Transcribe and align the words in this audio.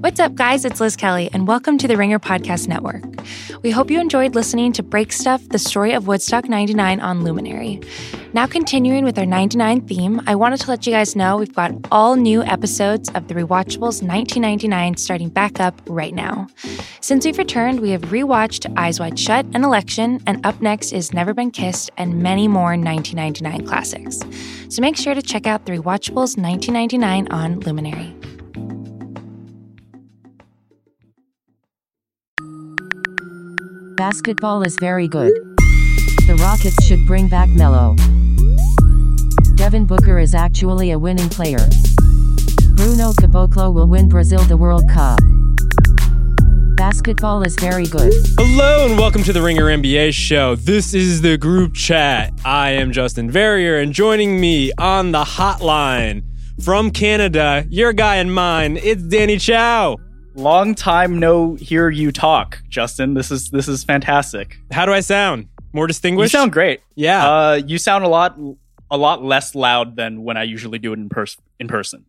What's 0.00 0.20
up, 0.20 0.36
guys? 0.36 0.64
It's 0.64 0.80
Liz 0.80 0.94
Kelly, 0.94 1.28
and 1.32 1.48
welcome 1.48 1.76
to 1.78 1.88
the 1.88 1.96
Ringer 1.96 2.20
Podcast 2.20 2.68
Network. 2.68 3.02
We 3.62 3.72
hope 3.72 3.90
you 3.90 4.00
enjoyed 4.00 4.36
listening 4.36 4.72
to 4.74 4.82
Break 4.84 5.12
Stuff, 5.12 5.48
the 5.48 5.58
story 5.58 5.92
of 5.92 6.06
Woodstock 6.06 6.48
99 6.48 7.00
on 7.00 7.24
Luminary. 7.24 7.80
Now, 8.32 8.46
continuing 8.46 9.04
with 9.04 9.18
our 9.18 9.26
99 9.26 9.80
theme, 9.88 10.22
I 10.28 10.36
wanted 10.36 10.60
to 10.60 10.70
let 10.70 10.86
you 10.86 10.92
guys 10.92 11.16
know 11.16 11.36
we've 11.36 11.52
got 11.52 11.72
all 11.90 12.14
new 12.14 12.44
episodes 12.44 13.08
of 13.16 13.26
the 13.26 13.34
Rewatchables 13.34 14.00
1999 14.00 14.96
starting 14.98 15.30
back 15.30 15.58
up 15.58 15.82
right 15.88 16.14
now. 16.14 16.46
Since 17.00 17.24
we've 17.24 17.36
returned, 17.36 17.80
we 17.80 17.90
have 17.90 18.02
rewatched 18.02 18.72
Eyes 18.78 19.00
Wide 19.00 19.18
Shut 19.18 19.46
and 19.52 19.64
Election, 19.64 20.22
and 20.28 20.46
up 20.46 20.62
next 20.62 20.92
is 20.92 21.12
Never 21.12 21.34
Been 21.34 21.50
Kissed 21.50 21.90
and 21.96 22.22
many 22.22 22.46
more 22.46 22.76
1999 22.76 23.66
classics. 23.66 24.20
So 24.68 24.80
make 24.80 24.96
sure 24.96 25.14
to 25.14 25.22
check 25.22 25.48
out 25.48 25.66
the 25.66 25.72
Rewatchables 25.72 26.38
1999 26.38 27.26
on 27.32 27.58
Luminary. 27.60 28.14
Basketball 33.98 34.62
is 34.62 34.76
very 34.76 35.08
good. 35.08 35.32
The 36.28 36.38
Rockets 36.40 36.84
should 36.86 37.04
bring 37.04 37.26
back 37.26 37.48
Melo. 37.48 37.96
Devin 39.56 39.86
Booker 39.86 40.20
is 40.20 40.36
actually 40.36 40.92
a 40.92 40.98
winning 41.00 41.28
player. 41.28 41.68
Bruno 42.76 43.10
Caboclo 43.10 43.74
will 43.74 43.88
win 43.88 44.08
Brazil 44.08 44.38
the 44.44 44.56
World 44.56 44.84
Cup. 44.88 45.18
Basketball 46.76 47.42
is 47.42 47.56
very 47.56 47.86
good. 47.86 48.14
Hello 48.38 48.86
and 48.88 48.96
welcome 48.96 49.24
to 49.24 49.32
the 49.32 49.42
Ringer 49.42 49.64
NBA 49.64 50.14
show. 50.14 50.54
This 50.54 50.94
is 50.94 51.20
the 51.20 51.36
group 51.36 51.74
chat. 51.74 52.32
I 52.44 52.70
am 52.70 52.92
Justin 52.92 53.28
Verrier, 53.32 53.80
and 53.80 53.92
joining 53.92 54.40
me 54.40 54.70
on 54.78 55.10
the 55.10 55.24
hotline 55.24 56.22
from 56.62 56.92
Canada, 56.92 57.66
your 57.68 57.92
guy 57.92 58.16
and 58.16 58.32
mine, 58.32 58.76
it's 58.76 59.02
Danny 59.02 59.38
Chau. 59.38 59.96
Long 60.38 60.76
time 60.76 61.18
no 61.18 61.54
hear 61.56 61.90
you 61.90 62.12
talk, 62.12 62.62
Justin. 62.68 63.14
This 63.14 63.32
is 63.32 63.50
this 63.50 63.66
is 63.66 63.82
fantastic. 63.82 64.56
How 64.70 64.86
do 64.86 64.92
I 64.92 65.00
sound? 65.00 65.48
More 65.72 65.88
distinguished? 65.88 66.32
You 66.32 66.38
sound 66.38 66.52
great. 66.52 66.80
yeah. 66.94 67.28
Uh, 67.28 67.54
you 67.66 67.76
sound 67.76 68.04
a 68.04 68.08
lot 68.08 68.38
a 68.90 68.96
lot 68.96 69.24
less 69.24 69.56
loud 69.56 69.96
than 69.96 70.22
when 70.22 70.36
I 70.36 70.44
usually 70.44 70.78
do 70.78 70.92
it 70.92 70.98
in 71.00 71.08
person. 71.08 71.42
In 71.58 71.66
person. 71.66 72.04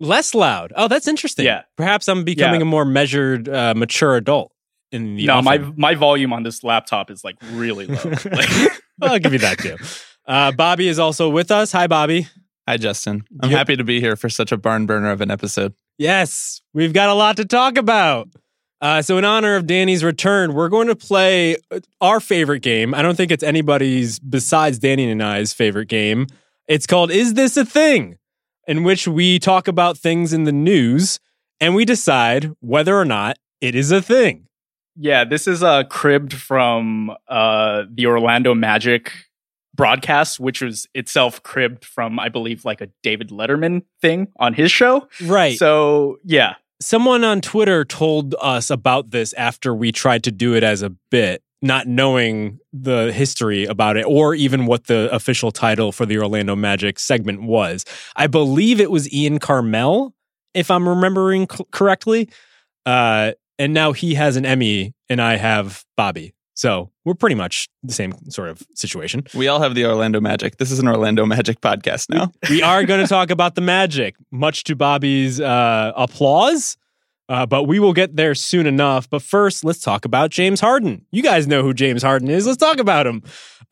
Less 0.00 0.34
loud. 0.34 0.72
Oh, 0.76 0.88
that's 0.88 1.06
interesting. 1.06 1.44
Yeah. 1.44 1.62
Perhaps 1.76 2.08
I'm 2.08 2.24
becoming 2.24 2.60
Yeah. 2.60 2.66
a 2.66 2.70
more 2.70 2.84
measured, 2.86 3.48
uh, 3.50 3.74
mature 3.76 4.16
adult 4.16 4.52
in 4.90 5.16
the 5.16 5.26
no, 5.26 5.42
my 5.42 5.58
my 5.76 5.94
volume 5.94 6.32
on 6.32 6.42
this 6.42 6.64
laptop 6.64 7.10
is 7.10 7.22
like 7.22 7.36
really 7.52 7.86
low. 7.86 7.96
Like- 8.32 8.72
I'll 9.02 9.18
give 9.18 9.32
you 9.34 9.40
that 9.40 9.58
too. 9.58 9.76
Uh, 10.26 10.50
Bobby 10.52 10.88
is 10.88 10.98
also 10.98 11.28
with 11.28 11.50
us. 11.50 11.70
Hi, 11.72 11.86
Bobby. 11.86 12.26
Hi, 12.66 12.78
Justin. 12.78 13.24
I'm 13.42 13.50
Yep. 13.50 13.58
happy 13.58 13.76
to 13.76 13.84
be 13.84 14.00
here 14.00 14.16
for 14.16 14.30
such 14.30 14.52
a 14.52 14.56
barn 14.56 14.86
burner 14.86 15.10
of 15.10 15.20
an 15.20 15.30
episode. 15.30 15.74
Yes, 15.98 16.60
we've 16.72 16.92
got 16.92 17.08
a 17.08 17.14
lot 17.14 17.36
to 17.36 17.44
talk 17.44 17.78
about. 17.78 18.28
Uh, 18.80 19.00
so, 19.00 19.16
in 19.16 19.24
honor 19.24 19.56
of 19.56 19.66
Danny's 19.66 20.04
return, 20.04 20.52
we're 20.52 20.68
going 20.68 20.88
to 20.88 20.96
play 20.96 21.56
uh, 21.70 21.80
our 22.00 22.20
favorite 22.20 22.60
game. 22.60 22.94
I 22.94 23.00
don't 23.02 23.16
think 23.16 23.30
it's 23.30 23.42
anybody's 23.42 24.18
besides 24.18 24.78
Danny 24.78 25.10
and 25.10 25.22
I's 25.22 25.52
favorite 25.54 25.88
game. 25.88 26.26
It's 26.68 26.86
called 26.86 27.10
Is 27.10 27.34
This 27.34 27.56
a 27.56 27.64
Thing? 27.64 28.18
In 28.66 28.82
which 28.82 29.06
we 29.06 29.38
talk 29.38 29.68
about 29.68 29.96
things 29.98 30.32
in 30.32 30.44
the 30.44 30.52
news 30.52 31.20
and 31.60 31.74
we 31.74 31.84
decide 31.84 32.50
whether 32.60 32.98
or 32.98 33.04
not 33.04 33.38
it 33.60 33.74
is 33.74 33.92
a 33.92 34.02
thing. 34.02 34.48
yeah, 34.96 35.24
this 35.24 35.46
is 35.46 35.62
uh, 35.62 35.84
cribbed 35.84 36.32
from 36.32 37.14
uh, 37.28 37.84
the 37.90 38.06
Orlando 38.06 38.54
Magic 38.54 39.12
broadcast, 39.74 40.38
which 40.38 40.62
was 40.62 40.86
itself 40.94 41.42
cribbed 41.42 41.84
from, 41.84 42.18
I 42.18 42.28
believe, 42.28 42.64
like 42.64 42.80
a 42.80 42.88
David 43.02 43.30
Letterman 43.30 43.82
thing 44.00 44.28
on 44.38 44.54
his 44.54 44.70
show. 44.70 45.08
Right. 45.20 45.58
So 45.58 46.18
yeah, 46.24 46.54
Someone 46.80 47.24
on 47.24 47.40
Twitter 47.40 47.84
told 47.84 48.34
us 48.42 48.68
about 48.68 49.10
this 49.10 49.32
after 49.34 49.74
we 49.74 49.92
tried 49.92 50.24
to 50.24 50.32
do 50.32 50.54
it 50.54 50.62
as 50.62 50.82
a 50.82 50.90
bit, 51.10 51.42
not 51.62 51.86
knowing 51.86 52.58
the 52.72 53.12
history 53.12 53.64
about 53.64 53.96
it 53.96 54.04
or 54.04 54.34
even 54.34 54.66
what 54.66 54.84
the 54.84 55.08
official 55.14 55.50
title 55.52 55.92
for 55.92 56.04
the 56.04 56.18
Orlando 56.18 56.56
Magic 56.56 56.98
segment 56.98 57.42
was. 57.42 57.84
I 58.16 58.26
believe 58.26 58.80
it 58.80 58.90
was 58.90 59.10
Ian 59.12 59.38
Carmel, 59.38 60.14
if 60.52 60.70
I'm 60.70 60.88
remembering 60.88 61.46
c- 61.50 61.64
correctly. 61.70 62.28
Uh, 62.84 63.32
and 63.58 63.72
now 63.72 63.92
he 63.92 64.14
has 64.14 64.36
an 64.36 64.44
Emmy 64.44 64.94
and 65.08 65.22
I 65.22 65.36
have 65.36 65.84
Bobby. 65.96 66.34
So 66.54 66.90
we're 67.04 67.14
pretty 67.14 67.34
much 67.34 67.68
the 67.82 67.92
same 67.92 68.14
sort 68.30 68.48
of 68.48 68.62
situation. 68.74 69.24
We 69.34 69.48
all 69.48 69.60
have 69.60 69.74
the 69.74 69.84
Orlando 69.86 70.20
Magic. 70.20 70.56
This 70.56 70.70
is 70.70 70.78
an 70.78 70.88
Orlando 70.88 71.26
Magic 71.26 71.60
podcast 71.60 72.08
now. 72.08 72.32
we 72.50 72.62
are 72.62 72.84
going 72.84 73.00
to 73.02 73.08
talk 73.08 73.30
about 73.30 73.56
the 73.56 73.60
magic, 73.60 74.14
much 74.30 74.64
to 74.64 74.76
Bobby's 74.76 75.40
uh, 75.40 75.92
applause. 75.96 76.76
Uh, 77.28 77.46
but 77.46 77.64
we 77.64 77.78
will 77.78 77.94
get 77.94 78.16
there 78.16 78.34
soon 78.34 78.66
enough. 78.66 79.08
But 79.08 79.22
first, 79.22 79.64
let's 79.64 79.80
talk 79.80 80.04
about 80.04 80.30
James 80.30 80.60
Harden. 80.60 81.06
You 81.10 81.22
guys 81.22 81.46
know 81.46 81.62
who 81.62 81.72
James 81.72 82.02
Harden 82.02 82.28
is. 82.28 82.46
Let's 82.46 82.58
talk 82.58 82.78
about 82.78 83.06
him. 83.06 83.22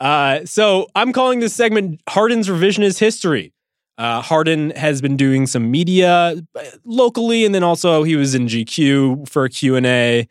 Uh, 0.00 0.44
so 0.44 0.86
I'm 0.94 1.12
calling 1.12 1.40
this 1.40 1.54
segment 1.54 2.00
Harden's 2.08 2.48
Revisionist 2.48 2.98
History. 2.98 3.52
Uh, 3.98 4.22
Harden 4.22 4.70
has 4.70 5.02
been 5.02 5.16
doing 5.16 5.46
some 5.46 5.70
media 5.70 6.34
uh, 6.56 6.64
locally, 6.84 7.44
and 7.44 7.54
then 7.54 7.62
also 7.62 8.02
he 8.02 8.16
was 8.16 8.34
in 8.34 8.46
GQ 8.46 9.28
for 9.28 9.44
a 9.44 9.50
Q&A. 9.50 10.26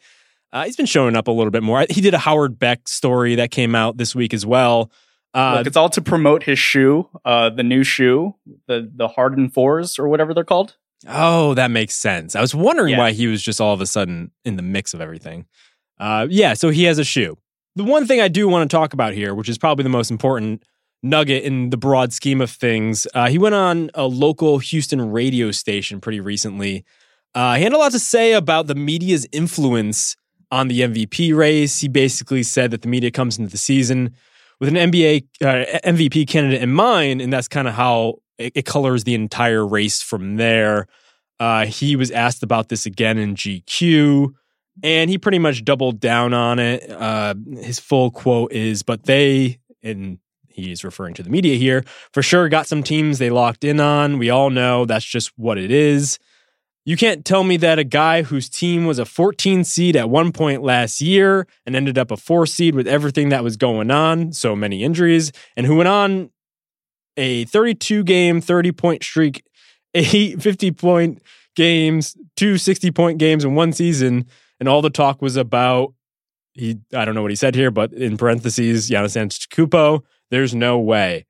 Uh, 0.53 0.65
he's 0.65 0.75
been 0.75 0.85
showing 0.85 1.15
up 1.15 1.27
a 1.27 1.31
little 1.31 1.51
bit 1.51 1.63
more. 1.63 1.85
He 1.89 2.01
did 2.01 2.13
a 2.13 2.17
Howard 2.17 2.59
Beck 2.59 2.87
story 2.87 3.35
that 3.35 3.51
came 3.51 3.73
out 3.75 3.97
this 3.97 4.13
week 4.15 4.33
as 4.33 4.45
well. 4.45 4.91
Uh, 5.33 5.55
Look, 5.59 5.67
it's 5.67 5.77
all 5.77 5.89
to 5.89 6.01
promote 6.01 6.43
his 6.43 6.59
shoe, 6.59 7.07
uh, 7.23 7.49
the 7.49 7.63
new 7.63 7.83
shoe, 7.83 8.35
the 8.67 8.89
the 8.93 9.07
Harden 9.07 9.49
fours 9.49 9.97
or 9.97 10.09
whatever 10.09 10.33
they're 10.33 10.43
called. 10.43 10.75
Oh, 11.07 11.53
that 11.53 11.71
makes 11.71 11.93
sense. 11.95 12.35
I 12.35 12.41
was 12.41 12.53
wondering 12.53 12.91
Yeah. 12.91 12.97
why 12.99 13.11
he 13.11 13.27
was 13.27 13.41
just 13.41 13.61
all 13.61 13.73
of 13.73 13.81
a 13.81 13.85
sudden 13.85 14.31
in 14.45 14.55
the 14.57 14.61
mix 14.61 14.93
of 14.93 14.99
everything. 15.01 15.45
Uh, 15.99 16.27
yeah, 16.29 16.53
so 16.53 16.69
he 16.69 16.83
has 16.83 16.99
a 16.99 17.03
shoe. 17.03 17.37
The 17.75 17.83
one 17.85 18.05
thing 18.05 18.19
I 18.19 18.27
do 18.27 18.47
want 18.49 18.69
to 18.69 18.75
talk 18.75 18.93
about 18.93 19.13
here, 19.13 19.33
which 19.33 19.47
is 19.47 19.57
probably 19.57 19.83
the 19.83 19.89
most 19.89 20.11
important 20.11 20.63
nugget 21.01 21.43
in 21.43 21.69
the 21.69 21.77
broad 21.77 22.11
scheme 22.11 22.41
of 22.41 22.51
things, 22.51 23.07
uh, 23.15 23.29
he 23.29 23.37
went 23.37 23.55
on 23.55 23.89
a 23.95 24.03
local 24.05 24.59
Houston 24.59 25.11
radio 25.11 25.49
station 25.51 26.01
pretty 26.01 26.19
recently. 26.19 26.83
Uh, 27.33 27.55
he 27.55 27.63
had 27.63 27.71
a 27.73 27.77
lot 27.77 27.93
to 27.93 27.99
say 27.99 28.33
about 28.33 28.67
the 28.67 28.75
media's 28.75 29.25
influence 29.31 30.17
on 30.51 30.67
the 30.67 30.81
MVP 30.81 31.35
race. 31.35 31.79
He 31.79 31.87
basically 31.87 32.43
said 32.43 32.71
that 32.71 32.81
the 32.81 32.87
media 32.87 33.11
comes 33.11 33.37
into 33.37 33.49
the 33.49 33.57
season 33.57 34.15
with 34.59 34.69
an 34.69 34.75
NBA 34.75 35.27
uh, 35.41 35.79
MVP 35.83 36.27
candidate 36.27 36.61
in 36.61 36.71
mind, 36.71 37.21
and 37.21 37.33
that's 37.33 37.47
kind 37.47 37.67
of 37.67 37.73
how 37.73 38.19
it, 38.37 38.53
it 38.55 38.65
colors 38.65 39.03
the 39.03 39.15
entire 39.15 39.65
race 39.65 40.01
from 40.01 40.35
there. 40.35 40.87
Uh, 41.39 41.65
he 41.65 41.95
was 41.95 42.11
asked 42.11 42.43
about 42.43 42.69
this 42.69 42.85
again 42.85 43.17
in 43.17 43.35
GQ, 43.35 44.33
and 44.83 45.09
he 45.09 45.17
pretty 45.17 45.39
much 45.39 45.65
doubled 45.65 45.99
down 45.99 46.33
on 46.33 46.59
it. 46.59 46.89
Uh, 46.89 47.33
his 47.61 47.79
full 47.79 48.11
quote 48.11 48.51
is, 48.51 48.83
"But 48.83 49.05
they," 49.05 49.57
and 49.81 50.19
he's 50.47 50.83
referring 50.83 51.15
to 51.15 51.23
the 51.23 51.29
media 51.31 51.55
here, 51.55 51.83
for 52.13 52.21
sure 52.21 52.47
got 52.49 52.67
some 52.67 52.83
teams 52.83 53.17
they 53.17 53.31
locked 53.31 53.63
in 53.63 53.79
on. 53.79 54.19
We 54.19 54.29
all 54.29 54.51
know 54.51 54.85
that's 54.85 55.05
just 55.05 55.31
what 55.37 55.57
it 55.57 55.71
is. 55.71 56.19
You 56.83 56.97
can't 56.97 57.23
tell 57.23 57.43
me 57.43 57.57
that 57.57 57.77
a 57.77 57.83
guy 57.83 58.23
whose 58.23 58.49
team 58.49 58.85
was 58.85 58.97
a 58.97 59.05
14 59.05 59.63
seed 59.63 59.95
at 59.95 60.09
one 60.09 60.31
point 60.31 60.63
last 60.63 60.99
year 60.99 61.45
and 61.65 61.75
ended 61.75 61.97
up 61.97 62.09
a 62.09 62.17
four 62.17 62.47
seed 62.47 62.73
with 62.73 62.87
everything 62.87 63.29
that 63.29 63.43
was 63.43 63.55
going 63.55 63.91
on, 63.91 64.33
so 64.33 64.55
many 64.55 64.83
injuries, 64.83 65.31
and 65.55 65.67
who 65.67 65.75
went 65.75 65.89
on 65.89 66.31
a 67.17 67.45
32 67.45 68.03
game, 68.03 68.41
30 68.41 68.71
point 68.71 69.03
streak, 69.03 69.43
eight 69.93 70.41
50 70.41 70.71
point 70.71 71.21
games, 71.55 72.17
two 72.35 72.57
60 72.57 72.89
point 72.91 73.19
games 73.19 73.45
in 73.45 73.53
one 73.53 73.73
season, 73.73 74.25
and 74.59 74.67
all 74.67 74.81
the 74.81 74.89
talk 74.89 75.21
was 75.21 75.35
about 75.35 75.93
he 76.53 76.79
I 76.93 77.05
don't 77.05 77.15
know 77.15 77.21
what 77.21 77.31
he 77.31 77.35
said 77.35 77.55
here, 77.55 77.71
but 77.71 77.93
in 77.93 78.17
parentheses, 78.17 78.89
Giannis 78.89 79.15
Antetokounmpo, 79.15 80.03
there's 80.31 80.55
no 80.55 80.79
way. 80.79 81.27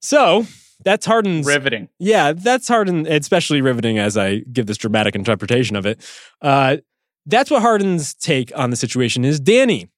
So 0.00 0.46
that's 0.84 1.06
Harden's 1.06 1.46
Riveting. 1.46 1.88
yeah, 1.98 2.32
that's 2.32 2.68
hard 2.68 2.88
and 2.88 3.06
especially 3.06 3.60
riveting 3.60 3.98
as 3.98 4.16
I 4.16 4.38
give 4.52 4.66
this 4.66 4.76
dramatic 4.76 5.14
interpretation 5.14 5.76
of 5.76 5.86
it. 5.86 6.00
Uh, 6.40 6.78
that's 7.26 7.50
what 7.50 7.62
Harden's 7.62 8.14
take 8.14 8.50
on 8.56 8.70
the 8.70 8.76
situation 8.76 9.24
is. 9.24 9.38
Danny, 9.38 9.88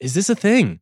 is 0.00 0.14
this 0.14 0.28
a 0.30 0.34
thing? 0.34 0.80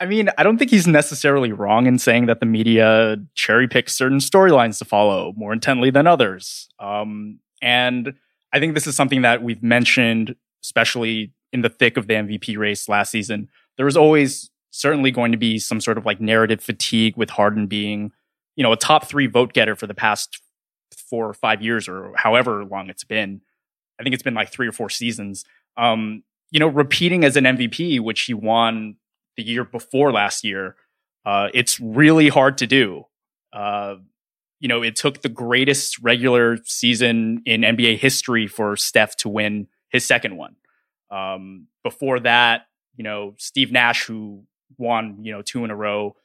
I 0.00 0.06
mean, 0.06 0.28
I 0.36 0.42
don't 0.42 0.58
think 0.58 0.70
he's 0.70 0.86
necessarily 0.86 1.52
wrong 1.52 1.86
in 1.86 1.98
saying 1.98 2.26
that 2.26 2.40
the 2.40 2.46
media 2.46 3.16
cherry 3.34 3.68
picks 3.68 3.94
certain 3.94 4.18
storylines 4.18 4.78
to 4.78 4.84
follow 4.84 5.32
more 5.36 5.52
intently 5.52 5.90
than 5.90 6.06
others. 6.06 6.68
Um, 6.78 7.38
and 7.62 8.14
I 8.52 8.60
think 8.60 8.74
this 8.74 8.86
is 8.86 8.96
something 8.96 9.22
that 9.22 9.42
we've 9.42 9.62
mentioned, 9.62 10.34
especially 10.62 11.32
in 11.52 11.62
the 11.62 11.68
thick 11.68 11.96
of 11.96 12.08
the 12.08 12.14
MVP 12.14 12.58
race 12.58 12.88
last 12.88 13.10
season. 13.10 13.48
There 13.76 13.86
was 13.86 13.96
always 13.96 14.50
certainly 14.70 15.10
going 15.12 15.32
to 15.32 15.38
be 15.38 15.58
some 15.58 15.80
sort 15.80 15.96
of 15.96 16.04
like 16.04 16.20
narrative 16.20 16.60
fatigue 16.60 17.16
with 17.16 17.30
Harden 17.30 17.66
being, 17.68 18.10
you 18.56 18.62
know, 18.62 18.72
a 18.72 18.76
top 18.76 19.06
three 19.06 19.26
vote 19.26 19.52
getter 19.52 19.76
for 19.76 19.86
the 19.86 19.94
past 19.94 20.40
four 21.10 21.28
or 21.28 21.34
five 21.34 21.62
years 21.62 21.88
or 21.88 22.12
however 22.16 22.64
long 22.64 22.88
it's 22.88 23.04
been. 23.04 23.40
I 23.98 24.02
think 24.02 24.14
it's 24.14 24.22
been 24.22 24.34
like 24.34 24.50
three 24.50 24.66
or 24.66 24.72
four 24.72 24.90
seasons. 24.90 25.44
Um, 25.76 26.22
you 26.50 26.60
know, 26.60 26.68
repeating 26.68 27.24
as 27.24 27.36
an 27.36 27.44
MVP, 27.44 28.00
which 28.00 28.22
he 28.22 28.34
won 28.34 28.96
the 29.36 29.42
year 29.42 29.64
before 29.64 30.12
last 30.12 30.44
year, 30.44 30.76
uh, 31.24 31.48
it's 31.52 31.80
really 31.80 32.28
hard 32.28 32.58
to 32.58 32.66
do. 32.66 33.04
Uh, 33.52 33.96
you 34.60 34.68
know, 34.68 34.82
it 34.82 34.96
took 34.96 35.22
the 35.22 35.28
greatest 35.28 35.98
regular 36.00 36.58
season 36.64 37.42
in 37.44 37.62
NBA 37.62 37.98
history 37.98 38.46
for 38.46 38.76
Steph 38.76 39.16
to 39.16 39.28
win 39.28 39.68
his 39.90 40.04
second 40.04 40.36
one. 40.36 40.56
Um, 41.10 41.66
before 41.82 42.20
that, 42.20 42.66
you 42.96 43.04
know, 43.04 43.34
Steve 43.38 43.72
Nash, 43.72 44.04
who 44.04 44.44
won, 44.78 45.18
you 45.22 45.32
know, 45.32 45.42
two 45.42 45.64
in 45.64 45.70
a 45.70 45.76
row, 45.76 46.16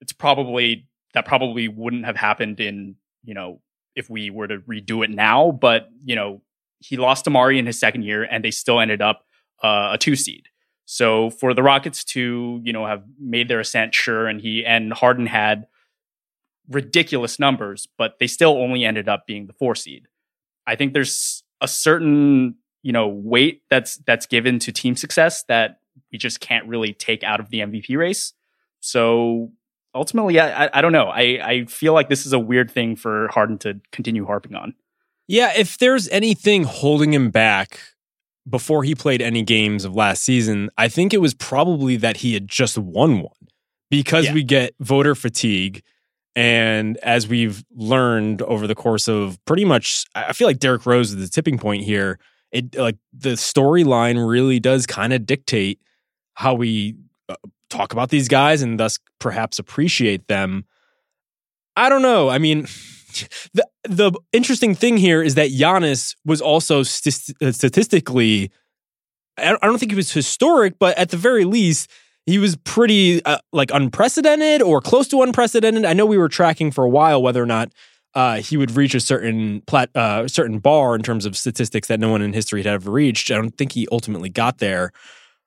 it's 0.00 0.12
probably 0.12 0.88
that 1.14 1.24
probably 1.24 1.68
wouldn't 1.68 2.04
have 2.04 2.16
happened 2.16 2.60
in, 2.60 2.96
you 3.24 3.34
know, 3.34 3.60
if 3.94 4.10
we 4.10 4.30
were 4.30 4.48
to 4.48 4.58
redo 4.58 5.04
it 5.04 5.10
now. 5.10 5.52
But, 5.52 5.88
you 6.04 6.16
know, 6.16 6.42
he 6.80 6.96
lost 6.96 7.24
to 7.24 7.30
Amar'e 7.30 7.58
in 7.58 7.66
his 7.66 7.78
second 7.78 8.02
year 8.02 8.24
and 8.24 8.44
they 8.44 8.50
still 8.50 8.80
ended 8.80 9.00
up 9.00 9.24
uh, 9.62 9.90
a 9.92 9.98
two 9.98 10.16
seed. 10.16 10.48
So 10.84 11.30
for 11.30 11.54
the 11.54 11.62
Rockets 11.62 12.04
to, 12.04 12.60
you 12.62 12.72
know, 12.72 12.86
have 12.86 13.04
made 13.18 13.48
their 13.48 13.60
ascent, 13.60 13.94
sure, 13.94 14.26
and 14.26 14.40
he 14.40 14.64
and 14.66 14.92
Harden 14.92 15.26
had 15.26 15.66
ridiculous 16.68 17.38
numbers, 17.38 17.88
but 17.96 18.18
they 18.20 18.26
still 18.26 18.56
only 18.56 18.84
ended 18.84 19.08
up 19.08 19.26
being 19.26 19.46
the 19.46 19.52
four 19.54 19.74
seed. 19.74 20.08
I 20.66 20.76
think 20.76 20.92
there's 20.92 21.42
a 21.60 21.68
certain, 21.68 22.56
you 22.82 22.92
know, 22.92 23.08
weight 23.08 23.62
that's 23.70 23.96
that's 24.06 24.26
given 24.26 24.58
to 24.60 24.72
team 24.72 24.96
success 24.96 25.44
that 25.44 25.78
we 26.12 26.18
just 26.18 26.40
can't 26.40 26.66
really 26.68 26.92
take 26.92 27.22
out 27.22 27.40
of 27.40 27.50
the 27.50 27.60
MVP 27.60 27.96
race. 27.96 28.34
So 28.80 29.52
ultimately, 29.94 30.40
I, 30.40 30.66
I, 30.66 30.70
I 30.74 30.80
don't 30.80 30.92
know. 30.92 31.06
I, 31.06 31.38
I 31.42 31.64
feel 31.66 31.92
like 31.92 32.08
this 32.08 32.26
is 32.26 32.32
a 32.32 32.38
weird 32.38 32.70
thing 32.70 32.96
for 32.96 33.28
Harden 33.28 33.58
to 33.58 33.80
continue 33.92 34.26
harping 34.26 34.54
on. 34.54 34.74
Yeah, 35.26 35.52
if 35.56 35.78
there's 35.78 36.08
anything 36.08 36.64
holding 36.64 37.14
him 37.14 37.30
back 37.30 37.80
before 38.48 38.84
he 38.84 38.94
played 38.94 39.22
any 39.22 39.42
games 39.42 39.84
of 39.84 39.94
last 39.94 40.22
season, 40.22 40.70
I 40.76 40.88
think 40.88 41.14
it 41.14 41.20
was 41.20 41.32
probably 41.32 41.96
that 41.96 42.18
he 42.18 42.34
had 42.34 42.48
just 42.48 42.76
won 42.76 43.20
one 43.20 43.48
because 43.90 44.26
yeah. 44.26 44.34
we 44.34 44.42
get 44.42 44.74
voter 44.80 45.14
fatigue 45.14 45.82
and 46.36 46.96
as 46.98 47.28
we've 47.28 47.64
learned 47.74 48.42
over 48.42 48.66
the 48.66 48.74
course 48.74 49.08
of 49.08 49.38
pretty 49.44 49.64
much, 49.64 50.04
I 50.14 50.32
feel 50.32 50.48
like 50.48 50.58
Derrick 50.58 50.84
Rose 50.84 51.12
is 51.12 51.16
the 51.16 51.28
tipping 51.28 51.58
point 51.58 51.84
here. 51.84 52.18
It 52.50 52.76
like 52.76 52.96
the 53.12 53.30
storyline 53.30 54.28
really 54.28 54.60
does 54.60 54.86
kind 54.86 55.12
of 55.12 55.26
dictate 55.26 55.80
how 56.34 56.54
we 56.54 56.96
uh, 57.28 57.36
talk 57.76 57.92
about 57.92 58.10
these 58.10 58.28
guys 58.28 58.62
and 58.62 58.78
thus 58.78 58.98
perhaps 59.18 59.58
appreciate 59.58 60.28
them. 60.28 60.64
I 61.76 61.88
don't 61.88 62.02
know. 62.02 62.28
I 62.28 62.38
mean, 62.38 62.62
the 63.52 63.66
the 63.84 64.12
interesting 64.32 64.74
thing 64.74 64.96
here 64.96 65.22
is 65.22 65.34
that 65.34 65.50
Giannis 65.50 66.14
was 66.24 66.40
also 66.40 66.82
st- 66.82 67.54
statistically. 67.54 68.50
I 69.36 69.56
don't 69.62 69.78
think 69.78 69.90
he 69.90 69.96
was 69.96 70.12
historic, 70.12 70.78
but 70.78 70.96
at 70.96 71.10
the 71.10 71.16
very 71.16 71.44
least, 71.44 71.90
he 72.24 72.38
was 72.38 72.54
pretty 72.56 73.24
uh, 73.24 73.38
like 73.52 73.70
unprecedented 73.72 74.62
or 74.62 74.80
close 74.80 75.08
to 75.08 75.22
unprecedented. 75.22 75.84
I 75.84 75.92
know 75.92 76.06
we 76.06 76.18
were 76.18 76.28
tracking 76.28 76.70
for 76.70 76.84
a 76.84 76.88
while 76.88 77.20
whether 77.20 77.42
or 77.42 77.46
not 77.46 77.72
uh, 78.14 78.36
he 78.36 78.56
would 78.56 78.70
reach 78.76 78.94
a 78.94 79.00
certain 79.00 79.60
plat, 79.62 79.90
uh, 79.96 80.28
certain 80.28 80.60
bar 80.60 80.94
in 80.94 81.02
terms 81.02 81.26
of 81.26 81.36
statistics 81.36 81.88
that 81.88 81.98
no 81.98 82.10
one 82.10 82.22
in 82.22 82.32
history 82.32 82.62
had 82.62 82.74
ever 82.74 82.92
reached. 82.92 83.30
I 83.30 83.34
don't 83.34 83.56
think 83.56 83.72
he 83.72 83.88
ultimately 83.90 84.28
got 84.28 84.58
there, 84.58 84.92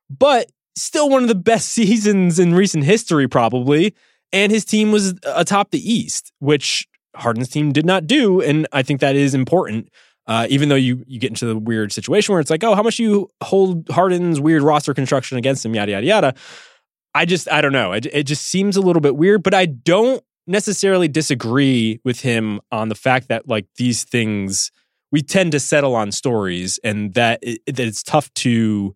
but 0.10 0.52
still 0.82 1.10
one 1.10 1.24
of 1.24 1.30
the 1.30 1.36
best 1.36 1.70
seasons 1.70 2.40
in 2.40 2.54
recent 2.54 2.84
history, 2.84 3.28
probably. 3.28 3.96
And 4.34 4.52
his 4.52 4.66
team 4.66 4.92
was 4.92 5.14
atop 5.24 5.72
the 5.72 5.94
East, 5.94 6.34
which 6.40 6.88
Harden's 7.16 7.50
team 7.50 7.72
did 7.72 7.86
not 7.86 8.06
do, 8.08 8.42
and 8.42 8.68
I 8.72 8.84
think 8.84 9.00
that 9.00 9.16
is 9.16 9.34
important. 9.34 9.90
Uh, 10.28 10.46
even 10.50 10.68
though 10.68 10.76
you 10.76 11.04
you 11.08 11.20
get 11.20 11.32
into 11.32 11.46
the 11.46 11.58
weird 11.58 11.94
situation 11.94 12.34
where 12.34 12.42
it's 12.42 12.50
like, 12.50 12.64
oh, 12.64 12.76
how 12.76 12.84
much 12.84 13.00
you 13.00 13.30
hold 13.42 13.88
Harden's 13.90 14.42
weird 14.42 14.62
roster 14.62 14.94
construction 14.94 15.38
against 15.38 15.66
him, 15.66 15.74
yada 15.74 15.94
yada 15.94 16.06
yada. 16.06 16.34
I 17.16 17.24
just 17.26 17.50
I 17.50 17.62
don't 17.62 17.72
know. 17.72 17.94
It, 17.94 18.08
it 18.08 18.24
just 18.24 18.46
seems 18.46 18.76
a 18.76 18.82
little 18.82 19.02
bit 19.02 19.16
weird, 19.16 19.42
but 19.42 19.54
I 19.54 19.66
don't 19.66 20.22
necessarily 20.46 21.08
disagree 21.08 22.00
with 22.04 22.22
him 22.22 22.60
on 22.72 22.90
the 22.90 22.96
fact 22.96 23.30
that 23.30 23.48
like 23.48 23.68
these 23.78 24.04
things 24.04 24.72
we 25.12 25.22
tend 25.22 25.52
to 25.54 25.60
settle 25.60 25.96
on 25.96 26.12
stories 26.12 26.80
and 26.84 27.14
that, 27.14 27.40
it, 27.42 27.62
that 27.66 27.80
it's 27.80 28.04
tough 28.04 28.34
to 28.34 28.96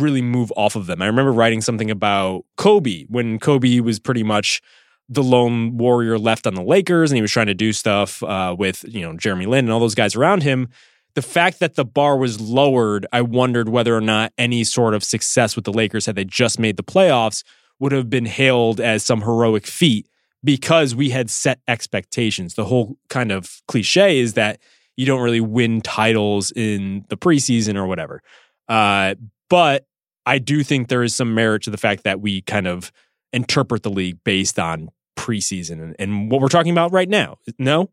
really 0.00 0.22
move 0.22 0.52
off 0.56 0.76
of 0.76 0.86
them. 0.86 1.02
I 1.02 1.06
remember 1.06 1.32
writing 1.32 1.60
something 1.60 1.90
about 1.90 2.44
Kobe 2.56 3.06
when 3.08 3.38
Kobe 3.38 3.80
was 3.80 3.98
pretty 3.98 4.22
much 4.22 4.60
the 5.08 5.22
lone 5.22 5.76
warrior 5.78 6.18
left 6.18 6.46
on 6.46 6.54
the 6.54 6.62
Lakers 6.62 7.10
and 7.10 7.16
he 7.16 7.22
was 7.22 7.32
trying 7.32 7.46
to 7.46 7.54
do 7.54 7.72
stuff 7.72 8.22
uh, 8.22 8.54
with, 8.58 8.84
you 8.86 9.00
know, 9.00 9.16
Jeremy 9.16 9.46
Lin 9.46 9.64
and 9.64 9.72
all 9.72 9.80
those 9.80 9.94
guys 9.94 10.14
around 10.14 10.42
him. 10.42 10.68
The 11.14 11.22
fact 11.22 11.58
that 11.60 11.74
the 11.74 11.84
bar 11.84 12.16
was 12.16 12.40
lowered, 12.40 13.06
I 13.12 13.22
wondered 13.22 13.68
whether 13.68 13.96
or 13.96 14.00
not 14.00 14.32
any 14.36 14.64
sort 14.64 14.94
of 14.94 15.02
success 15.02 15.56
with 15.56 15.64
the 15.64 15.72
Lakers 15.72 16.06
had 16.06 16.14
they 16.14 16.24
just 16.24 16.58
made 16.58 16.76
the 16.76 16.84
playoffs 16.84 17.42
would 17.80 17.92
have 17.92 18.10
been 18.10 18.26
hailed 18.26 18.80
as 18.80 19.02
some 19.02 19.22
heroic 19.22 19.66
feat 19.66 20.06
because 20.44 20.94
we 20.94 21.10
had 21.10 21.30
set 21.30 21.60
expectations. 21.66 22.54
The 22.54 22.66
whole 22.66 22.96
kind 23.08 23.32
of 23.32 23.62
cliche 23.66 24.18
is 24.18 24.34
that 24.34 24.60
you 24.96 25.06
don't 25.06 25.22
really 25.22 25.40
win 25.40 25.80
titles 25.80 26.52
in 26.52 27.04
the 27.08 27.16
preseason 27.16 27.76
or 27.76 27.86
whatever. 27.86 28.22
Uh, 28.68 29.14
but 29.48 29.86
I 30.26 30.38
do 30.38 30.62
think 30.62 30.88
there 30.88 31.02
is 31.02 31.16
some 31.16 31.34
merit 31.34 31.62
to 31.62 31.70
the 31.70 31.78
fact 31.78 32.04
that 32.04 32.20
we 32.20 32.42
kind 32.42 32.66
of 32.66 32.92
interpret 33.32 33.82
the 33.82 33.90
league 33.90 34.18
based 34.24 34.58
on 34.58 34.90
preseason 35.16 35.82
and, 35.82 35.96
and 35.98 36.30
what 36.30 36.40
we're 36.40 36.48
talking 36.48 36.72
about 36.72 36.92
right 36.92 37.08
now. 37.08 37.38
No? 37.58 37.90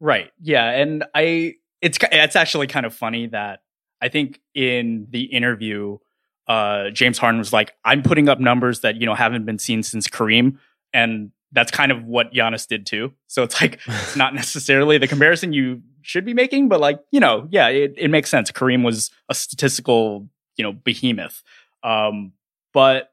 Right. 0.00 0.30
Yeah. 0.40 0.70
And 0.70 1.04
I, 1.14 1.54
it's, 1.80 1.98
it's 2.10 2.36
actually 2.36 2.66
kind 2.66 2.86
of 2.86 2.94
funny 2.94 3.28
that 3.28 3.60
I 4.00 4.08
think 4.08 4.40
in 4.54 5.06
the 5.10 5.24
interview, 5.24 5.98
uh, 6.46 6.90
James 6.90 7.18
Harden 7.18 7.38
was 7.38 7.52
like, 7.52 7.72
I'm 7.84 8.02
putting 8.02 8.28
up 8.28 8.40
numbers 8.40 8.80
that, 8.80 8.96
you 9.00 9.06
know, 9.06 9.14
haven't 9.14 9.46
been 9.46 9.58
seen 9.58 9.82
since 9.82 10.08
Kareem. 10.08 10.58
And 10.92 11.30
that's 11.52 11.70
kind 11.70 11.92
of 11.92 12.04
what 12.04 12.32
Giannis 12.32 12.66
did 12.66 12.86
too. 12.86 13.12
So 13.28 13.42
it's 13.42 13.60
like, 13.60 13.80
it's 13.86 14.16
not 14.16 14.34
necessarily 14.34 14.98
the 14.98 15.08
comparison 15.08 15.52
you 15.52 15.82
should 16.02 16.24
be 16.24 16.34
making, 16.34 16.68
but 16.68 16.80
like, 16.80 17.00
you 17.12 17.20
know, 17.20 17.48
yeah, 17.50 17.68
it, 17.68 17.94
it 17.96 18.08
makes 18.08 18.28
sense. 18.28 18.50
Kareem 18.50 18.84
was 18.84 19.10
a 19.28 19.34
statistical, 19.34 20.28
you 20.56 20.62
know, 20.62 20.72
behemoth. 20.72 21.42
Um, 21.82 22.32
but 22.72 23.10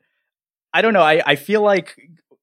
I 0.74 0.82
don't 0.82 0.94
know. 0.94 1.02
I, 1.02 1.22
I 1.26 1.36
feel 1.36 1.62
like 1.62 1.96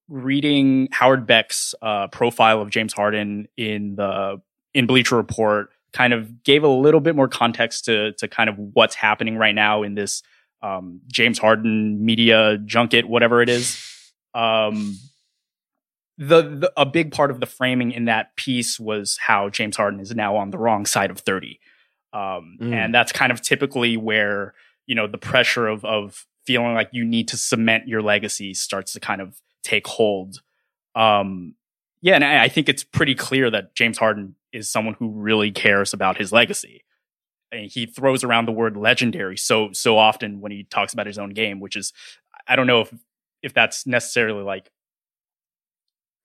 reading 0.09 0.89
Howard 0.93 1.27
Beck's 1.27 1.75
uh, 1.83 2.09
profile 2.09 2.61
of 2.61 2.71
James 2.71 2.93
Harden 2.93 3.49
in 3.57 3.97
the 3.97 4.41
in 4.75 4.87
Bleacher 4.87 5.17
Report 5.17 5.71
kind 5.93 6.13
of 6.13 6.43
gave 6.45 6.63
a 6.63 6.69
little 6.69 7.01
bit 7.01 7.17
more 7.17 7.29
context 7.29 7.85
to 7.87 8.13
to 8.13 8.29
kind 8.29 8.51
of 8.51 8.57
what's 8.59 8.95
happening 8.95 9.37
right 9.37 9.55
now 9.55 9.83
in 9.83 9.95
this 9.95 10.23
um, 10.63 11.01
James 11.11 11.39
Harden 11.39 12.05
media 12.05 12.59
junket, 12.59 13.09
whatever 13.09 13.43
it 13.43 13.49
is. 13.49 13.83
Um, 14.35 14.99
the, 16.19 16.43
the, 16.43 16.73
a 16.77 16.85
big 16.85 17.13
part 17.13 17.31
of 17.31 17.39
the 17.39 17.47
framing 17.47 17.93
in 17.93 18.07
that 18.07 18.35
piece 18.35 18.79
was 18.81 19.19
how 19.21 19.51
James 19.51 19.77
Harden 19.77 20.01
is 20.01 20.13
now 20.15 20.37
on 20.37 20.51
the 20.51 20.59
wrong 20.59 20.85
side 20.85 21.11
of 21.11 21.21
thirty, 21.21 21.61
um, 22.13 22.59
mm. 22.61 22.73
and 22.73 22.95
that's 22.95 23.13
kind 23.13 23.31
of 23.31 23.41
typically 23.41 23.97
where 23.97 24.55
you 24.89 24.97
know 24.97 25.07
the 25.07 25.19
pressure 25.19 25.69
of 25.69 25.85
of 25.85 26.27
feeling 26.45 26.75
like 26.75 26.89
you 26.93 27.05
need 27.05 27.29
to 27.29 27.37
cement 27.37 27.87
your 27.87 28.03
legacy 28.03 28.55
starts 28.55 28.95
to 28.95 29.01
kind 29.01 29.21
of 29.21 29.41
take 29.63 29.87
hold. 29.87 30.41
Um, 30.97 31.55
yeah, 32.01 32.15
and 32.15 32.25
I, 32.25 32.45
I 32.45 32.49
think 32.49 32.71
it's 32.71 32.83
pretty 32.83 33.15
clear 33.15 33.51
that 33.51 33.75
James 33.75 33.99
Harden 33.99 34.35
is 34.51 34.71
someone 34.71 34.95
who 34.95 35.11
really 35.11 35.51
cares 35.51 35.93
about 35.93 36.17
his 36.17 36.33
legacy. 36.33 36.85
And 37.53 37.71
he 37.71 37.85
throws 37.87 38.25
around 38.25 38.47
the 38.47 38.53
word 38.53 38.77
legendary 38.77 39.37
so 39.37 39.71
so 39.73 39.97
often 39.97 40.41
when 40.41 40.53
he 40.53 40.65
talks 40.65 40.93
about 40.93 41.07
his 41.07 41.19
own 41.19 41.31
game, 41.31 41.61
which 41.61 41.77
is 41.77 41.93
I 42.47 42.57
don't 42.57 42.67
know 42.67 42.81
if 42.81 42.95
if 43.43 43.55
that's 43.55 43.87
necessarily 43.87 44.43
like 44.43 44.71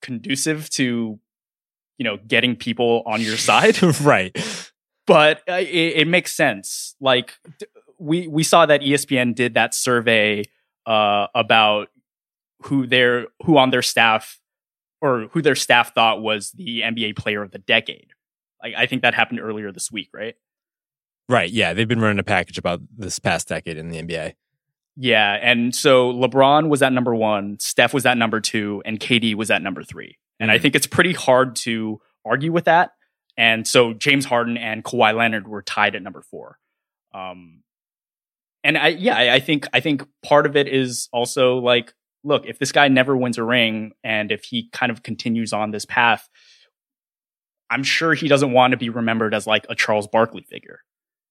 conducive 0.02 0.68
to 0.70 1.18
you 1.98 2.04
know 2.04 2.16
getting 2.26 2.56
people 2.56 3.02
on 3.06 3.20
your 3.20 3.36
side, 3.36 3.82
right? 4.00 4.36
But 5.06 5.42
uh, 5.48 5.54
it, 5.54 5.96
it, 5.96 6.08
makes 6.08 6.32
sense. 6.32 6.94
Like 6.98 7.34
we 8.04 8.28
we 8.28 8.42
saw 8.42 8.66
that 8.66 8.82
ESPN 8.82 9.34
did 9.34 9.54
that 9.54 9.74
survey 9.74 10.44
uh, 10.86 11.26
about 11.34 11.88
who 12.62 12.86
their 12.86 13.28
who 13.44 13.56
on 13.56 13.70
their 13.70 13.82
staff 13.82 14.38
or 15.00 15.28
who 15.32 15.42
their 15.42 15.54
staff 15.54 15.94
thought 15.94 16.22
was 16.22 16.52
the 16.52 16.82
NBA 16.82 17.16
player 17.16 17.42
of 17.42 17.50
the 17.50 17.58
decade. 17.58 18.12
Like 18.62 18.74
I 18.76 18.86
think 18.86 19.02
that 19.02 19.14
happened 19.14 19.40
earlier 19.40 19.72
this 19.72 19.90
week, 19.90 20.10
right? 20.12 20.34
Right. 21.28 21.50
Yeah, 21.50 21.72
they've 21.72 21.88
been 21.88 22.00
running 22.00 22.18
a 22.18 22.24
package 22.24 22.58
about 22.58 22.80
this 22.94 23.18
past 23.18 23.48
decade 23.48 23.78
in 23.78 23.88
the 23.88 24.02
NBA. 24.02 24.34
Yeah, 24.96 25.38
and 25.42 25.74
so 25.74 26.12
LeBron 26.12 26.68
was 26.68 26.80
at 26.80 26.92
number 26.92 27.14
one, 27.14 27.58
Steph 27.58 27.92
was 27.92 28.06
at 28.06 28.16
number 28.16 28.40
two, 28.40 28.80
and 28.84 29.00
KD 29.00 29.34
was 29.34 29.50
at 29.50 29.60
number 29.60 29.82
three. 29.82 30.18
And 30.38 30.50
mm-hmm. 30.50 30.54
I 30.54 30.58
think 30.58 30.76
it's 30.76 30.86
pretty 30.86 31.14
hard 31.14 31.56
to 31.56 32.00
argue 32.24 32.52
with 32.52 32.66
that. 32.66 32.92
And 33.36 33.66
so 33.66 33.92
James 33.92 34.24
Harden 34.24 34.56
and 34.56 34.84
Kawhi 34.84 35.16
Leonard 35.16 35.48
were 35.48 35.62
tied 35.62 35.96
at 35.96 36.02
number 36.02 36.22
four. 36.22 36.58
Um, 37.12 37.63
and 38.64 38.78
I 38.78 38.88
yeah, 38.88 39.34
I, 39.34 39.40
think 39.40 39.68
I 39.72 39.80
think 39.80 40.02
part 40.24 40.46
of 40.46 40.56
it 40.56 40.66
is 40.66 41.08
also 41.12 41.58
like, 41.58 41.92
look, 42.24 42.46
if 42.46 42.58
this 42.58 42.72
guy 42.72 42.88
never 42.88 43.14
wins 43.16 43.36
a 43.36 43.44
ring 43.44 43.92
and 44.02 44.32
if 44.32 44.44
he 44.44 44.70
kind 44.72 44.90
of 44.90 45.02
continues 45.02 45.52
on 45.52 45.70
this 45.70 45.84
path, 45.84 46.28
I'm 47.70 47.82
sure 47.82 48.14
he 48.14 48.26
doesn't 48.26 48.52
want 48.52 48.70
to 48.70 48.78
be 48.78 48.88
remembered 48.88 49.34
as 49.34 49.46
like 49.46 49.66
a 49.68 49.74
Charles 49.74 50.08
Barkley 50.08 50.42
figure. 50.42 50.80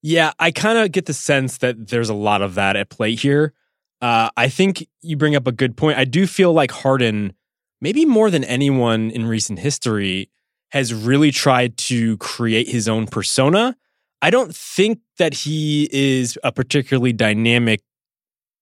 Yeah, 0.04 0.34
I 0.38 0.52
kind 0.52 0.78
of 0.78 0.92
get 0.92 1.08
the 1.08 1.14
sense 1.14 1.58
that 1.60 1.88
there's 1.88 2.10
a 2.10 2.14
lot 2.14 2.42
of 2.42 2.56
that 2.56 2.76
at 2.76 2.90
play 2.90 3.16
here. 3.16 3.54
Uh, 4.02 4.30
I 4.38 4.50
think 4.50 4.88
you 5.02 5.18
bring 5.18 5.36
up 5.36 5.48
a 5.48 5.52
good 5.52 5.76
point. 5.78 5.98
I 5.98 6.06
do 6.06 6.28
feel 6.28 6.52
like 6.52 6.72
Harden, 6.72 7.34
maybe 7.80 8.06
more 8.06 8.30
than 8.30 8.44
anyone 8.44 9.10
in 9.12 9.26
recent 9.26 9.60
history, 9.60 10.30
has 10.72 10.94
really 10.94 11.32
tried 11.32 11.78
to 11.78 12.18
create 12.18 12.68
his 12.68 12.90
own 12.90 13.08
persona. 13.08 13.78
I 14.24 14.30
don't 14.30 14.56
think 14.56 15.00
that 15.18 15.34
he 15.34 15.90
is 15.92 16.40
a 16.46 16.52
particularly 16.54 17.12
dynamic 17.12 17.82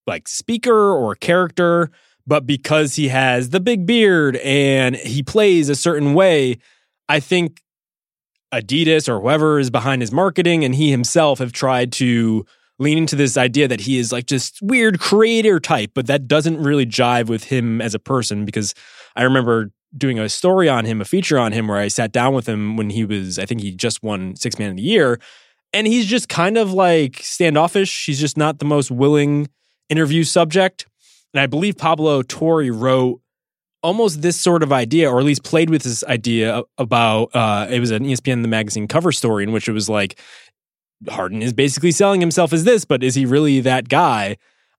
like 0.07 0.27
speaker 0.27 0.91
or 0.91 1.13
character, 1.13 1.91
but 2.25 2.47
because 2.47 2.95
he 2.95 3.09
has 3.09 3.51
the 3.51 3.59
big 3.59 3.85
beard 3.85 4.37
and 4.37 4.95
he 4.95 5.21
plays 5.21 5.69
a 5.69 5.75
certain 5.75 6.15
way, 6.15 6.57
I 7.07 7.19
think 7.19 7.61
Adidas 8.51 9.07
or 9.07 9.21
whoever 9.21 9.59
is 9.59 9.69
behind 9.69 10.01
his 10.01 10.11
marketing 10.11 10.65
and 10.65 10.73
he 10.73 10.89
himself 10.89 11.37
have 11.37 11.51
tried 11.51 11.91
to 11.93 12.43
lean 12.79 12.97
into 12.97 13.15
this 13.15 13.37
idea 13.37 13.67
that 13.67 13.81
he 13.81 13.99
is 13.99 14.11
like 14.11 14.25
just 14.25 14.57
weird 14.63 14.99
creator 14.99 15.59
type, 15.59 15.91
but 15.93 16.07
that 16.07 16.27
doesn't 16.27 16.57
really 16.57 16.87
jive 16.87 17.27
with 17.27 17.43
him 17.43 17.81
as 17.81 17.93
a 17.93 17.99
person 17.99 18.45
because 18.45 18.73
I 19.15 19.21
remember 19.21 19.69
doing 19.95 20.17
a 20.17 20.27
story 20.27 20.67
on 20.67 20.85
him, 20.85 21.01
a 21.01 21.05
feature 21.05 21.37
on 21.37 21.51
him 21.51 21.67
where 21.67 21.77
I 21.77 21.87
sat 21.87 22.11
down 22.11 22.33
with 22.33 22.49
him 22.49 22.77
when 22.77 22.89
he 22.89 23.05
was, 23.05 23.37
I 23.37 23.45
think 23.45 23.61
he 23.61 23.71
just 23.71 24.01
won 24.01 24.35
Six 24.35 24.57
Man 24.57 24.71
of 24.71 24.77
the 24.77 24.81
Year. 24.81 25.19
And 25.73 25.87
he's 25.87 26.05
just 26.05 26.29
kind 26.29 26.57
of 26.57 26.73
like 26.73 27.17
standoffish. 27.23 28.05
He's 28.05 28.19
just 28.19 28.37
not 28.37 28.59
the 28.59 28.65
most 28.65 28.91
willing 28.91 29.47
interview 29.89 30.23
subject. 30.23 30.85
And 31.33 31.41
I 31.41 31.47
believe 31.47 31.77
Pablo 31.77 32.21
Torre 32.23 32.71
wrote 32.71 33.21
almost 33.83 34.21
this 34.21 34.39
sort 34.39 34.63
of 34.63 34.71
idea, 34.71 35.09
or 35.09 35.19
at 35.19 35.25
least 35.25 35.43
played 35.43 35.69
with 35.69 35.83
this 35.83 36.03
idea 36.03 36.63
about 36.77 37.35
uh, 37.35 37.67
it 37.69 37.79
was 37.79 37.91
an 37.91 38.03
ESPN 38.03 38.41
the 38.41 38.47
magazine 38.47 38.87
cover 38.87 39.11
story 39.11 39.43
in 39.43 39.51
which 39.51 39.67
it 39.67 39.71
was 39.71 39.89
like 39.89 40.19
Harden 41.09 41.41
is 41.41 41.53
basically 41.53 41.91
selling 41.91 42.21
himself 42.21 42.53
as 42.53 42.63
this, 42.63 42.85
but 42.85 43.03
is 43.03 43.15
he 43.15 43.25
really 43.25 43.59
that 43.61 43.89
guy? 43.89 44.37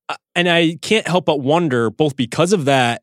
Uh, 0.08 0.16
and 0.34 0.48
I 0.48 0.78
can't 0.82 1.06
help 1.06 1.24
but 1.24 1.40
wonder, 1.40 1.90
both 1.90 2.16
because 2.16 2.52
of 2.52 2.64
that 2.66 3.02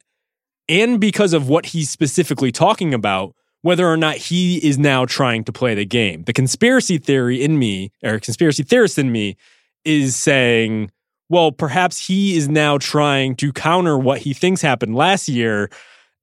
and 0.67 0.99
because 0.99 1.33
of 1.33 1.49
what 1.49 1.67
he's 1.67 1.89
specifically 1.89 2.51
talking 2.51 2.93
about, 2.93 3.35
whether 3.61 3.87
or 3.87 3.97
not 3.97 4.15
he 4.15 4.57
is 4.57 4.77
now 4.77 5.05
trying 5.05 5.43
to 5.43 5.51
play 5.51 5.75
the 5.75 5.85
game. 5.85 6.23
The 6.23 6.33
conspiracy 6.33 6.97
theory 6.97 7.43
in 7.43 7.59
me, 7.59 7.91
or 8.03 8.19
conspiracy 8.19 8.63
theorist 8.63 8.97
in 8.97 9.11
me, 9.11 9.35
is 9.83 10.15
saying, 10.15 10.91
well, 11.29 11.51
perhaps 11.51 12.07
he 12.07 12.35
is 12.35 12.47
now 12.47 12.77
trying 12.77 13.35
to 13.35 13.51
counter 13.53 13.97
what 13.97 14.19
he 14.19 14.33
thinks 14.33 14.61
happened 14.61 14.95
last 14.95 15.27
year 15.27 15.69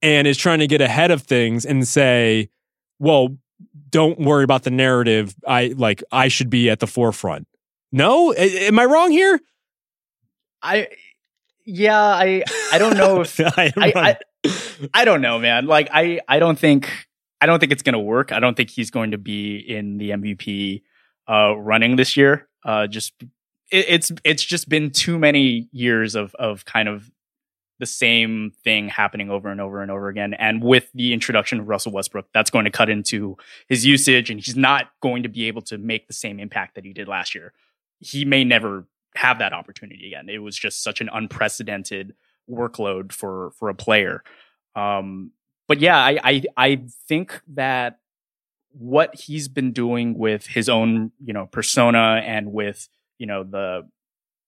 and 0.01 0.27
is 0.27 0.37
trying 0.37 0.59
to 0.59 0.67
get 0.67 0.81
ahead 0.81 1.11
of 1.11 1.21
things 1.21 1.65
and 1.65 1.87
say, 1.87 2.49
well, 2.99 3.37
don't 3.89 4.19
worry 4.19 4.43
about 4.43 4.63
the 4.63 4.71
narrative. 4.71 5.35
I 5.47 5.73
like 5.77 6.03
I 6.11 6.27
should 6.27 6.49
be 6.49 6.69
at 6.69 6.79
the 6.79 6.87
forefront. 6.87 7.47
No, 7.91 8.33
A- 8.33 8.67
am 8.67 8.77
I 8.77 8.85
wrong 8.85 9.11
here? 9.11 9.39
I 10.61 10.87
yeah, 11.65 11.99
I 11.99 12.43
I 12.73 12.77
don't 12.77 12.97
know 12.97 13.21
if 13.21 13.39
I, 13.39 13.71
I, 13.77 13.93
I 13.95 14.17
I 14.93 15.05
don't 15.05 15.21
know, 15.21 15.39
man. 15.39 15.67
Like 15.67 15.89
I 15.91 16.19
I 16.27 16.39
don't 16.39 16.59
think 16.59 17.06
I 17.39 17.45
don't 17.45 17.59
think 17.59 17.71
it's 17.71 17.83
gonna 17.83 17.99
work. 17.99 18.31
I 18.31 18.39
don't 18.39 18.55
think 18.55 18.69
he's 18.69 18.91
going 18.91 19.11
to 19.11 19.17
be 19.17 19.57
in 19.57 19.97
the 19.97 20.11
MVP 20.11 20.83
uh 21.29 21.55
running 21.57 21.95
this 21.95 22.17
year. 22.17 22.47
Uh 22.63 22.87
just 22.87 23.13
it, 23.71 23.85
it's 23.89 24.11
it's 24.23 24.43
just 24.43 24.69
been 24.69 24.91
too 24.91 25.19
many 25.19 25.67
years 25.71 26.15
of 26.15 26.33
of 26.35 26.65
kind 26.65 26.87
of 26.89 27.11
the 27.79 27.85
same 27.85 28.51
thing 28.63 28.89
happening 28.89 29.29
over 29.29 29.49
and 29.49 29.61
over 29.61 29.81
and 29.81 29.91
over 29.91 30.07
again. 30.07 30.33
And 30.33 30.63
with 30.63 30.91
the 30.93 31.13
introduction 31.13 31.59
of 31.59 31.67
Russell 31.67 31.91
Westbrook, 31.91 32.27
that's 32.33 32.49
going 32.49 32.65
to 32.65 32.71
cut 32.71 32.89
into 32.89 33.37
his 33.67 33.85
usage 33.85 34.29
and 34.29 34.39
he's 34.39 34.55
not 34.55 34.89
going 35.01 35.23
to 35.23 35.29
be 35.29 35.47
able 35.47 35.61
to 35.63 35.77
make 35.77 36.07
the 36.07 36.13
same 36.13 36.39
impact 36.39 36.75
that 36.75 36.85
he 36.85 36.93
did 36.93 37.07
last 37.07 37.35
year. 37.35 37.53
He 37.99 38.25
may 38.25 38.43
never 38.43 38.87
have 39.15 39.39
that 39.39 39.53
opportunity 39.53 40.07
again. 40.07 40.29
It 40.29 40.39
was 40.39 40.57
just 40.57 40.83
such 40.83 41.01
an 41.01 41.09
unprecedented 41.11 42.15
workload 42.49 43.11
for 43.11 43.51
for 43.51 43.69
a 43.69 43.75
player. 43.75 44.23
Um, 44.75 45.31
but 45.67 45.79
yeah, 45.79 45.97
I, 45.97 46.19
I 46.23 46.43
I 46.55 46.81
think 47.07 47.41
that 47.49 47.99
what 48.71 49.15
he's 49.15 49.47
been 49.47 49.73
doing 49.73 50.17
with 50.17 50.45
his 50.45 50.69
own, 50.69 51.11
you 51.23 51.33
know, 51.33 51.47
persona 51.47 52.21
and 52.23 52.53
with, 52.53 52.87
you 53.17 53.25
know, 53.25 53.43
the 53.43 53.87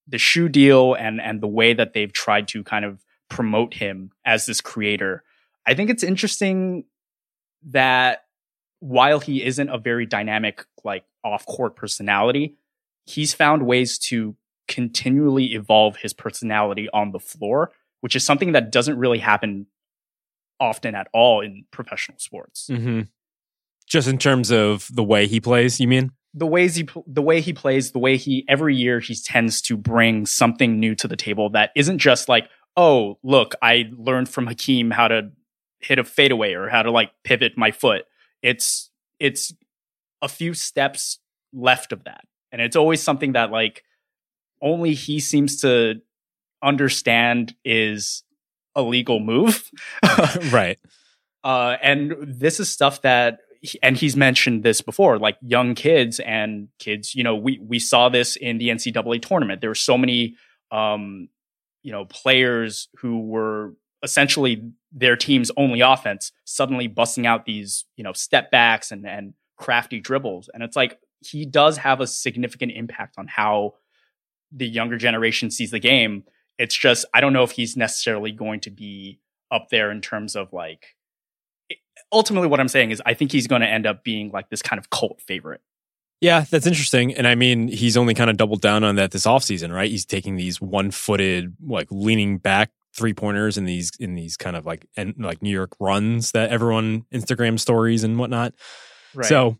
the 0.08 0.18
shoe 0.18 0.50
deal 0.50 0.94
and 0.94 1.20
and 1.22 1.42
the 1.42 1.48
way 1.48 1.74
that 1.74 1.94
they've 1.94 2.14
tried 2.14 2.48
to 2.50 2.64
kind 2.64 2.86
of 2.86 3.04
promote 3.30 3.74
him 3.74 4.12
as 4.26 4.46
this 4.46 4.62
creator. 4.62 5.24
I 5.66 5.74
think 5.74 5.90
it's 5.90 6.04
interesting 6.04 6.86
that 7.70 8.24
while 8.80 9.20
he 9.20 9.44
isn't 9.44 9.70
a 9.70 9.78
very 9.78 10.06
dynamic, 10.06 10.66
like 10.84 11.04
off 11.24 11.46
court 11.46 11.76
personality, 11.76 12.56
he's 13.06 13.34
found 13.34 13.66
ways 13.66 13.98
to 13.98 14.36
continually 14.68 15.54
evolve 15.54 15.98
his 15.98 16.14
personality 16.14 16.88
on 16.94 17.12
the 17.12 17.20
floor, 17.20 17.72
which 18.02 18.16
is 18.16 18.24
something 18.24 18.54
that 18.54 18.72
doesn't 18.72 18.98
really 18.98 19.18
happen 19.20 19.68
often 20.60 20.96
at 20.96 21.08
all 21.14 21.42
in 21.42 21.66
professional 21.72 22.18
sports. 22.20 22.68
Mm-hmm. 22.70 23.02
Just 23.88 24.08
in 24.08 24.18
terms 24.18 24.52
of 24.52 24.88
the 24.94 25.04
way 25.04 25.28
he 25.28 25.40
plays, 25.40 25.80
you 25.80 25.88
mean? 25.88 26.12
The 26.34 26.46
ways 26.46 26.76
he, 26.76 26.88
the 27.08 27.24
way 27.24 27.42
he 27.42 27.54
plays, 27.54 27.92
the 27.92 28.00
way 28.00 28.18
he 28.18 28.46
every 28.48 28.76
year 28.76 29.00
he 29.00 29.16
tends 29.16 29.62
to 29.64 29.76
bring 29.76 30.26
something 30.26 30.80
new 30.80 30.94
to 30.96 31.08
the 31.08 31.16
table 31.16 31.50
that 31.52 31.72
isn't 31.76 31.98
just 31.98 32.30
like, 32.30 32.48
oh, 32.78 33.18
look, 33.24 33.56
I 33.62 33.90
learned 33.92 34.30
from 34.30 34.46
Hakeem 34.46 34.92
how 34.92 35.08
to 35.08 35.32
hit 35.80 35.98
a 35.98 36.04
fadeaway 36.04 36.54
or 36.54 36.70
how 36.70 36.84
to 36.84 36.92
like 36.92 37.12
pivot 37.24 37.54
my 37.58 37.72
foot. 37.72 38.04
It's 38.44 38.92
it's 39.20 39.54
a 40.22 40.28
few 40.28 40.54
steps 40.54 41.20
left 41.54 41.92
of 41.92 42.04
that. 42.04 42.26
And 42.52 42.62
it's 42.62 42.76
always 42.76 43.02
something 43.02 43.34
that 43.34 43.52
like 43.52 43.84
only 44.62 44.94
he 44.94 45.20
seems 45.20 45.62
to 45.62 45.96
understand 46.64 47.56
is 47.64 48.24
a 48.76 48.82
legal 48.82 49.20
move. 49.20 49.70
right. 50.52 50.78
Uh, 51.44 51.78
and 51.82 52.16
this 52.22 52.60
is 52.60 52.70
stuff 52.70 53.02
that 53.02 53.40
and 53.84 53.98
he's 53.98 54.16
mentioned 54.16 54.64
this 54.64 54.80
before, 54.80 55.18
like 55.18 55.38
young 55.42 55.76
kids 55.76 56.20
and 56.22 56.70
kids, 56.80 57.14
you 57.14 57.24
know, 57.24 57.36
we 57.36 57.60
we 57.62 57.78
saw 57.80 58.08
this 58.08 58.36
in 58.36 58.58
the 58.58 58.70
NCAA 58.70 59.22
tournament. 59.22 59.60
There 59.62 59.70
were 59.70 59.76
so 59.76 59.98
many 59.98 60.36
um, 60.72 61.30
you 61.84 61.92
know, 61.92 62.06
players 62.06 62.88
who 62.98 63.22
were 63.22 63.74
essentially 64.04 64.64
their 64.92 65.16
team's 65.16 65.52
only 65.58 65.82
offense 65.82 66.32
suddenly 66.46 66.88
busting 66.88 67.28
out 67.28 67.46
these, 67.46 67.86
you 67.96 68.04
know, 68.04 68.14
step 68.14 68.52
backs 68.52 68.92
and, 68.92 69.06
and 69.06 69.34
crafty 69.58 70.00
dribbles. 70.00 70.50
And 70.54 70.64
it's 70.64 70.76
like 70.76 71.00
he 71.22 71.46
does 71.46 71.78
have 71.78 72.00
a 72.02 72.08
significant 72.08 72.72
impact 72.74 73.16
on 73.18 73.28
how 73.28 73.74
the 74.52 74.68
younger 74.68 74.98
generation 74.98 75.52
sees 75.52 75.72
the 75.72 75.80
game. 75.80 76.24
It's 76.60 76.78
just, 76.78 77.06
I 77.14 77.22
don't 77.22 77.34
know 77.34 77.44
if 77.44 77.52
he's 77.52 77.76
necessarily 77.76 78.32
going 78.32 78.60
to 78.60 78.70
be 78.70 79.20
up 79.50 79.70
there 79.72 79.90
in 79.90 80.02
terms 80.02 80.36
of 80.36 80.54
like, 80.54 80.96
ultimately 82.12 82.48
what 82.48 82.60
I'm 82.60 82.68
saying 82.68 82.92
is 82.92 83.02
I 83.06 83.16
think 83.16 83.32
he's 83.32 83.48
going 83.48 83.62
to 83.62 83.68
end 83.68 83.88
up 83.88 84.04
being 84.04 84.30
like 84.32 84.50
this 84.50 84.62
kind 84.62 84.80
of 84.80 84.92
cult 84.92 85.22
favorite. 85.22 85.62
Yeah, 86.22 86.44
that's 86.50 86.68
interesting. 86.68 87.14
And 87.14 87.26
I 87.26 87.36
mean, 87.36 87.70
he's 87.70 87.96
only 87.96 88.14
kind 88.14 88.30
of 88.30 88.36
doubled 88.36 88.62
down 88.62 88.84
on 88.84 88.98
that 88.98 89.12
this 89.12 89.26
offseason, 89.26 89.74
right? 89.74 89.90
He's 89.90 90.06
taking 90.06 90.36
these 90.36 90.60
one-footed, 90.60 91.56
like 91.66 91.88
leaning 91.90 92.38
back 92.38 92.72
three 92.94 93.14
pointers 93.14 93.58
in 93.58 93.64
these 93.66 93.92
in 94.00 94.16
these 94.16 94.36
kind 94.36 94.58
of 94.58 94.66
like 94.66 94.86
and 94.98 95.14
like 95.18 95.42
New 95.42 95.52
York 95.52 95.72
runs 95.80 96.32
that 96.32 96.50
everyone 96.50 97.06
Instagram 97.14 97.58
stories 97.58 98.04
and 98.04 98.20
whatnot. 98.20 98.54
Right. 99.14 99.28
So 99.28 99.60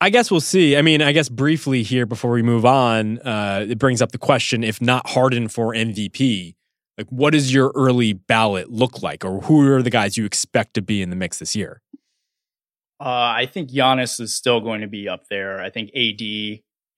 I 0.00 0.08
guess 0.10 0.30
we'll 0.30 0.40
see. 0.40 0.76
I 0.76 0.82
mean, 0.82 1.02
I 1.02 1.12
guess 1.12 1.28
briefly 1.28 1.82
here 1.82 2.06
before 2.06 2.30
we 2.30 2.42
move 2.42 2.64
on, 2.64 3.18
uh, 3.18 3.66
it 3.68 3.78
brings 3.78 4.00
up 4.00 4.12
the 4.12 4.18
question: 4.18 4.64
if 4.64 4.80
not 4.80 5.10
Harden 5.10 5.48
for 5.48 5.74
MVP, 5.74 6.54
like 6.96 7.08
what 7.08 7.32
does 7.32 7.52
your 7.52 7.72
early 7.74 8.14
ballot 8.14 8.70
look 8.70 9.02
like, 9.02 9.24
or 9.24 9.42
who 9.42 9.66
are 9.72 9.82
the 9.82 9.90
guys 9.90 10.16
you 10.16 10.24
expect 10.24 10.74
to 10.74 10.82
be 10.82 11.02
in 11.02 11.10
the 11.10 11.16
mix 11.16 11.38
this 11.38 11.54
year? 11.54 11.82
Uh, 13.00 13.32
I 13.36 13.46
think 13.46 13.70
Giannis 13.70 14.20
is 14.20 14.34
still 14.34 14.60
going 14.60 14.82
to 14.82 14.86
be 14.86 15.08
up 15.08 15.28
there. 15.30 15.60
I 15.60 15.70
think 15.70 15.88
AD, 15.94 16.20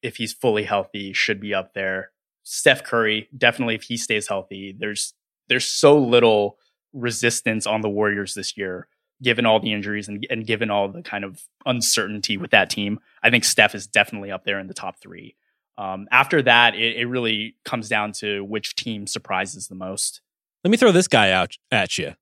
if 0.03 0.17
he's 0.17 0.33
fully 0.33 0.65
healthy, 0.65 1.13
should 1.13 1.41
be 1.41 1.55
up 1.55 1.75
there. 1.75 2.11
Steph 2.43 2.83
Curry, 2.83 3.29
definitely 3.37 3.77
if 3.77 3.85
he 3.85 3.97
stays 3.97 4.27
healthy. 4.27 4.75
There's 4.77 5.15
there's 5.49 5.67
so 5.67 5.99
little 5.99 6.59
resistance 6.93 7.67
on 7.67 7.81
the 7.81 7.89
Warriors 7.89 8.35
this 8.35 8.57
year, 8.57 8.89
given 9.23 9.47
all 9.47 9.61
the 9.61 9.73
injuries 9.73 10.09
and, 10.09 10.27
and 10.31 10.47
given 10.47 10.71
all 10.71 10.89
the 10.89 11.03
kind 11.03 11.25
of 11.25 11.43
uncertainty 11.65 12.37
with 12.37 12.51
that 12.51 12.71
team. 12.71 12.99
I 13.23 13.31
think 13.31 13.45
Steph 13.45 13.75
is 13.75 13.87
definitely 13.87 14.31
up 14.31 14.45
there 14.45 14.59
in 14.59 14.67
the 14.67 14.75
top 14.75 15.01
three. 15.01 15.37
Um, 15.79 16.09
after 16.11 16.43
that, 16.43 16.75
it, 16.75 16.97
it 16.97 17.07
really 17.07 17.57
comes 17.65 17.89
down 17.89 18.13
to 18.13 18.45
which 18.45 18.75
team 18.75 19.07
surprises 19.07 19.69
the 19.69 19.75
most. 19.75 20.21
Let 20.65 20.71
me 20.71 20.77
throw 20.77 20.93
this 20.93 21.09
guy 21.09 21.31
out 21.31 21.57
at 21.71 21.99
you, 21.99 22.15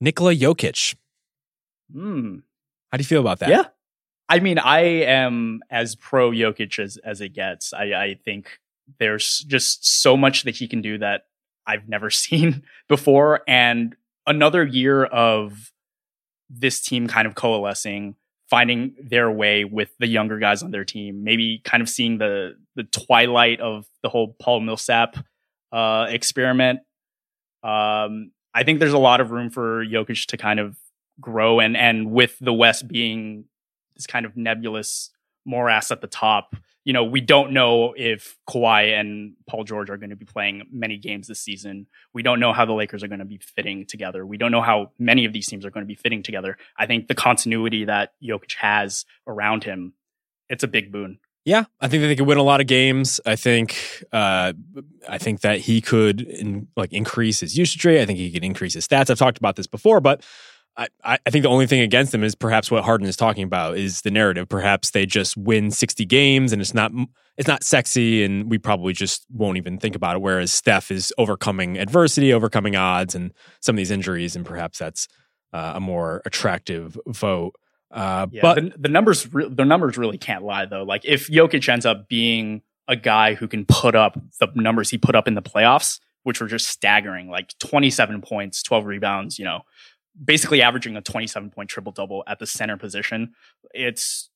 Nikola 0.00 0.34
Jokic. 0.34 0.94
Hmm. 1.92 2.38
How 2.90 2.98
do 2.98 3.02
you 3.02 3.06
feel 3.06 3.20
about 3.20 3.40
that? 3.40 3.48
Yeah. 3.48 3.64
I 4.28 4.38
mean, 4.38 4.58
I 4.58 4.80
am 4.80 5.60
as 5.70 5.96
pro 5.96 6.30
Jokic 6.30 6.78
as, 6.78 6.96
as 6.98 7.20
it 7.20 7.30
gets. 7.30 7.72
I, 7.72 7.92
I 7.92 8.18
think 8.24 8.60
there's 8.98 9.40
just 9.40 10.02
so 10.02 10.16
much 10.16 10.44
that 10.44 10.56
he 10.56 10.68
can 10.68 10.80
do 10.80 10.98
that 10.98 11.24
I've 11.66 11.88
never 11.88 12.10
seen 12.10 12.62
before. 12.88 13.42
And 13.48 13.96
another 14.26 14.64
year 14.64 15.04
of 15.04 15.72
this 16.50 16.80
team 16.80 17.06
kind 17.06 17.26
of 17.26 17.34
coalescing, 17.34 18.16
finding 18.50 18.94
their 19.00 19.30
way 19.30 19.64
with 19.64 19.90
the 19.98 20.06
younger 20.06 20.38
guys 20.38 20.62
on 20.62 20.72
their 20.72 20.84
team, 20.84 21.22
maybe 21.22 21.60
kind 21.64 21.80
of 21.80 21.88
seeing 21.88 22.18
the 22.18 22.56
the 22.74 22.82
twilight 22.84 23.60
of 23.60 23.86
the 24.02 24.08
whole 24.08 24.36
Paul 24.40 24.60
Millsap 24.60 25.16
uh, 25.72 26.06
experiment. 26.08 26.80
Um, 27.62 28.32
I 28.52 28.64
think 28.64 28.80
there's 28.80 28.92
a 28.92 28.98
lot 28.98 29.20
of 29.20 29.30
room 29.30 29.50
for 29.50 29.84
Jokic 29.84 30.26
to 30.26 30.36
kind 30.36 30.58
of 30.58 30.76
grow 31.20 31.60
and 31.60 31.76
and 31.76 32.10
with 32.10 32.36
the 32.40 32.52
West 32.52 32.88
being 32.88 33.44
this 33.96 34.06
kind 34.06 34.26
of 34.26 34.36
nebulous 34.36 35.10
morass 35.44 35.90
at 35.90 36.00
the 36.00 36.06
top, 36.06 36.56
you 36.84 36.92
know, 36.92 37.04
we 37.04 37.20
don't 37.20 37.52
know 37.52 37.94
if 37.96 38.38
Kawhi 38.48 38.98
and 38.98 39.34
Paul 39.46 39.64
George 39.64 39.90
are 39.90 39.98
going 39.98 40.10
to 40.10 40.16
be 40.16 40.24
playing 40.24 40.66
many 40.72 40.96
games 40.96 41.28
this 41.28 41.40
season. 41.40 41.86
We 42.14 42.22
don't 42.22 42.40
know 42.40 42.52
how 42.52 42.64
the 42.64 42.72
Lakers 42.72 43.02
are 43.02 43.08
going 43.08 43.18
to 43.18 43.26
be 43.26 43.38
fitting 43.38 43.86
together. 43.86 44.24
We 44.24 44.38
don't 44.38 44.50
know 44.50 44.62
how 44.62 44.92
many 44.98 45.24
of 45.24 45.32
these 45.32 45.46
teams 45.46 45.66
are 45.66 45.70
going 45.70 45.84
to 45.84 45.88
be 45.88 45.94
fitting 45.94 46.22
together. 46.22 46.56
I 46.78 46.86
think 46.86 47.08
the 47.08 47.14
continuity 47.14 47.84
that 47.84 48.12
Jokic 48.22 48.54
has 48.54 49.04
around 49.26 49.64
him, 49.64 49.92
it's 50.48 50.64
a 50.64 50.68
big 50.68 50.90
boon. 50.90 51.18
Yeah, 51.44 51.64
I 51.80 51.88
think 51.88 52.02
that 52.02 52.08
they 52.08 52.16
could 52.16 52.26
win 52.26 52.38
a 52.38 52.42
lot 52.42 52.60
of 52.60 52.66
games. 52.66 53.18
I 53.24 53.34
think, 53.34 54.04
uh, 54.12 54.52
I 55.08 55.18
think 55.18 55.40
that 55.40 55.60
he 55.60 55.80
could 55.80 56.20
in, 56.20 56.68
like 56.76 56.92
increase 56.92 57.40
his 57.40 57.56
usage 57.56 57.84
rate. 57.84 58.00
I 58.00 58.06
think 58.06 58.18
he 58.18 58.30
could 58.30 58.44
increase 58.44 58.74
his 58.74 58.86
stats. 58.86 59.08
I've 59.08 59.18
talked 59.18 59.38
about 59.38 59.56
this 59.56 59.66
before, 59.66 60.00
but 60.00 60.22
I, 60.76 60.88
I 61.04 61.30
think 61.30 61.42
the 61.42 61.48
only 61.48 61.66
thing 61.66 61.80
against 61.80 62.12
them 62.12 62.24
is 62.24 62.34
perhaps 62.34 62.70
what 62.70 62.84
Harden 62.84 63.06
is 63.06 63.16
talking 63.16 63.44
about 63.44 63.76
is 63.76 64.02
the 64.02 64.10
narrative. 64.10 64.48
Perhaps 64.48 64.90
they 64.90 65.04
just 65.04 65.36
win 65.36 65.70
60 65.70 66.04
games 66.06 66.52
and 66.52 66.62
it's 66.62 66.74
not 66.74 66.92
it's 67.36 67.48
not 67.48 67.62
sexy 67.62 68.24
and 68.24 68.50
we 68.50 68.58
probably 68.58 68.92
just 68.92 69.26
won't 69.30 69.56
even 69.56 69.78
think 69.78 69.94
about 69.94 70.16
it. 70.16 70.22
Whereas 70.22 70.52
Steph 70.52 70.90
is 70.90 71.12
overcoming 71.18 71.78
adversity, 71.78 72.32
overcoming 72.32 72.76
odds 72.76 73.14
and 73.14 73.32
some 73.60 73.74
of 73.74 73.78
these 73.78 73.90
injuries, 73.90 74.36
and 74.36 74.44
perhaps 74.44 74.78
that's 74.78 75.08
uh, 75.52 75.72
a 75.76 75.80
more 75.80 76.22
attractive 76.24 76.98
vote. 77.06 77.54
Uh, 77.90 78.28
yeah, 78.30 78.40
but 78.40 78.54
the, 78.56 78.72
the 78.78 78.88
numbers 78.88 79.32
re- 79.34 79.48
the 79.48 79.64
numbers 79.64 79.98
really 79.98 80.18
can't 80.18 80.44
lie 80.44 80.64
though. 80.64 80.84
Like 80.84 81.04
if 81.04 81.28
Jokic 81.28 81.68
ends 81.68 81.84
up 81.84 82.08
being 82.08 82.62
a 82.88 82.96
guy 82.96 83.34
who 83.34 83.48
can 83.48 83.64
put 83.66 83.94
up 83.94 84.18
the 84.38 84.48
numbers 84.54 84.90
he 84.90 84.98
put 84.98 85.14
up 85.14 85.26
in 85.26 85.34
the 85.34 85.42
playoffs, 85.42 85.98
which 86.22 86.40
were 86.40 86.46
just 86.46 86.68
staggering, 86.68 87.28
like 87.28 87.56
27 87.58 88.20
points, 88.22 88.62
12 88.62 88.84
rebounds, 88.84 89.38
you 89.38 89.44
know, 89.44 89.62
basically 90.22 90.62
averaging 90.62 90.96
a 90.96 91.00
27 91.00 91.50
point 91.50 91.68
triple 91.68 91.92
double 91.92 92.24
at 92.26 92.38
the 92.38 92.46
center 92.46 92.76
position. 92.76 93.34
It's 93.72 94.30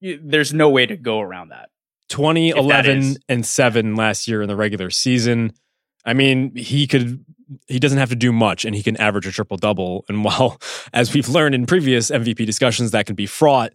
there's 0.00 0.52
no 0.52 0.68
way 0.68 0.86
to 0.86 0.96
go 0.96 1.20
around 1.20 1.50
that. 1.50 1.70
20, 2.08 2.50
11, 2.50 3.16
and 3.28 3.46
7 3.46 3.96
last 3.96 4.28
year 4.28 4.42
in 4.42 4.48
the 4.48 4.56
regular 4.56 4.90
season. 4.90 5.52
I 6.04 6.12
mean, 6.12 6.54
he 6.56 6.86
could 6.86 7.24
he 7.68 7.78
doesn't 7.78 7.98
have 7.98 8.08
to 8.08 8.16
do 8.16 8.32
much 8.32 8.64
and 8.64 8.74
he 8.74 8.82
can 8.82 8.96
average 8.96 9.26
a 9.26 9.32
triple 9.32 9.56
double. 9.56 10.04
And 10.08 10.24
while 10.24 10.60
as 10.92 11.14
we've 11.14 11.28
learned 11.28 11.54
in 11.54 11.66
previous 11.66 12.10
MVP 12.10 12.46
discussions 12.46 12.90
that 12.90 13.06
can 13.06 13.14
be 13.14 13.26
fraught, 13.26 13.72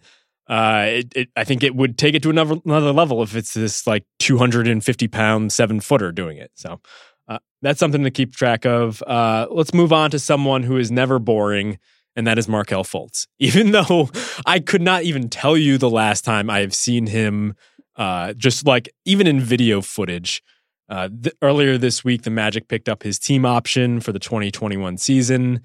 uh, 0.47 0.85
it, 0.87 1.13
it, 1.15 1.29
I 1.35 1.43
think 1.43 1.63
it 1.63 1.75
would 1.75 1.97
take 1.97 2.15
it 2.15 2.23
to 2.23 2.29
another 2.29 2.57
another 2.65 2.93
level 2.93 3.21
if 3.21 3.35
it's 3.35 3.53
this 3.53 3.85
like 3.85 4.05
250 4.19 5.07
pound 5.07 5.51
seven 5.51 5.79
footer 5.79 6.11
doing 6.11 6.37
it. 6.37 6.51
So 6.55 6.79
uh, 7.27 7.39
that's 7.61 7.79
something 7.79 8.03
to 8.03 8.11
keep 8.11 8.33
track 8.35 8.65
of. 8.65 9.01
Uh, 9.03 9.47
let's 9.49 9.73
move 9.73 9.91
on 9.91 10.11
to 10.11 10.19
someone 10.19 10.63
who 10.63 10.77
is 10.77 10.91
never 10.91 11.19
boring, 11.19 11.77
and 12.15 12.25
that 12.27 12.37
is 12.37 12.47
Markelle 12.47 12.83
Fultz. 12.83 13.27
Even 13.39 13.71
though 13.71 14.09
I 14.45 14.59
could 14.59 14.81
not 14.81 15.03
even 15.03 15.29
tell 15.29 15.57
you 15.57 15.77
the 15.77 15.89
last 15.89 16.23
time 16.23 16.49
I 16.49 16.59
have 16.59 16.73
seen 16.73 17.07
him, 17.07 17.55
uh, 17.95 18.33
just 18.33 18.65
like 18.65 18.89
even 19.05 19.27
in 19.27 19.39
video 19.39 19.81
footage. 19.81 20.43
Uh, 20.89 21.09
th- 21.09 21.35
earlier 21.41 21.77
this 21.77 22.05
week, 22.05 22.21
the 22.21 22.29
Magic 22.29 22.69
picked 22.69 22.87
up 22.87 23.03
his 23.03 23.19
team 23.19 23.45
option 23.45 23.99
for 23.99 24.13
the 24.13 24.19
2021 24.19 24.97
season. 24.97 25.61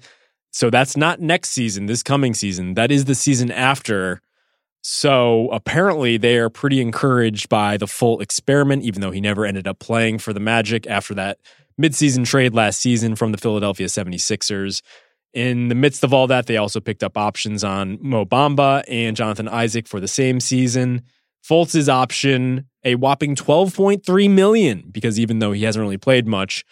So 0.51 0.69
that's 0.69 0.97
not 0.97 1.21
next 1.21 1.51
season, 1.51 1.85
this 1.85 2.03
coming 2.03 2.33
season. 2.33 2.73
That 2.73 2.91
is 2.91 3.05
the 3.05 3.15
season 3.15 3.49
after. 3.49 4.21
So 4.85 5.49
apparently, 5.53 6.17
they 6.17 6.37
are 6.37 6.49
pretty 6.49 6.81
encouraged 6.81 7.47
by 7.47 7.77
the 7.77 7.85
Fultz 7.85 8.21
experiment, 8.21 8.83
even 8.83 8.99
though 8.99 9.11
he 9.11 9.21
never 9.21 9.45
ended 9.45 9.65
up 9.65 9.79
playing 9.79 10.19
for 10.19 10.33
the 10.33 10.41
Magic 10.41 10.85
after 10.87 11.13
that 11.13 11.39
midseason 11.81 12.25
trade 12.25 12.53
last 12.53 12.81
season 12.81 13.15
from 13.15 13.31
the 13.31 13.37
Philadelphia 13.37 13.87
76ers. 13.87 14.81
In 15.33 15.69
the 15.69 15.75
midst 15.75 16.03
of 16.03 16.13
all 16.13 16.27
that, 16.27 16.47
they 16.47 16.57
also 16.57 16.81
picked 16.81 17.01
up 17.01 17.17
options 17.17 17.63
on 17.63 17.97
Mo 18.01 18.25
Bamba 18.25 18.83
and 18.89 19.15
Jonathan 19.15 19.47
Isaac 19.47 19.87
for 19.87 20.01
the 20.01 20.07
same 20.07 20.41
season. 20.41 21.01
Fultz's 21.49 21.87
option, 21.87 22.67
a 22.83 22.95
whopping 22.95 23.35
12.3 23.35 24.29
million, 24.29 24.89
because 24.91 25.17
even 25.17 25.39
though 25.39 25.53
he 25.53 25.63
hasn't 25.63 25.81
really 25.81 25.97
played 25.97 26.27
much, 26.27 26.65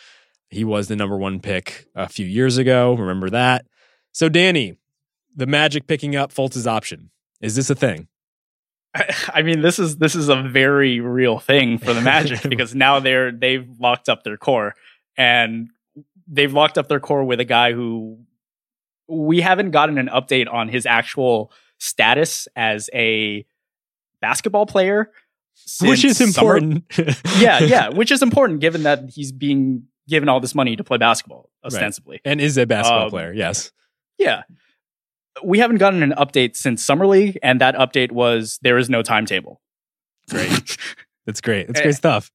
he 0.50 0.66
was 0.66 0.90
the 0.90 0.98
number 0.98 1.18
one 1.18 1.40
pick 1.40 1.86
a 1.96 2.10
few 2.10 2.26
years 2.26 2.58
ago. 2.58 2.94
Remember 2.94 3.30
that. 3.30 3.66
So, 4.12 4.28
Danny, 4.28 4.76
the 5.34 5.48
Magic 5.48 5.88
picking 5.88 6.18
up 6.18 6.34
Fultz's 6.34 6.68
option. 6.68 7.10
Is 7.42 7.56
this 7.56 7.70
a 7.70 7.76
thing? 7.76 8.08
I 9.34 9.42
mean, 9.42 9.62
this 9.62 9.80
is 9.80 9.98
this 9.98 10.16
is 10.16 10.30
a 10.30 10.42
very 10.42 11.00
real 11.00 11.40
thing 11.40 11.78
for 11.78 11.94
the 11.94 12.02
Magic 12.02 12.42
because 12.50 12.76
now 12.76 13.00
they're 13.00 13.32
they've 13.32 13.68
locked 13.80 14.10
up 14.10 14.24
their 14.24 14.38
core 14.38 14.76
and 15.18 15.70
they've 16.28 16.52
locked 16.52 16.78
up 16.78 16.88
their 16.88 17.00
core 17.00 17.24
with 17.24 17.40
a 17.40 17.46
guy 17.46 17.72
who 17.72 18.20
we 19.08 19.42
haven't 19.42 19.72
gotten 19.72 19.98
an 19.98 20.08
update 20.08 20.52
on 20.52 20.68
his 20.68 20.86
actual 20.86 21.52
status 21.78 22.48
as 22.56 22.90
a 22.94 23.46
basketball 24.20 24.66
player, 24.66 25.12
which 25.82 26.04
is 26.04 26.20
important. 26.20 26.84
yeah, 27.38 27.60
yeah, 27.60 27.90
which 27.94 28.12
is 28.12 28.22
important 28.22 28.60
given 28.60 28.84
that 28.84 29.10
he's 29.10 29.32
being 29.32 29.84
given 30.10 30.28
all 30.28 30.42
this 30.42 30.54
money 30.54 30.76
to 30.76 30.84
play 30.84 30.98
basketball 30.98 31.50
ostensibly 31.64 32.16
right. 32.26 32.32
and 32.32 32.42
is 32.42 32.58
a 32.58 32.66
basketball 32.66 33.06
um, 33.06 33.10
player. 33.10 33.32
Yes. 33.34 33.72
Yeah 34.18 34.44
we 35.44 35.60
haven't 35.60 35.78
gotten 35.78 36.04
an 36.04 36.14
update 36.18 36.56
since 36.56 36.86
summer 36.86 37.08
league, 37.08 37.38
and 37.42 37.62
that 37.62 37.76
update 37.76 38.12
was 38.12 38.60
there 38.62 38.78
is 38.78 38.90
no 38.90 39.02
timetable. 39.02 39.62
Great, 40.30 40.78
that's 41.26 41.42
great. 41.42 41.68
That's 41.68 41.82
great 41.82 41.96
stuff. 41.96 42.32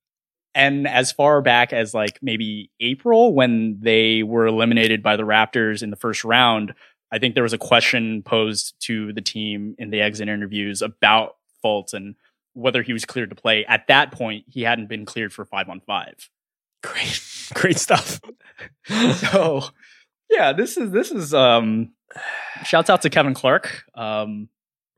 And 0.55 0.89
as 0.89 1.13
far 1.13 1.43
back 1.43 1.75
as 1.75 1.93
like 1.93 2.19
maybe 2.23 2.71
April, 2.81 3.35
when 3.35 3.79
they 3.81 4.23
were 4.23 4.47
eliminated 4.47 5.03
by 5.03 5.17
the 5.17 5.23
Raptors 5.23 5.83
in 5.83 5.91
the 5.91 5.97
first 5.97 6.25
round, 6.25 6.75
I 7.13 7.19
think 7.19 7.35
there 7.35 7.43
was 7.43 7.53
a 7.53 7.59
question 7.59 8.23
posed 8.23 8.75
to 8.85 9.13
the 9.13 9.21
team 9.21 9.75
in 9.79 9.91
the 9.91 10.01
exit 10.01 10.29
interviews 10.29 10.81
about 10.81 11.37
Fultz 11.63 11.93
and 11.93 12.15
whether 12.55 12.83
he 12.83 12.95
was 12.95 13.05
cleared 13.05 13.31
to 13.31 13.37
play. 13.37 13.67
At 13.67 13.87
that 13.89 14.13
point, 14.13 14.47
he 14.49 14.63
hadn't 14.63 14.89
been 14.89 15.05
cleared 15.05 15.33
for 15.33 15.45
five 15.45 15.69
on 15.69 15.81
five. 15.81 16.31
Great, 16.83 17.21
great 17.55 17.79
stuff. 17.79 18.21
so, 19.17 19.63
yeah, 20.31 20.55
this 20.55 20.79
is 20.79 20.91
this 20.91 21.11
is 21.11 21.35
um 21.35 21.93
shouts 22.65 22.91
out 22.91 23.03
to 23.03 23.11
Kevin 23.11 23.35
Clark. 23.35 23.85
Um, 23.95 24.49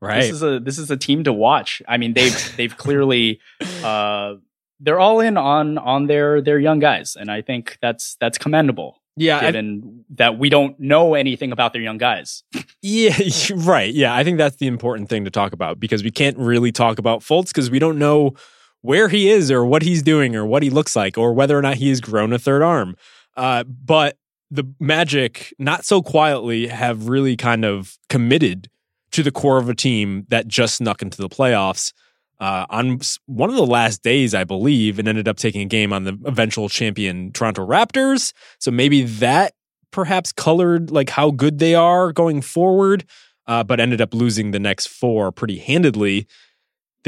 right. 0.01 0.23
This 0.23 0.31
is 0.31 0.43
a 0.43 0.61
this 0.61 0.79
is 0.79 0.91
a 0.91 0.97
team 0.97 1.25
to 1.25 1.33
watch. 1.33 1.83
I 1.89 1.97
mean, 1.97 2.15
they've 2.15 2.53
they've 2.57 2.77
clearly 2.77 3.41
uh, 3.83 4.35
they're 4.81 5.01
all 5.01 5.21
in 5.21 5.37
on 5.37 5.79
on 5.79 6.07
their 6.07 6.41
their 6.41 6.59
young 6.59 6.79
guys, 6.79 7.17
and 7.19 7.31
I 7.31 7.43
think 7.43 7.79
that's 7.81 8.17
that's 8.21 8.39
commendable. 8.39 9.03
Yeah, 9.17 9.41
given 9.41 10.05
I, 10.11 10.15
that 10.17 10.39
we 10.39 10.49
don't 10.49 10.79
know 10.79 11.15
anything 11.15 11.51
about 11.51 11.73
their 11.73 11.83
young 11.83 11.99
guys. 11.99 12.45
Yeah, 12.83 13.19
right. 13.55 13.93
Yeah, 13.93 14.15
I 14.15 14.23
think 14.23 14.39
that's 14.39 14.57
the 14.57 14.69
important 14.69 15.09
thing 15.09 15.25
to 15.25 15.31
talk 15.31 15.53
about 15.53 15.81
because 15.81 16.05
we 16.05 16.11
can't 16.11 16.39
really 16.39 16.71
talk 16.71 16.99
about 16.99 17.21
Fultz 17.21 17.49
because 17.49 17.71
we 17.71 17.81
don't 17.81 17.99
know 17.99 18.35
where 18.83 19.09
he 19.09 19.29
is 19.29 19.51
or 19.51 19.65
what 19.65 19.83
he's 19.83 20.03
doing 20.03 20.37
or 20.37 20.47
what 20.47 20.63
he 20.63 20.71
looks 20.71 20.95
like 20.95 21.19
or 21.19 21.33
whether 21.33 21.59
or 21.59 21.63
not 21.63 21.77
he 21.77 21.89
has 21.89 22.01
grown 22.01 22.33
a 22.33 22.39
third 22.39 22.63
arm. 22.63 22.97
Uh, 23.37 23.65
but 23.65 24.17
the 24.51 24.65
Magic, 24.81 25.53
not 25.59 25.85
so 25.85 26.03
quietly, 26.03 26.69
have 26.69 27.09
really 27.09 27.37
kind 27.37 27.65
of 27.65 27.99
committed 28.09 28.69
to 29.13 29.23
the 29.23 29.31
core 29.31 29.59
of 29.59 29.69
a 29.69 29.75
team 29.75 30.27
that 30.29 30.49
just 30.49 30.77
snuck 30.77 31.03
into 31.03 31.21
the 31.21 31.29
playoffs 31.29 31.93
uh, 32.41 32.67
on 32.71 33.01
one 33.27 33.51
of 33.51 33.57
the 33.57 33.67
last 33.67 34.03
days, 34.03 34.35
I 34.35 34.45
believe, 34.45 34.99
and 34.99 35.09
ended 35.09 35.29
up 35.29 35.37
taking 35.37 35.61
a 35.63 35.67
game 35.67 35.93
on 35.93 36.05
the 36.05 36.19
eventual 36.25 36.69
champion 36.69 37.33
Toronto 37.33 37.67
Raptors. 37.67 38.33
So 38.59 38.71
maybe 38.71 39.03
that 39.03 39.55
perhaps 39.91 40.33
colored 40.33 40.91
like 40.91 41.11
how 41.11 41.31
good 41.31 41.59
they 41.59 41.75
are 41.75 42.13
going 42.13 42.41
forward, 42.41 43.05
uh, 43.47 43.65
but 43.65 43.81
ended 43.81 44.01
up 44.01 44.15
losing 44.15 44.51
the 44.51 44.61
next 44.61 44.89
four 44.89 45.33
pretty 45.33 45.59
handedly. 45.59 46.27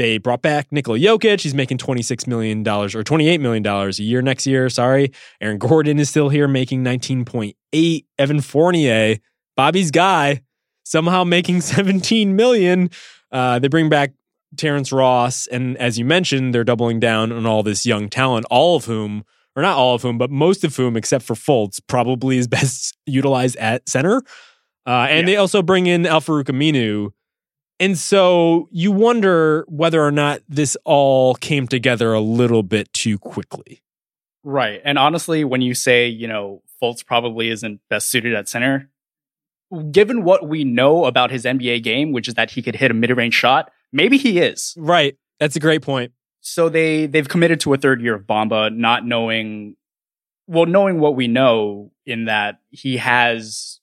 They 0.01 0.17
brought 0.17 0.41
back 0.41 0.71
Nikola 0.71 0.97
Jokic. 0.97 1.41
He's 1.41 1.53
making 1.53 1.77
$26 1.77 2.25
million 2.25 2.67
or 2.67 2.87
$28 2.87 3.39
million 3.39 3.63
a 3.63 3.89
year 4.01 4.23
next 4.23 4.47
year. 4.47 4.67
Sorry. 4.67 5.11
Aaron 5.39 5.59
Gordon 5.59 5.99
is 5.99 6.09
still 6.09 6.29
here 6.29 6.47
making 6.47 6.83
19.8. 6.83 8.05
Evan 8.17 8.41
Fournier, 8.41 9.17
Bobby's 9.55 9.91
guy, 9.91 10.41
somehow 10.83 11.23
making 11.23 11.61
17 11.61 12.35
million. 12.35 12.89
Uh, 13.31 13.59
they 13.59 13.67
bring 13.67 13.89
back 13.89 14.13
Terrence 14.57 14.91
Ross. 14.91 15.45
And 15.45 15.77
as 15.77 15.99
you 15.99 16.05
mentioned, 16.05 16.55
they're 16.55 16.63
doubling 16.63 16.99
down 16.99 17.31
on 17.31 17.45
all 17.45 17.61
this 17.61 17.85
young 17.85 18.09
talent, 18.09 18.47
all 18.49 18.77
of 18.77 18.85
whom, 18.85 19.23
or 19.55 19.61
not 19.61 19.77
all 19.77 19.93
of 19.93 20.01
whom, 20.01 20.17
but 20.17 20.31
most 20.31 20.63
of 20.63 20.75
whom, 20.75 20.97
except 20.97 21.23
for 21.23 21.35
Fultz, 21.35 21.79
probably 21.85 22.39
is 22.39 22.47
best 22.47 22.97
utilized 23.05 23.55
at 23.57 23.87
center. 23.87 24.23
Uh, 24.87 25.05
and 25.11 25.27
yeah. 25.27 25.33
they 25.33 25.37
also 25.37 25.61
bring 25.61 25.85
in 25.85 26.07
Al-Farouq 26.07 26.45
Aminu, 26.45 27.11
and 27.81 27.97
so 27.97 28.69
you 28.71 28.91
wonder 28.91 29.65
whether 29.67 30.01
or 30.01 30.11
not 30.11 30.41
this 30.47 30.77
all 30.85 31.33
came 31.33 31.67
together 31.67 32.13
a 32.13 32.21
little 32.21 32.61
bit 32.61 32.93
too 32.93 33.17
quickly. 33.17 33.81
Right. 34.43 34.79
And 34.85 34.99
honestly, 34.99 35.43
when 35.43 35.61
you 35.61 35.73
say, 35.73 36.07
you 36.07 36.27
know, 36.27 36.61
Fultz 36.81 37.03
probably 37.03 37.49
isn't 37.49 37.81
best 37.89 38.09
suited 38.09 38.35
at 38.35 38.47
center, 38.47 38.89
given 39.91 40.23
what 40.23 40.47
we 40.47 40.63
know 40.63 41.05
about 41.05 41.31
his 41.31 41.43
NBA 41.43 41.81
game, 41.81 42.11
which 42.11 42.27
is 42.27 42.35
that 42.35 42.51
he 42.51 42.61
could 42.61 42.75
hit 42.75 42.91
a 42.91 42.93
mid-range 42.93 43.33
shot, 43.33 43.71
maybe 43.91 44.17
he 44.17 44.39
is. 44.39 44.75
Right. 44.77 45.17
That's 45.39 45.55
a 45.55 45.59
great 45.59 45.81
point. 45.81 46.11
So 46.39 46.69
they 46.69 47.07
they've 47.07 47.27
committed 47.27 47.59
to 47.61 47.73
a 47.73 47.77
third 47.77 47.99
year 47.99 48.13
of 48.13 48.23
Bamba, 48.23 48.71
not 48.75 49.05
knowing 49.05 49.75
well, 50.45 50.67
knowing 50.67 50.99
what 50.99 51.15
we 51.15 51.27
know 51.27 51.91
in 52.05 52.25
that 52.25 52.59
he 52.69 52.97
has 52.97 53.80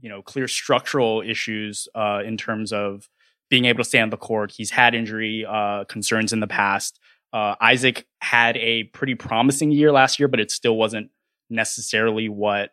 you 0.00 0.08
know 0.08 0.22
clear 0.22 0.48
structural 0.48 1.22
issues 1.22 1.88
uh, 1.94 2.20
in 2.24 2.36
terms 2.36 2.72
of 2.72 3.08
being 3.50 3.64
able 3.64 3.78
to 3.78 3.88
stay 3.88 4.00
on 4.00 4.10
the 4.10 4.16
court. 4.16 4.52
He's 4.56 4.70
had 4.70 4.94
injury 4.94 5.44
uh, 5.48 5.84
concerns 5.84 6.32
in 6.32 6.40
the 6.40 6.46
past. 6.46 6.98
Uh, 7.32 7.54
Isaac 7.60 8.06
had 8.20 8.56
a 8.56 8.84
pretty 8.84 9.14
promising 9.14 9.70
year 9.70 9.92
last 9.92 10.18
year, 10.18 10.28
but 10.28 10.40
it 10.40 10.50
still 10.50 10.76
wasn't 10.76 11.10
necessarily 11.50 12.28
what 12.28 12.70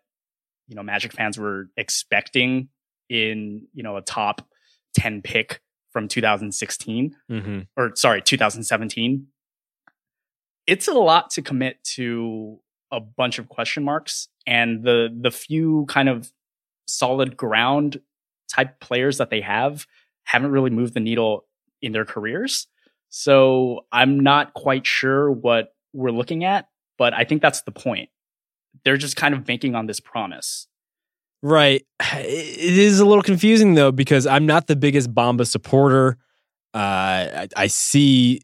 you 0.68 0.76
know 0.76 0.84
Magic 0.84 1.14
fans 1.14 1.38
were 1.38 1.70
expecting 1.78 2.70
in 3.10 3.68
you 3.74 3.84
know 3.84 3.98
a 3.98 4.02
top 4.02 4.48
ten 4.96 5.22
pick 5.22 5.62
from 5.92 6.08
2016 6.10 7.16
Mm-hmm. 7.32 7.60
or 7.78 7.92
sorry 7.96 8.22
2017. 8.22 9.28
It's 10.68 10.88
a 10.88 10.94
lot 10.94 11.30
to 11.32 11.42
commit 11.42 11.84
to 11.96 12.60
a 12.92 13.00
bunch 13.00 13.40
of 13.40 13.48
question 13.50 13.84
marks, 13.84 14.28
and 14.48 14.84
the 14.84 15.10
the 15.22 15.32
few 15.32 15.86
kind 15.88 16.10
of 16.10 16.32
solid 16.86 17.36
ground 17.38 18.00
type 18.48 18.80
players 18.80 19.17
that 19.17 19.30
they 19.30 19.41
have 19.41 19.86
haven't 20.24 20.52
really 20.52 20.69
moved 20.69 20.93
the 20.93 21.00
needle 21.00 21.45
in 21.82 21.91
their 21.91 22.06
careers. 22.06 22.67
So 23.10 23.86
I'm 23.91 24.19
not 24.19 24.54
quite 24.54 24.86
sure 24.86 25.32
what 25.32 25.74
we're 25.93 26.12
looking 26.12 26.43
at, 26.43 26.67
but 26.98 27.13
I 27.13 27.24
think 27.24 27.41
that's 27.41 27.62
the 27.62 27.71
point. 27.71 28.10
They're 28.84 28.98
just 28.98 29.15
kind 29.15 29.34
of 29.34 29.45
banking 29.45 29.76
on 29.76 29.86
this 29.86 30.00
promise. 30.00 30.67
Right. 31.41 31.86
It 32.17 32.78
is 32.78 33.00
a 33.00 33.06
little 33.06 33.24
confusing 33.24 33.76
though 33.76 33.91
because 33.91 34.26
I'm 34.26 34.45
not 34.45 34.67
the 34.67 34.76
biggest 34.76 35.13
Bamba 35.13 35.48
supporter. 35.48 36.17
Uh, 36.74 36.78
I, 36.78 37.48
I 37.56 37.67
see 37.67 38.41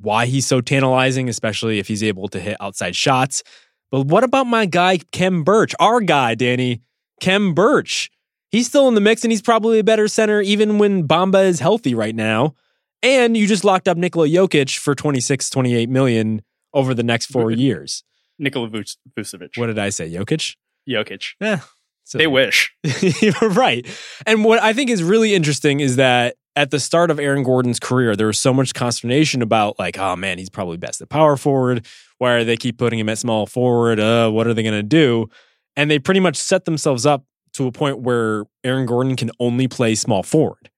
why 0.00 0.26
he's 0.26 0.46
so 0.46 0.60
tantalizing, 0.60 1.28
especially 1.28 1.78
if 1.78 1.88
he's 1.88 2.02
able 2.02 2.28
to 2.28 2.40
hit 2.40 2.56
outside 2.60 2.94
shots. 2.94 3.42
But 3.90 4.06
what 4.06 4.24
about 4.24 4.46
my 4.46 4.66
guy 4.66 4.98
Khem 5.12 5.44
Birch, 5.44 5.74
our 5.80 6.00
guy, 6.00 6.34
Danny 6.34 6.80
Khem 7.22 7.54
Birch? 7.54 8.10
He's 8.50 8.66
still 8.66 8.86
in 8.88 8.94
the 8.94 9.00
mix, 9.00 9.24
and 9.24 9.32
he's 9.32 9.40
probably 9.40 9.78
a 9.78 9.84
better 9.84 10.08
center 10.08 10.40
even 10.42 10.76
when 10.78 11.08
Bamba 11.08 11.44
is 11.46 11.60
healthy 11.60 11.94
right 11.94 12.14
now. 12.14 12.54
And 13.02 13.36
you 13.36 13.46
just 13.46 13.64
locked 13.64 13.88
up 13.88 13.96
Nikola 13.96 14.28
Jokic 14.28 14.76
for 14.78 14.94
26, 14.94 15.48
28 15.50 15.88
million 15.88 16.42
over 16.74 16.92
the 16.94 17.02
next 17.02 17.26
four 17.26 17.50
years. 17.50 18.04
Nikola 18.38 18.68
Vuc- 18.68 18.96
Vucevic, 19.16 19.56
What 19.56 19.66
did 19.66 19.78
I 19.78 19.88
say? 19.88 20.10
Jokic? 20.10 20.56
Jokic. 20.88 21.32
Yeah. 21.40 21.60
So- 22.04 22.18
They 22.18 22.26
wish. 22.26 22.74
Right. 23.42 23.86
And 24.26 24.44
what 24.44 24.60
I 24.62 24.72
think 24.72 24.90
is 24.90 25.02
really 25.02 25.34
interesting 25.34 25.80
is 25.80 25.96
that 25.96 26.36
at 26.54 26.70
the 26.70 26.78
start 26.80 27.10
of 27.10 27.18
Aaron 27.18 27.42
Gordon's 27.44 27.80
career, 27.80 28.14
there 28.14 28.26
was 28.26 28.38
so 28.38 28.52
much 28.52 28.74
consternation 28.74 29.40
about 29.42 29.78
like, 29.78 29.98
oh 29.98 30.14
man, 30.16 30.38
he's 30.38 30.50
probably 30.50 30.76
best 30.76 31.00
at 31.00 31.08
power 31.08 31.36
forward. 31.36 31.86
Why 32.18 32.32
are 32.34 32.44
they 32.44 32.56
keep 32.56 32.78
putting 32.78 32.98
him 32.98 33.08
at 33.08 33.18
small 33.18 33.46
forward? 33.46 33.98
Uh, 33.98 34.30
what 34.30 34.46
are 34.46 34.54
they 34.54 34.62
going 34.62 34.74
to 34.74 34.82
do? 34.82 35.28
And 35.76 35.90
they 35.90 35.98
pretty 35.98 36.20
much 36.20 36.36
set 36.36 36.64
themselves 36.64 37.06
up 37.06 37.24
to 37.54 37.66
a 37.66 37.72
point 37.72 38.00
where 38.00 38.44
Aaron 38.64 38.86
Gordon 38.86 39.16
can 39.16 39.30
only 39.38 39.68
play 39.68 39.94
small 39.94 40.22
forward. 40.22 40.70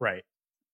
Right. 0.00 0.24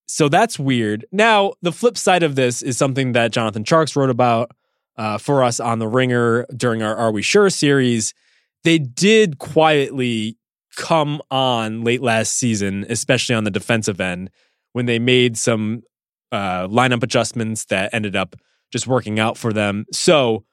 So 0.07 0.29
that's 0.29 0.59
weird. 0.59 1.05
Now, 1.11 1.55
the 1.62 1.72
flip 1.72 1.99
side 1.99 2.22
of 2.22 2.37
this 2.37 2.62
is 2.62 2.79
something 2.79 3.12
that 3.12 3.33
Jonathan 3.33 3.64
Tjarks 3.64 3.96
wrote 3.96 4.11
about 4.11 4.53
uh, 4.96 5.18
for 5.18 5.42
us 5.42 5.59
on 5.61 5.79
The 5.79 5.88
Ringer 5.88 6.46
during 6.57 6.83
our 6.83 6.94
Are 6.96 7.12
We 7.12 7.22
Sure 7.22 7.51
series. 7.51 8.14
They 8.64 8.79
did 8.79 9.38
quietly 9.38 10.38
come 10.77 11.20
on 11.31 11.83
late 11.83 12.03
last 12.03 12.35
season, 12.35 12.87
especially 12.88 13.35
on 13.35 13.44
the 13.44 13.51
defensive 13.51 14.01
end, 14.01 14.31
when 14.72 14.87
they 14.87 14.99
made 14.99 15.37
some 15.37 15.83
uh, 16.33 16.68
lineup 16.68 17.03
adjustments 17.03 17.64
that 17.66 17.92
ended 17.92 18.14
up 18.14 18.37
just 18.70 18.87
working 18.87 19.18
out 19.18 19.37
for 19.37 19.53
them. 19.53 19.87
So 19.92 20.44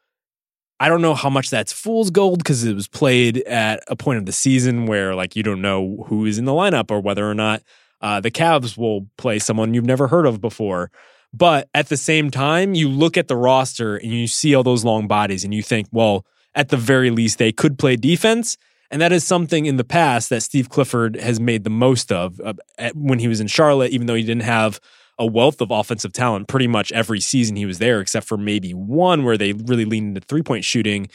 I 0.83 0.89
don't 0.89 1.01
know 1.01 1.13
how 1.13 1.29
much 1.29 1.49
that's 1.49 1.71
fool's 1.71 2.11
gold 2.11 2.39
because 2.39 2.65
it 2.65 2.73
was 2.73 2.89
played 2.89 3.37
at 3.43 3.81
a 3.87 3.95
point 3.95 4.17
of 4.17 4.25
the 4.25 4.33
season 4.33 4.85
where 4.85 5.15
like 5.15 5.33
you 5.33 5.41
don't 5.41 5.61
know 5.61 6.03
who 6.09 6.25
is 6.25 6.37
in 6.37 6.43
the 6.43 6.51
lineup 6.51 6.91
or 6.91 6.99
whether 6.99 7.25
or 7.25 7.33
not 7.33 7.63
uh, 8.01 8.19
the 8.19 8.29
Cavs 8.29 8.77
will 8.77 9.07
play 9.15 9.39
someone 9.39 9.73
you've 9.73 9.85
never 9.85 10.09
heard 10.09 10.25
of 10.25 10.41
before. 10.41 10.91
But 11.31 11.69
at 11.73 11.87
the 11.87 11.95
same 11.95 12.29
time, 12.29 12.73
you 12.73 12.89
look 12.89 13.15
at 13.15 13.29
the 13.29 13.37
roster 13.37 13.95
and 13.95 14.11
you 14.11 14.27
see 14.27 14.53
all 14.53 14.63
those 14.63 14.83
long 14.83 15.07
bodies 15.07 15.45
and 15.45 15.53
you 15.53 15.63
think, 15.63 15.87
well, 15.93 16.25
at 16.53 16.67
the 16.67 16.75
very 16.75 17.11
least, 17.11 17.37
they 17.37 17.53
could 17.53 17.79
play 17.79 17.95
defense. 17.95 18.57
And 18.91 19.01
that 19.01 19.13
is 19.13 19.23
something 19.23 19.65
in 19.65 19.77
the 19.77 19.85
past 19.85 20.29
that 20.31 20.43
Steve 20.43 20.67
Clifford 20.67 21.15
has 21.15 21.39
made 21.39 21.63
the 21.63 21.69
most 21.69 22.11
of 22.11 22.41
uh, 22.41 22.55
at, 22.77 22.93
when 22.93 23.19
he 23.19 23.29
was 23.29 23.39
in 23.39 23.47
Charlotte, 23.47 23.91
even 23.93 24.07
though 24.07 24.15
he 24.15 24.23
didn't 24.23 24.43
have 24.43 24.81
a 25.23 25.25
wealth 25.25 25.61
of 25.61 25.71
offensive 25.71 26.11
talent 26.11 26.49
pretty 26.49 26.67
much 26.67 26.91
every 26.91 27.21
season 27.21 27.55
he 27.55 27.65
was 27.65 27.79
there, 27.79 28.01
except 28.01 28.27
for 28.27 28.37
maybe 28.37 28.73
one 28.73 29.23
where 29.23 29.37
they 29.37 29.53
really 29.53 29.85
leaned 29.85 30.09
into 30.09 30.27
three 30.27 30.43
point 30.43 30.65
shooting. 30.65 31.07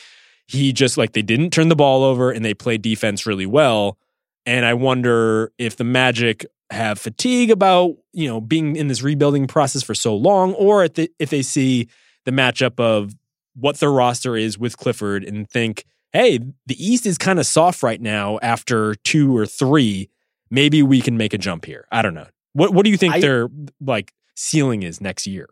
He 0.46 0.72
just 0.72 0.96
like 0.96 1.12
they 1.12 1.22
didn't 1.22 1.50
turn 1.50 1.68
the 1.68 1.76
ball 1.76 2.02
over 2.02 2.30
and 2.30 2.42
they 2.42 2.54
played 2.54 2.80
defense 2.80 3.26
really 3.26 3.44
well. 3.44 3.98
And 4.46 4.64
I 4.64 4.72
wonder 4.72 5.52
if 5.58 5.76
the 5.76 5.84
Magic 5.84 6.46
have 6.70 6.98
fatigue 6.98 7.50
about 7.50 7.96
you 8.12 8.26
know 8.26 8.40
being 8.40 8.76
in 8.76 8.88
this 8.88 9.02
rebuilding 9.02 9.46
process 9.46 9.82
for 9.82 9.94
so 9.94 10.16
long, 10.16 10.54
or 10.54 10.84
if 10.84 10.94
they, 10.94 11.08
if 11.18 11.28
they 11.28 11.42
see 11.42 11.88
the 12.24 12.30
matchup 12.30 12.80
of 12.80 13.14
what 13.54 13.78
their 13.78 13.92
roster 13.92 14.36
is 14.36 14.58
with 14.58 14.78
Clifford 14.78 15.22
and 15.22 15.50
think, 15.50 15.84
hey, 16.12 16.38
the 16.66 16.82
East 16.82 17.04
is 17.04 17.18
kind 17.18 17.38
of 17.38 17.44
soft 17.44 17.82
right 17.82 18.00
now 18.00 18.38
after 18.40 18.94
two 18.94 19.36
or 19.36 19.44
three. 19.44 20.08
Maybe 20.50 20.82
we 20.82 21.02
can 21.02 21.18
make 21.18 21.34
a 21.34 21.38
jump 21.38 21.66
here. 21.66 21.86
I 21.92 22.00
don't 22.00 22.14
know. 22.14 22.28
What 22.58 22.74
What 22.74 22.84
do 22.84 22.90
you 22.90 22.96
think 22.96 23.14
I- 23.14 23.20
their 23.20 23.48
like 23.80 24.12
ceiling 24.34 24.82
is 24.82 25.00
next 25.00 25.26
year? 25.26 25.48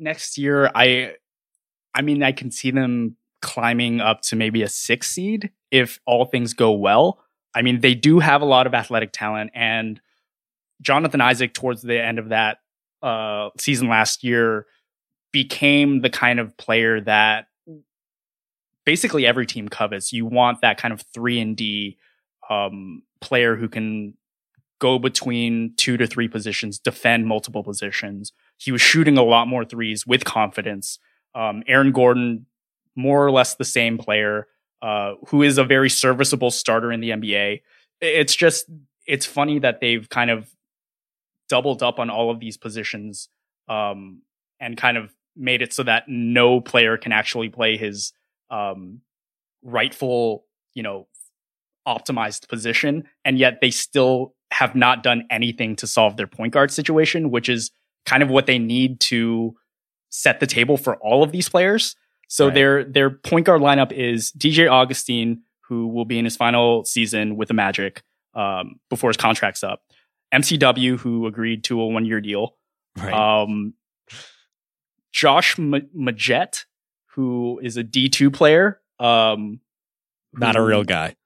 Next 0.00 0.38
year, 0.38 0.70
I, 0.74 1.14
I 1.94 2.02
mean, 2.02 2.22
I 2.22 2.32
can 2.32 2.50
see 2.50 2.70
them 2.70 3.16
climbing 3.42 4.00
up 4.00 4.22
to 4.22 4.36
maybe 4.36 4.62
a 4.62 4.68
six 4.68 5.08
seed 5.08 5.50
if 5.70 5.98
all 6.06 6.24
things 6.24 6.52
go 6.54 6.72
well. 6.72 7.20
I 7.54 7.62
mean, 7.62 7.80
they 7.80 7.94
do 7.94 8.18
have 8.18 8.42
a 8.42 8.44
lot 8.44 8.66
of 8.66 8.74
athletic 8.74 9.10
talent, 9.12 9.50
and 9.54 10.00
Jonathan 10.82 11.20
Isaac, 11.20 11.54
towards 11.54 11.82
the 11.82 12.00
end 12.00 12.18
of 12.18 12.28
that 12.30 12.58
uh, 13.02 13.50
season 13.56 13.88
last 13.88 14.22
year, 14.22 14.66
became 15.32 16.00
the 16.00 16.10
kind 16.10 16.40
of 16.40 16.56
player 16.56 17.00
that 17.00 17.46
basically 18.84 19.26
every 19.26 19.46
team 19.46 19.68
covets. 19.68 20.12
You 20.12 20.26
want 20.26 20.60
that 20.62 20.78
kind 20.78 20.92
of 20.92 21.02
three 21.14 21.40
and 21.40 21.56
D 21.56 21.98
um, 22.50 23.02
player 23.20 23.54
who 23.56 23.68
can 23.68 24.14
go 24.78 24.98
between 24.98 25.74
two 25.76 25.96
to 25.96 26.06
three 26.06 26.28
positions, 26.28 26.78
defend 26.78 27.26
multiple 27.26 27.62
positions. 27.62 28.32
He 28.56 28.72
was 28.72 28.80
shooting 28.80 29.18
a 29.18 29.22
lot 29.22 29.48
more 29.48 29.64
threes 29.64 30.06
with 30.06 30.24
confidence. 30.24 30.98
Um, 31.34 31.62
Aaron 31.66 31.92
Gordon, 31.92 32.46
more 32.96 33.24
or 33.24 33.30
less 33.30 33.54
the 33.54 33.64
same 33.64 33.98
player, 33.98 34.46
uh, 34.82 35.14
who 35.28 35.42
is 35.42 35.58
a 35.58 35.64
very 35.64 35.90
serviceable 35.90 36.50
starter 36.50 36.92
in 36.92 37.00
the 37.00 37.10
NBA. 37.10 37.62
It's 38.00 38.34
just, 38.34 38.66
it's 39.06 39.26
funny 39.26 39.58
that 39.58 39.80
they've 39.80 40.08
kind 40.08 40.30
of 40.30 40.50
doubled 41.48 41.82
up 41.82 41.98
on 41.98 42.10
all 42.10 42.30
of 42.30 42.40
these 42.40 42.56
positions 42.56 43.28
um, 43.68 44.22
and 44.60 44.76
kind 44.76 44.96
of 44.96 45.12
made 45.36 45.62
it 45.62 45.72
so 45.72 45.82
that 45.82 46.04
no 46.08 46.60
player 46.60 46.96
can 46.96 47.12
actually 47.12 47.48
play 47.48 47.76
his 47.76 48.12
um, 48.50 49.00
rightful, 49.62 50.44
you 50.74 50.82
know, 50.82 51.06
optimized 51.86 52.48
position. 52.48 53.04
And 53.24 53.38
yet 53.38 53.58
they 53.60 53.70
still 53.70 54.34
have 54.50 54.74
not 54.74 55.02
done 55.02 55.24
anything 55.30 55.76
to 55.76 55.86
solve 55.86 56.16
their 56.16 56.26
point 56.26 56.52
guard 56.52 56.70
situation, 56.70 57.30
which 57.30 57.48
is 57.48 57.70
kind 58.06 58.22
of 58.22 58.28
what 58.30 58.46
they 58.46 58.58
need 58.58 58.98
to 59.00 59.54
set 60.10 60.40
the 60.40 60.46
table 60.46 60.76
for 60.76 60.96
all 60.96 61.22
of 61.22 61.32
these 61.32 61.48
players. 61.48 61.94
So 62.28 62.46
Right. 62.46 62.54
their 62.54 62.84
their 62.84 63.10
point 63.10 63.46
guard 63.46 63.60
lineup 63.60 63.92
is 63.92 64.32
DJ 64.32 64.66
Augustin, 64.70 65.42
who 65.68 65.88
will 65.88 66.04
be 66.04 66.18
in 66.18 66.24
his 66.24 66.36
final 66.36 66.84
season 66.84 67.36
with 67.36 67.48
the 67.48 67.54
Magic 67.54 68.02
um, 68.34 68.80
before 68.90 69.10
his 69.10 69.16
contract's 69.16 69.62
up. 69.62 69.82
MCW, 70.32 70.98
who 70.98 71.26
agreed 71.26 71.64
to 71.64 71.80
a 71.80 71.86
one 71.86 72.04
year 72.04 72.20
deal. 72.20 72.54
Um, 73.00 73.74
Josh 75.12 75.58
M- 75.58 75.88
Magette, 75.96 76.64
who 77.14 77.60
is 77.62 77.76
a 77.76 77.82
D 77.82 78.08
two 78.08 78.30
player. 78.30 78.80
Um, 78.98 79.60
Not 80.32 80.56
a 80.56 80.62
real 80.62 80.84
guy. 80.84 81.16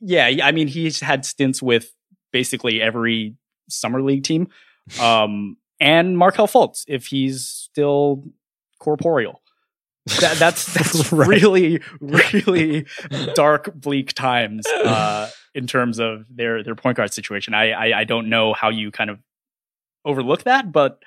yeah, 0.00 0.26
I 0.42 0.52
mean, 0.52 0.68
he's 0.68 1.00
had 1.00 1.24
stints 1.24 1.60
with 1.62 1.90
basically 2.36 2.82
every 2.82 3.34
summer 3.70 4.02
league 4.02 4.24
team. 4.24 4.48
Um, 5.00 5.56
and 5.80 6.18
Markelle 6.18 6.46
Fultz, 6.48 6.84
if 6.86 7.06
he's 7.06 7.46
still 7.48 8.24
corporeal. 8.78 9.40
That, 10.20 10.36
that's 10.38 10.72
that's 10.74 11.10
Right. 11.12 11.26
really 11.28 11.80
really 12.00 12.86
dark, 13.34 13.72
bleak 13.74 14.12
times 14.12 14.66
uh, 14.66 15.30
in 15.54 15.66
terms 15.66 15.98
of 15.98 16.26
their 16.34 16.62
their 16.62 16.74
point 16.74 16.96
guard 16.98 17.12
situation. 17.12 17.54
I, 17.54 17.70
I 17.72 18.00
I 18.00 18.04
don't 18.04 18.28
know 18.28 18.52
how 18.52 18.68
you 18.68 18.90
kind 18.90 19.10
of 19.10 19.18
overlook 20.04 20.44
that, 20.44 20.70
but 20.70 21.02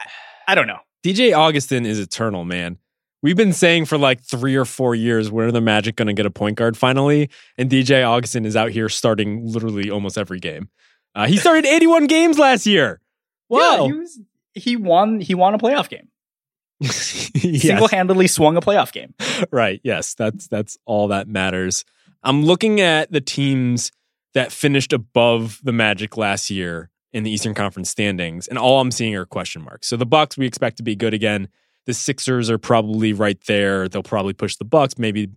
I, 0.00 0.06
I 0.48 0.54
don't 0.54 0.66
know. 0.66 0.80
DJ 1.04 1.32
Augustin 1.36 1.84
is 1.86 1.98
eternal, 2.00 2.44
man. 2.44 2.78
We've 3.22 3.36
been 3.36 3.52
saying 3.52 3.84
for 3.84 3.98
like 3.98 4.22
three 4.22 4.56
or 4.56 4.64
four 4.64 4.94
years, 4.94 5.30
when 5.30 5.46
are 5.46 5.52
the 5.52 5.60
Magic 5.60 5.96
going 5.96 6.08
to 6.08 6.14
get 6.14 6.24
a 6.26 6.30
point 6.30 6.56
guard 6.56 6.76
finally? 6.76 7.28
And 7.58 7.68
DJ 7.70 8.02
Augustin 8.02 8.46
is 8.46 8.56
out 8.56 8.70
here 8.70 8.88
starting 8.88 9.46
literally 9.46 9.90
almost 9.90 10.16
every 10.16 10.40
game. 10.40 10.70
Uh, 11.14 11.26
he 11.26 11.36
started 11.36 11.66
81 11.66 12.06
games 12.06 12.38
last 12.38 12.66
year. 12.66 13.00
Yeah, 13.50 13.58
Wow. 13.58 13.86
he, 13.86 13.92
was, 13.92 14.20
he 14.54 14.76
won 14.76 15.20
he 15.20 15.34
won 15.34 15.54
a 15.54 15.58
playoff 15.58 15.88
game. 15.88 16.08
Yes. 17.42 17.62
Single 17.62 17.88
handedly 17.88 18.26
swung 18.26 18.56
a 18.56 18.60
playoff 18.60 18.92
game. 18.92 19.14
right. 19.50 19.80
Yes. 19.84 20.14
That's 20.14 20.48
that's 20.48 20.76
all 20.86 21.08
that 21.08 21.28
matters. 21.28 21.84
I'm 22.22 22.44
looking 22.44 22.80
at 22.80 23.10
the 23.12 23.20
teams 23.20 23.92
that 24.34 24.52
finished 24.52 24.92
above 24.92 25.60
the 25.62 25.72
Magic 25.72 26.16
last 26.16 26.50
year 26.50 26.90
in 27.12 27.22
the 27.22 27.30
Eastern 27.30 27.54
Conference 27.54 27.88
standings, 27.90 28.46
and 28.46 28.58
all 28.58 28.80
I'm 28.80 28.90
seeing 28.90 29.14
are 29.16 29.24
question 29.26 29.62
marks. 29.62 29.88
So 29.88 29.96
the 29.96 30.06
Bucks 30.06 30.36
we 30.38 30.46
expect 30.46 30.76
to 30.78 30.82
be 30.82 30.94
good 30.96 31.14
again. 31.14 31.48
The 31.86 31.94
Sixers 31.94 32.50
are 32.50 32.58
probably 32.58 33.12
right 33.12 33.38
there. 33.46 33.88
They'll 33.88 34.02
probably 34.02 34.32
push 34.32 34.56
the 34.56 34.64
Bucks, 34.64 34.98
maybe 34.98 35.30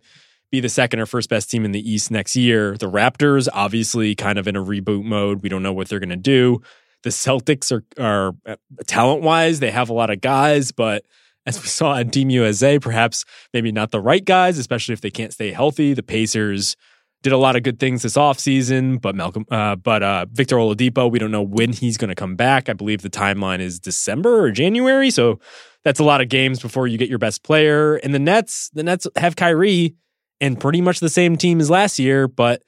be 0.51 0.59
the 0.59 0.69
second 0.69 0.99
or 0.99 1.05
first 1.05 1.29
best 1.29 1.49
team 1.49 1.65
in 1.65 1.71
the 1.71 1.91
East 1.91 2.11
next 2.11 2.35
year. 2.35 2.77
The 2.77 2.89
Raptors, 2.89 3.47
obviously, 3.53 4.13
kind 4.13 4.37
of 4.37 4.47
in 4.47 4.55
a 4.55 4.63
reboot 4.63 5.03
mode. 5.03 5.41
We 5.41 5.49
don't 5.49 5.63
know 5.63 5.73
what 5.73 5.89
they're 5.89 5.99
going 5.99 6.09
to 6.09 6.15
do. 6.15 6.61
The 7.03 7.09
Celtics 7.09 7.71
are 7.71 7.83
are 8.01 8.35
uh, 8.45 8.55
talent 8.85 9.23
wise, 9.23 9.59
they 9.59 9.71
have 9.71 9.89
a 9.89 9.93
lot 9.93 10.09
of 10.09 10.21
guys, 10.21 10.71
but 10.71 11.05
as 11.45 11.61
we 11.61 11.67
saw 11.67 11.93
on 11.93 12.09
Team 12.09 12.29
USA, 12.29 12.79
perhaps 12.79 13.25
maybe 13.53 13.71
not 13.71 13.91
the 13.91 13.99
right 13.99 14.23
guys, 14.23 14.57
especially 14.57 14.93
if 14.93 15.01
they 15.01 15.11
can't 15.11 15.33
stay 15.33 15.51
healthy. 15.51 15.93
The 15.93 16.03
Pacers 16.03 16.75
did 17.23 17.31
a 17.31 17.37
lot 17.37 17.55
of 17.55 17.63
good 17.63 17.79
things 17.79 18.03
this 18.03 18.15
offseason, 18.15 19.01
but 19.01 19.15
Malcolm, 19.15 19.45
uh, 19.49 19.77
but 19.77 20.03
uh, 20.03 20.25
Victor 20.31 20.57
Oladipo, 20.57 21.09
we 21.09 21.17
don't 21.17 21.31
know 21.31 21.41
when 21.41 21.71
he's 21.71 21.97
going 21.97 22.09
to 22.09 22.15
come 22.15 22.35
back. 22.35 22.67
I 22.67 22.73
believe 22.73 23.01
the 23.01 23.09
timeline 23.09 23.59
is 23.59 23.79
December 23.79 24.43
or 24.43 24.51
January, 24.51 25.09
so 25.09 25.39
that's 25.83 25.99
a 25.99 26.03
lot 26.03 26.21
of 26.21 26.27
games 26.29 26.59
before 26.59 26.85
you 26.85 26.97
get 26.97 27.09
your 27.09 27.19
best 27.19 27.41
player. 27.41 27.95
And 27.95 28.13
the 28.13 28.19
Nets, 28.19 28.69
the 28.73 28.83
Nets 28.83 29.07
have 29.15 29.37
Kyrie 29.37 29.95
and 30.41 30.59
pretty 30.59 30.81
much 30.81 30.99
the 30.99 31.09
same 31.09 31.37
team 31.37 31.61
as 31.61 31.69
last 31.69 31.97
year, 31.97 32.27
but 32.27 32.61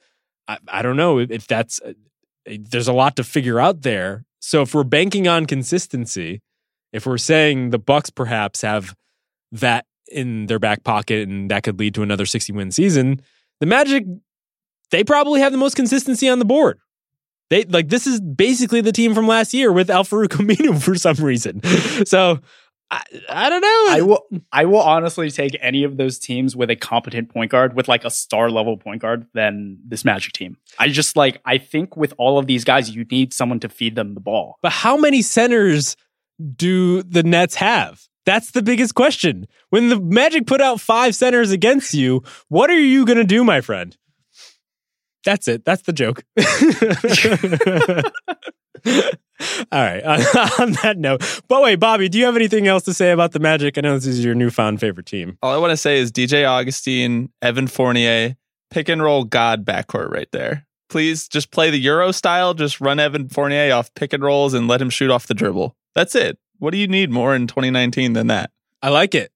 I, 0.48 0.58
I 0.68 0.82
don't 0.82 0.96
know 0.96 1.18
if 1.18 1.46
that's. 1.46 1.80
Uh, 1.80 1.92
there's 2.46 2.88
a 2.88 2.92
lot 2.92 3.16
to 3.16 3.24
figure 3.24 3.60
out 3.60 3.82
there. 3.82 4.24
So 4.38 4.62
if 4.62 4.74
we're 4.74 4.84
banking 4.84 5.26
on 5.26 5.46
consistency, 5.46 6.40
if 6.92 7.04
we're 7.04 7.18
saying 7.18 7.70
the 7.70 7.78
Bucks 7.78 8.08
perhaps 8.08 8.62
have 8.62 8.94
that 9.52 9.84
in 10.10 10.46
their 10.46 10.60
back 10.60 10.84
pocket 10.84 11.28
and 11.28 11.50
that 11.50 11.64
could 11.64 11.78
lead 11.78 11.94
to 11.94 12.02
another 12.02 12.24
60 12.24 12.52
win 12.52 12.70
season, 12.70 13.20
the 13.58 13.66
Magic 13.66 14.04
they 14.90 15.04
probably 15.04 15.40
have 15.40 15.52
the 15.52 15.58
most 15.58 15.76
consistency 15.76 16.28
on 16.28 16.38
the 16.38 16.44
board. 16.44 16.78
They 17.50 17.64
like 17.64 17.88
this 17.88 18.06
is 18.06 18.20
basically 18.20 18.80
the 18.80 18.92
team 18.92 19.14
from 19.14 19.26
last 19.26 19.54
year 19.54 19.72
with 19.72 19.90
Al-Farouq 19.90 20.28
Aminu 20.28 20.82
for 20.82 20.96
some 20.96 21.16
reason. 21.16 21.62
So 22.06 22.40
I, 22.90 23.02
I 23.28 23.50
don't 23.50 23.60
know. 23.60 23.86
I 23.90 24.00
will 24.02 24.26
I 24.52 24.64
will 24.64 24.80
honestly 24.80 25.30
take 25.30 25.56
any 25.60 25.84
of 25.84 25.96
those 25.96 26.18
teams 26.18 26.54
with 26.54 26.70
a 26.70 26.76
competent 26.76 27.32
point 27.32 27.50
guard 27.50 27.74
with 27.74 27.88
like 27.88 28.04
a 28.04 28.10
star 28.10 28.50
level 28.50 28.76
point 28.76 29.02
guard 29.02 29.26
than 29.34 29.78
this 29.84 30.04
Magic 30.04 30.32
team. 30.32 30.56
I 30.78 30.88
just 30.88 31.16
like 31.16 31.40
I 31.44 31.58
think 31.58 31.96
with 31.96 32.14
all 32.18 32.38
of 32.38 32.46
these 32.46 32.64
guys 32.64 32.90
you 32.90 33.04
need 33.04 33.32
someone 33.32 33.60
to 33.60 33.68
feed 33.68 33.96
them 33.96 34.14
the 34.14 34.20
ball. 34.20 34.56
But 34.62 34.72
how 34.72 34.96
many 34.96 35.22
centers 35.22 35.96
do 36.56 37.02
the 37.02 37.22
Nets 37.22 37.56
have? 37.56 38.02
That's 38.24 38.50
the 38.50 38.62
biggest 38.62 38.94
question. 38.94 39.46
When 39.70 39.88
the 39.88 40.00
Magic 40.00 40.46
put 40.46 40.60
out 40.60 40.80
5 40.80 41.14
centers 41.14 41.52
against 41.52 41.94
you, 41.94 42.24
what 42.48 42.70
are 42.70 42.78
you 42.78 43.06
going 43.06 43.18
to 43.18 43.24
do, 43.24 43.44
my 43.44 43.60
friend? 43.60 43.96
That's 45.26 45.48
it. 45.48 45.64
That's 45.64 45.82
the 45.82 45.92
joke. 45.92 46.22
All 49.72 49.82
right. 49.82 50.02
On, 50.04 50.20
on, 50.60 50.72
that 50.82 50.94
note, 50.96 51.42
but 51.48 51.62
wait, 51.62 51.76
Bobby, 51.76 52.08
do 52.08 52.16
you 52.16 52.26
have 52.26 52.36
anything 52.36 52.68
else 52.68 52.84
to 52.84 52.94
say 52.94 53.10
about 53.10 53.32
the 53.32 53.40
Magic? 53.40 53.76
I 53.76 53.80
know 53.80 53.94
this 53.94 54.06
is 54.06 54.24
your 54.24 54.36
newfound 54.36 54.78
favorite 54.78 55.06
team. 55.06 55.36
All 55.42 55.52
I 55.52 55.56
want 55.56 55.72
to 55.72 55.76
say 55.76 55.98
is 55.98 56.12
DJ 56.12 56.48
Augustin, 56.48 57.32
Evan 57.42 57.66
Fournier, 57.66 58.36
pick 58.70 58.88
and 58.88 59.02
roll 59.02 59.24
God 59.24 59.64
backcourt 59.64 60.12
right 60.12 60.28
there. 60.30 60.64
Please 60.88 61.26
just 61.26 61.50
play 61.50 61.70
the 61.70 61.80
Euro 61.80 62.12
style. 62.12 62.54
Just 62.54 62.80
run 62.80 63.00
Evan 63.00 63.28
Fournier 63.28 63.74
off 63.74 63.92
pick 63.94 64.12
and 64.12 64.22
rolls 64.22 64.54
and 64.54 64.68
let 64.68 64.80
him 64.80 64.90
shoot 64.90 65.10
off 65.10 65.26
the 65.26 65.34
dribble. 65.34 65.74
That's 65.96 66.14
it. 66.14 66.38
What 66.60 66.70
do 66.70 66.78
you 66.78 66.86
need 66.86 67.10
more 67.10 67.34
in 67.34 67.48
2019 67.48 68.12
than 68.12 68.28
that? 68.28 68.52
I 68.80 68.90
like 68.90 69.16
it. 69.16 69.32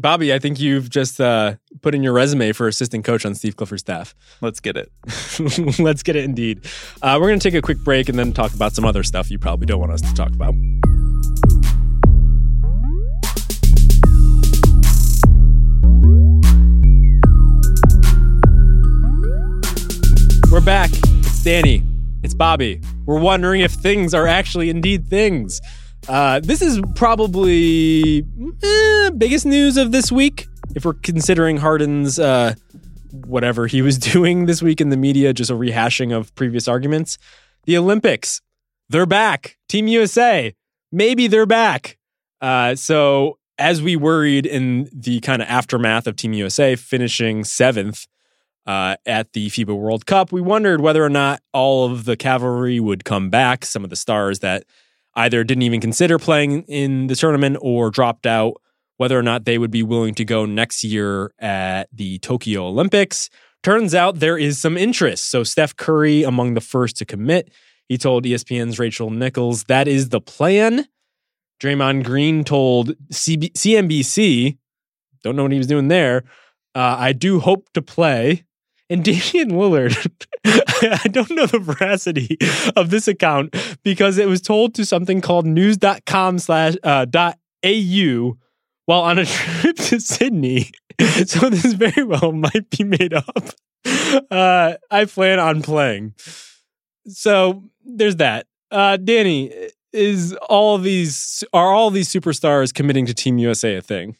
Bobby, 0.00 0.32
I 0.32 0.38
think 0.38 0.60
you've 0.60 0.88
just 0.88 1.20
uh, 1.20 1.56
put 1.82 1.92
in 1.92 2.04
your 2.04 2.12
resume 2.12 2.52
for 2.52 2.68
assistant 2.68 3.04
coach 3.04 3.26
on 3.26 3.34
Steve 3.34 3.56
Clifford's 3.56 3.80
staff. 3.80 4.14
Let's 4.40 4.60
get 4.60 4.76
it. 4.76 4.92
Let's 5.80 6.04
get 6.04 6.14
it 6.14 6.24
indeed. 6.24 6.64
Uh, 7.02 7.18
we're 7.20 7.26
going 7.26 7.40
to 7.40 7.50
take 7.50 7.58
a 7.58 7.62
quick 7.62 7.78
break 7.78 8.08
and 8.08 8.16
then 8.16 8.32
talk 8.32 8.54
about 8.54 8.74
some 8.74 8.84
other 8.84 9.02
stuff 9.02 9.28
you 9.28 9.40
probably 9.40 9.66
don't 9.66 9.80
want 9.80 9.90
us 9.90 10.00
to 10.02 10.14
talk 10.14 10.28
about. 10.28 10.54
We're 20.50 20.60
back. 20.60 20.90
It's 20.92 21.42
Danny. 21.42 21.82
It's 22.22 22.34
Bobby. 22.34 22.80
We're 23.04 23.18
wondering 23.18 23.62
if 23.62 23.72
things 23.72 24.14
are 24.14 24.28
actually 24.28 24.70
indeed 24.70 25.08
things. 25.08 25.60
Uh, 26.08 26.40
this 26.40 26.62
is 26.62 26.80
probably 26.94 28.24
eh, 28.62 29.10
biggest 29.10 29.44
news 29.44 29.76
of 29.76 29.92
this 29.92 30.10
week 30.10 30.48
if 30.74 30.84
we're 30.84 30.94
considering 30.94 31.58
Harden's 31.58 32.18
uh, 32.18 32.54
whatever 33.26 33.66
he 33.66 33.82
was 33.82 33.98
doing 34.12 34.46
this 34.46 34.62
week 34.62 34.80
in 34.80 34.88
the 34.88 34.96
media, 34.96 35.32
just 35.32 35.50
a 35.50 35.54
rehashing 35.54 36.16
of 36.16 36.34
previous 36.34 36.68
arguments. 36.68 37.18
The 37.64 37.76
Olympics, 37.76 38.40
they're 38.88 39.06
back. 39.06 39.58
Team 39.68 39.86
USA, 39.88 40.54
maybe 40.90 41.26
they're 41.26 41.46
back. 41.46 41.98
Uh, 42.40 42.74
so 42.74 43.38
as 43.58 43.82
we 43.82 43.96
worried 43.96 44.46
in 44.46 44.88
the 44.92 45.20
kind 45.20 45.42
of 45.42 45.48
aftermath 45.48 46.06
of 46.06 46.16
Team 46.16 46.32
USA 46.32 46.76
finishing 46.76 47.44
seventh 47.44 48.06
uh, 48.66 48.96
at 49.04 49.32
the 49.32 49.48
FIBA 49.48 49.76
World 49.76 50.06
Cup, 50.06 50.32
we 50.32 50.40
wondered 50.40 50.80
whether 50.80 51.04
or 51.04 51.10
not 51.10 51.42
all 51.52 51.84
of 51.84 52.04
the 52.04 52.16
cavalry 52.16 52.80
would 52.80 53.04
come 53.04 53.28
back. 53.28 53.64
Some 53.64 53.84
of 53.84 53.90
the 53.90 53.96
stars 53.96 54.38
that 54.38 54.64
either 55.18 55.42
didn't 55.42 55.62
even 55.62 55.80
consider 55.80 56.18
playing 56.18 56.62
in 56.62 57.08
the 57.08 57.16
tournament 57.16 57.58
or 57.60 57.90
dropped 57.90 58.26
out, 58.26 58.62
whether 58.98 59.18
or 59.18 59.22
not 59.22 59.44
they 59.44 59.58
would 59.58 59.70
be 59.70 59.82
willing 59.82 60.14
to 60.14 60.24
go 60.24 60.46
next 60.46 60.84
year 60.84 61.32
at 61.40 61.88
the 61.92 62.18
Tokyo 62.20 62.66
Olympics. 62.66 63.28
Turns 63.64 63.94
out 63.94 64.20
there 64.20 64.38
is 64.38 64.58
some 64.58 64.76
interest. 64.76 65.30
So 65.30 65.42
Steph 65.42 65.76
Curry 65.76 66.22
among 66.22 66.54
the 66.54 66.60
first 66.60 66.96
to 66.98 67.04
commit. 67.04 67.50
He 67.88 67.98
told 67.98 68.24
ESPN's 68.24 68.78
Rachel 68.78 69.10
Nichols 69.10 69.64
that 69.64 69.88
is 69.88 70.10
the 70.10 70.20
plan. 70.20 70.86
Draymond 71.60 72.04
Green 72.04 72.44
told 72.44 72.90
CB- 73.12 73.54
CNBC, 73.54 74.56
don't 75.24 75.34
know 75.34 75.42
what 75.42 75.52
he 75.52 75.58
was 75.58 75.66
doing 75.66 75.88
there. 75.88 76.24
Uh, 76.76 76.96
I 76.98 77.12
do 77.12 77.40
hope 77.40 77.68
to 77.74 77.82
play. 77.82 78.44
And 78.90 79.04
Damian 79.04 79.50
Lillard, 79.50 80.26
I 80.44 81.08
don't 81.08 81.30
know 81.30 81.46
the 81.46 81.58
veracity 81.58 82.38
of 82.74 82.90
this 82.90 83.06
account 83.06 83.54
because 83.82 84.16
it 84.18 84.28
was 84.28 84.40
told 84.40 84.74
to 84.76 84.86
something 84.86 85.20
called 85.20 85.46
news.com 85.46 86.38
slash 86.38 86.74
uh, 86.82 87.04
dot 87.04 87.38
au 87.64 88.38
while 88.86 89.02
on 89.02 89.18
a 89.18 89.26
trip 89.26 89.76
to 89.76 90.00
Sydney. 90.00 90.70
So 91.26 91.48
this 91.48 91.74
very 91.74 92.02
well 92.02 92.32
might 92.32 92.70
be 92.76 92.82
made 92.82 93.14
up. 93.14 93.50
Uh, 94.32 94.74
I 94.90 95.04
plan 95.04 95.38
on 95.38 95.62
playing. 95.62 96.14
So 97.06 97.62
there's 97.84 98.16
that. 98.16 98.48
Uh, 98.72 98.96
Danny, 98.96 99.70
is 99.92 100.36
all 100.48 100.76
these 100.78 101.44
are 101.52 101.72
all 101.72 101.90
these 101.90 102.08
superstars 102.12 102.74
committing 102.74 103.06
to 103.06 103.14
Team 103.14 103.38
USA 103.38 103.76
a 103.76 103.80
thing? 103.80 104.16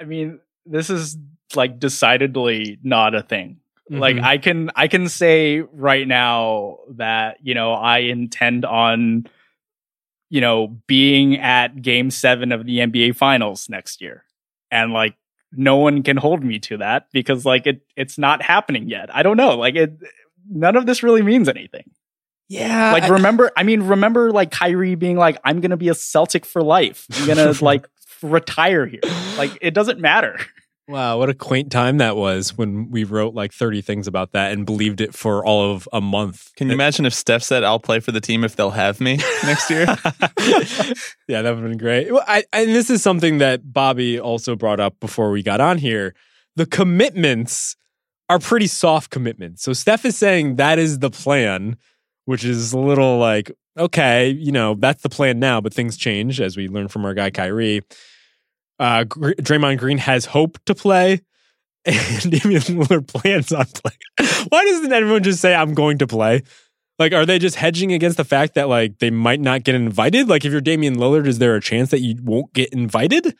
I 0.00 0.04
mean, 0.04 0.40
this 0.66 0.90
is 0.90 1.16
like 1.54 1.78
decidedly 1.78 2.78
not 2.82 3.14
a 3.14 3.22
thing. 3.22 3.60
Mm-hmm. 3.94 4.00
Like 4.00 4.18
I 4.18 4.38
can 4.38 4.70
I 4.74 4.88
can 4.88 5.08
say 5.08 5.60
right 5.60 6.06
now 6.06 6.78
that, 6.96 7.38
you 7.42 7.54
know, 7.54 7.72
I 7.72 7.98
intend 7.98 8.64
on 8.64 9.26
you 10.30 10.40
know, 10.40 10.66
being 10.88 11.38
at 11.38 11.80
game 11.80 12.10
7 12.10 12.50
of 12.50 12.66
the 12.66 12.78
NBA 12.78 13.14
finals 13.14 13.68
next 13.68 14.00
year. 14.00 14.24
And 14.68 14.92
like 14.92 15.14
no 15.52 15.76
one 15.76 16.02
can 16.02 16.16
hold 16.16 16.42
me 16.42 16.58
to 16.58 16.78
that 16.78 17.06
because 17.12 17.44
like 17.44 17.68
it 17.68 17.82
it's 17.96 18.18
not 18.18 18.42
happening 18.42 18.88
yet. 18.88 19.14
I 19.14 19.22
don't 19.22 19.36
know. 19.36 19.56
Like 19.56 19.76
it 19.76 19.96
none 20.50 20.74
of 20.76 20.86
this 20.86 21.04
really 21.04 21.22
means 21.22 21.48
anything. 21.48 21.88
Yeah. 22.48 22.92
Like 22.92 23.08
remember 23.08 23.52
I, 23.56 23.60
I 23.60 23.62
mean 23.62 23.82
remember 23.82 24.32
like 24.32 24.50
Kyrie 24.50 24.96
being 24.96 25.16
like 25.16 25.38
I'm 25.44 25.60
going 25.60 25.70
to 25.70 25.76
be 25.76 25.88
a 25.88 25.94
Celtic 25.94 26.44
for 26.44 26.62
life. 26.62 27.06
I'm 27.12 27.26
going 27.26 27.54
to 27.54 27.64
like 27.64 27.88
retire 28.20 28.86
here. 28.86 29.00
Like 29.36 29.56
it 29.60 29.72
doesn't 29.72 30.00
matter. 30.00 30.38
Wow, 30.86 31.18
what 31.18 31.30
a 31.30 31.34
quaint 31.34 31.72
time 31.72 31.96
that 31.98 32.14
was 32.14 32.58
when 32.58 32.90
we 32.90 33.04
wrote 33.04 33.34
like 33.34 33.54
30 33.54 33.80
things 33.80 34.06
about 34.06 34.32
that 34.32 34.52
and 34.52 34.66
believed 34.66 35.00
it 35.00 35.14
for 35.14 35.44
all 35.44 35.72
of 35.72 35.88
a 35.94 36.00
month. 36.00 36.52
Can 36.56 36.68
you 36.68 36.74
imagine 36.74 37.06
if 37.06 37.14
Steph 37.14 37.42
said, 37.42 37.64
I'll 37.64 37.78
play 37.78 38.00
for 38.00 38.12
the 38.12 38.20
team 38.20 38.44
if 38.44 38.54
they'll 38.54 38.70
have 38.70 39.00
me 39.00 39.16
next 39.44 39.70
year? 39.70 39.86
yeah, 41.26 41.40
that 41.40 41.54
would 41.54 41.62
have 41.62 41.62
been 41.62 41.78
great. 41.78 42.12
Well, 42.12 42.24
I, 42.28 42.44
and 42.52 42.68
this 42.68 42.90
is 42.90 43.02
something 43.02 43.38
that 43.38 43.72
Bobby 43.72 44.20
also 44.20 44.56
brought 44.56 44.78
up 44.78 45.00
before 45.00 45.30
we 45.30 45.42
got 45.42 45.58
on 45.58 45.78
here. 45.78 46.14
The 46.56 46.66
commitments 46.66 47.76
are 48.28 48.38
pretty 48.38 48.66
soft 48.66 49.10
commitments. 49.10 49.62
So 49.62 49.72
Steph 49.72 50.04
is 50.04 50.18
saying 50.18 50.56
that 50.56 50.78
is 50.78 50.98
the 50.98 51.10
plan, 51.10 51.78
which 52.26 52.44
is 52.44 52.74
a 52.74 52.78
little 52.78 53.16
like, 53.16 53.50
okay, 53.78 54.28
you 54.28 54.52
know, 54.52 54.74
that's 54.74 55.02
the 55.02 55.08
plan 55.08 55.38
now, 55.38 55.62
but 55.62 55.72
things 55.72 55.96
change 55.96 56.42
as 56.42 56.58
we 56.58 56.68
learn 56.68 56.88
from 56.88 57.06
our 57.06 57.14
guy 57.14 57.30
Kyrie 57.30 57.80
uh, 58.78 59.04
Draymond 59.04 59.78
Green 59.78 59.98
has 59.98 60.26
hope 60.26 60.58
to 60.66 60.74
play, 60.74 61.20
and 61.84 62.22
Damian 62.22 62.62
Lillard 62.62 63.06
plans 63.08 63.52
on 63.52 63.66
playing. 63.66 64.46
Why 64.48 64.64
doesn't 64.64 64.92
everyone 64.92 65.22
just 65.22 65.40
say 65.40 65.54
I'm 65.54 65.74
going 65.74 65.98
to 65.98 66.06
play? 66.06 66.42
Like, 66.98 67.12
are 67.12 67.26
they 67.26 67.38
just 67.38 67.56
hedging 67.56 67.92
against 67.92 68.16
the 68.16 68.24
fact 68.24 68.54
that 68.54 68.68
like 68.68 68.98
they 68.98 69.10
might 69.10 69.40
not 69.40 69.64
get 69.64 69.74
invited? 69.74 70.28
Like, 70.28 70.44
if 70.44 70.52
you're 70.52 70.60
Damian 70.60 70.96
Lillard, 70.96 71.26
is 71.26 71.38
there 71.38 71.56
a 71.56 71.60
chance 71.60 71.90
that 71.90 72.00
you 72.00 72.16
won't 72.22 72.52
get 72.52 72.72
invited? 72.72 73.36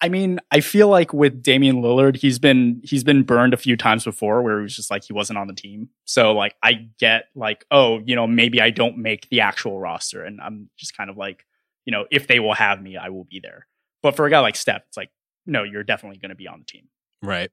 I 0.00 0.08
mean, 0.08 0.38
I 0.50 0.60
feel 0.60 0.88
like 0.88 1.14
with 1.14 1.42
Damian 1.42 1.76
Lillard, 1.76 2.16
he's 2.16 2.38
been 2.38 2.80
he's 2.84 3.02
been 3.04 3.22
burned 3.22 3.54
a 3.54 3.56
few 3.56 3.76
times 3.76 4.04
before 4.04 4.42
where 4.42 4.58
it 4.58 4.62
was 4.62 4.76
just 4.76 4.90
like 4.90 5.04
he 5.04 5.12
wasn't 5.12 5.38
on 5.38 5.46
the 5.46 5.54
team. 5.54 5.88
So 6.04 6.32
like 6.32 6.54
I 6.62 6.88
get 6.98 7.28
like, 7.34 7.64
oh, 7.70 8.00
you 8.04 8.14
know, 8.14 8.26
maybe 8.26 8.60
I 8.60 8.70
don't 8.70 8.98
make 8.98 9.28
the 9.30 9.40
actual 9.40 9.80
roster 9.80 10.22
and 10.22 10.40
I'm 10.40 10.68
just 10.76 10.96
kind 10.96 11.08
of 11.10 11.16
like, 11.16 11.46
you 11.86 11.90
know, 11.90 12.04
if 12.10 12.26
they 12.26 12.38
will 12.38 12.54
have 12.54 12.82
me, 12.82 12.96
I 12.96 13.08
will 13.08 13.24
be 13.24 13.40
there. 13.40 13.66
But 14.04 14.16
for 14.16 14.26
a 14.26 14.30
guy 14.30 14.40
like 14.40 14.54
Steph, 14.54 14.82
it's 14.86 14.98
like, 14.98 15.10
no, 15.46 15.62
you're 15.62 15.82
definitely 15.82 16.18
going 16.18 16.28
to 16.28 16.36
be 16.36 16.46
on 16.46 16.58
the 16.58 16.66
team. 16.66 16.88
Right. 17.22 17.50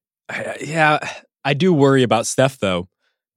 Yeah, 0.62 1.00
I 1.44 1.54
do 1.54 1.74
worry 1.74 2.04
about 2.04 2.28
Steph 2.28 2.60
though 2.60 2.88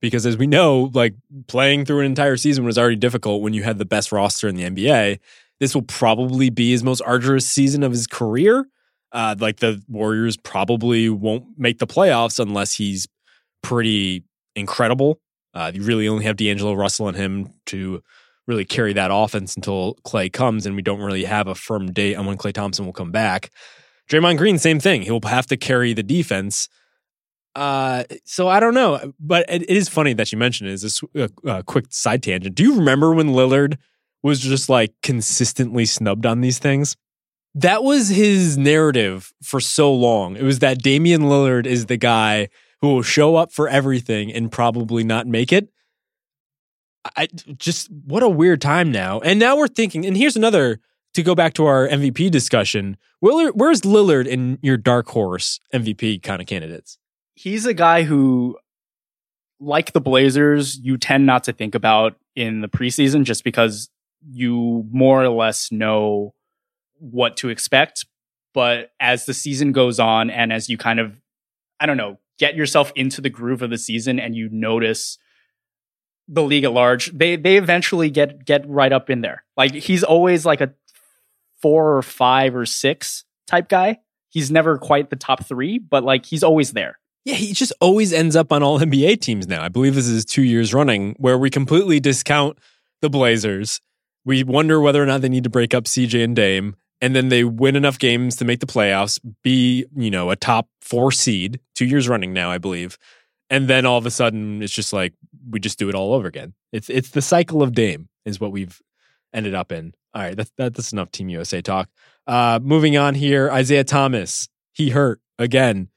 because 0.01 0.27
as 0.27 0.37
we 0.37 0.47
know, 0.47 0.91
like 0.95 1.15
playing 1.47 1.85
through 1.87 2.01
an 2.01 2.07
entire 2.07 2.37
season 2.37 2.65
was 2.65 2.77
already 2.77 2.97
difficult 2.97 3.41
when 3.41 3.55
you 3.55 3.63
had 3.63 3.79
the 3.79 3.85
best 3.85 4.13
roster 4.13 4.49
in 4.49 4.57
the 4.57 4.65
NBA. 4.65 5.21
This 5.61 5.75
will 5.75 5.83
probably 5.83 6.51
be 6.51 6.73
his 6.73 6.83
most 6.83 7.03
arduous 7.07 7.47
season 7.47 7.83
of 7.83 7.93
his 7.93 8.07
career. 8.07 8.67
Uh, 9.13 9.37
like 9.39 9.61
the 9.61 9.81
Warriors 9.89 10.37
probably 10.37 11.09
won't 11.09 11.45
make 11.57 11.79
the 11.79 11.87
playoffs 11.87 12.41
unless 12.41 12.75
he's 12.75 13.07
pretty 13.63 14.25
incredible. 14.57 15.21
Uh, 15.55 15.71
you 15.73 15.83
really 15.83 16.09
only 16.09 16.25
have 16.25 16.37
D'Angelo 16.37 16.75
Russell 16.75 17.07
and 17.07 17.17
him 17.17 17.55
to 17.67 18.03
really 18.47 18.65
carry 18.65 18.93
that 18.93 19.11
offense 19.13 19.57
until 19.57 19.95
Klay 20.05 20.33
comes, 20.33 20.67
and 20.67 20.77
we 20.77 20.83
don't 20.83 21.01
really 21.01 21.25
have 21.25 21.47
a 21.47 21.55
firm 21.55 21.93
date 21.93 22.15
on 22.15 22.27
when 22.27 22.37
Klay 22.37 22.53
Thompson 22.53 22.85
will 22.85 22.93
come 22.93 23.11
back. 23.11 23.51
Draymond 24.11 24.39
Green, 24.39 24.59
same 24.59 24.81
thing. 24.81 25.03
He'll 25.03 25.21
have 25.25 25.47
to 25.47 25.57
carry 25.57 25.95
the 25.95 26.03
defense. 26.03 26.69
Uh, 27.55 28.05
so 28.25 28.49
I 28.49 28.61
don't 28.61 28.75
know, 28.75 29.13
but 29.21 29.47
it, 29.49 29.63
it 29.63 29.71
is 29.77 29.89
funny 29.89 30.13
that 30.15 30.33
you 30.33 30.39
mentioned 30.39 30.71
it. 30.71 30.73
Is 30.73 31.01
a, 31.15 31.31
a, 31.45 31.51
a 31.59 31.63
quick 31.63 31.87
side 31.91 32.23
tangent? 32.23 32.55
Do 32.55 32.65
you 32.65 32.77
remember 32.77 33.15
when 33.15 33.29
Lillard 33.29 33.79
was 34.23 34.41
just 34.41 34.69
like 34.69 34.93
consistently 35.03 35.85
snubbed 35.85 36.27
on 36.27 36.41
these 36.41 36.59
things? 36.59 36.97
That 37.55 37.85
was 37.85 38.09
his 38.09 38.59
narrative 38.59 39.33
for 39.43 39.61
so 39.61 39.95
long. 39.95 40.37
It 40.37 40.43
was 40.43 40.59
that 40.59 40.83
Damian 40.83 41.23
Lillard 41.23 41.67
is 41.67 41.87
the 41.87 41.97
guy 41.97 42.49
who 42.81 42.89
will 42.89 43.03
show 43.03 43.37
up 43.37 43.53
for 43.53 43.69
everything 43.69 44.33
and 44.33 44.51
probably 44.51 45.05
not 45.05 45.29
make 45.29 45.53
it. 45.53 45.69
I 47.17 47.29
just 47.57 47.91
what 47.91 48.23
a 48.23 48.29
weird 48.29 48.61
time 48.61 48.91
now. 48.91 49.21
And 49.21 49.39
now 49.39 49.57
we're 49.57 49.69
thinking, 49.69 50.07
and 50.07 50.17
here's 50.17 50.37
another 50.37 50.81
to 51.15 51.23
go 51.23 51.35
back 51.35 51.55
to 51.55 51.67
our 51.67 51.89
MVP 51.89 52.31
discussion. 52.31 52.97
Willard, 53.21 53.53
where's 53.55 53.83
Lillard 53.83 54.27
in 54.27 54.59
your 54.63 54.77
dark 54.77 55.09
horse 55.09 55.61
MVP 55.73 56.23
kind 56.23 56.41
of 56.41 56.47
candidates? 56.47 56.99
He's 57.35 57.67
a 57.67 57.75
guy 57.75 58.03
who, 58.03 58.59
like 59.61 59.93
the 59.93 60.01
Blazers, 60.01 60.79
you 60.79 60.97
tend 60.97 61.27
not 61.27 61.45
to 61.45 61.53
think 61.53 61.75
about 61.75 62.17
in 62.35 62.61
the 62.61 62.69
preseason 62.69 63.25
just 63.25 63.45
because 63.45 63.91
you 64.29 64.87
more 64.91 65.23
or 65.23 65.29
less 65.29 65.71
know 65.71 66.35
what 66.99 67.37
to 67.39 67.49
expect. 67.49 68.07
But 68.53 68.91
as 69.01 69.27
the 69.27 69.35
season 69.35 69.73
goes 69.73 69.99
on 69.99 70.31
and 70.31 70.53
as 70.53 70.69
you 70.69 70.79
kind 70.79 71.01
of, 71.01 71.21
I 71.81 71.87
don't 71.87 71.97
know, 71.97 72.19
get 72.39 72.57
yourself 72.57 72.93
into 72.97 73.21
the 73.21 73.31
groove 73.31 73.63
of 73.63 73.71
the 73.71 73.79
season 73.79 74.19
and 74.19 74.35
you 74.35 74.49
notice 74.51 75.19
the 76.29 76.43
league 76.43 76.65
at 76.65 76.73
large, 76.73 77.11
they 77.13 77.37
they 77.37 77.57
eventually 77.57 78.11
get 78.11 78.45
get 78.45 78.69
right 78.69 78.93
up 78.93 79.11
in 79.11 79.21
there. 79.21 79.45
Like 79.57 79.73
he's 79.73 80.03
always 80.03 80.47
like 80.47 80.61
a 80.61 80.73
four 81.61 81.97
or 81.97 82.03
five 82.03 82.55
or 82.55 82.67
six 82.67 83.25
type 83.47 83.69
guy. 83.69 83.99
He's 84.29 84.51
never 84.51 84.79
quite 84.79 85.11
the 85.11 85.17
top 85.17 85.45
three, 85.45 85.79
but 85.79 86.05
like 86.05 86.27
he's 86.27 86.43
always 86.43 86.73
there. 86.73 86.99
Yeah, 87.25 87.37
he 87.37 87.53
just 87.53 87.73
always 87.81 88.13
ends 88.13 88.37
up 88.37 88.53
on 88.53 88.63
all 88.63 88.79
NBA 88.79 89.21
teams 89.21 89.49
now. 89.49 89.63
I 89.63 89.69
believe 89.69 89.95
this 89.95 90.09
is 90.09 90.25
two 90.25 90.43
years 90.43 90.75
running 90.75 91.15
where 91.19 91.39
we 91.39 91.51
completely 91.51 92.01
discount 92.01 92.59
the 93.01 93.09
Blazers. 93.09 93.81
We 94.25 94.43
wonder 94.45 94.81
whether 94.81 95.03
or 95.03 95.07
not 95.07 95.21
they 95.21 95.29
need 95.29 95.45
to 95.45 95.51
break 95.51 95.75
up 95.75 95.85
CJ 95.85 96.25
and 96.25 96.37
Dame, 96.37 96.77
and 97.01 97.15
then 97.15 97.29
they 97.29 97.45
win 97.45 97.77
enough 97.77 97.99
games 97.99 98.37
to 98.37 98.45
make 98.45 98.61
the 98.61 98.67
playoffs, 98.67 99.19
be, 99.43 99.87
you 99.95 100.11
know, 100.11 100.31
a 100.31 100.37
top 100.37 100.69
four 100.81 101.13
seed, 101.13 101.61
two 101.75 101.85
years 101.85 102.09
running 102.09 102.33
now, 102.33 102.51
I 102.51 102.59
believe. 102.59 102.97
And 103.51 103.69
then 103.69 103.87
all 103.87 103.99
of 103.99 104.07
a 104.07 104.11
sudden 104.11 104.63
it's 104.63 104.73
just 104.73 104.93
like 104.93 105.13
we 105.51 105.61
just 105.61 105.79
do 105.79 105.89
it 105.89 105.95
all 105.95 106.15
over 106.15 106.27
again. 106.27 106.55
It's 106.73 106.89
it's 106.89 107.11
the 107.11 107.23
cycle 107.23 107.63
of 107.63 107.73
Dame 107.73 108.09
is 108.25 108.41
what 108.41 108.53
we've 108.53 108.81
ended 109.33 109.55
up 109.55 109.73
in. 109.73 109.95
All 110.15 110.23
right, 110.23 110.37
that, 110.37 110.51
that, 110.57 110.75
that's 110.75 110.93
enough 110.93 111.11
Team 111.11 111.29
USA 111.29 111.61
talk. 111.61 111.89
Uh, 112.27 112.61
moving 112.63 112.97
on 112.97 113.15
here, 113.15 113.51
Isaiah 113.51 113.85
Thomas, 113.85 114.49
he 114.73 114.91
hurt 114.91 115.21
again. 115.39 115.89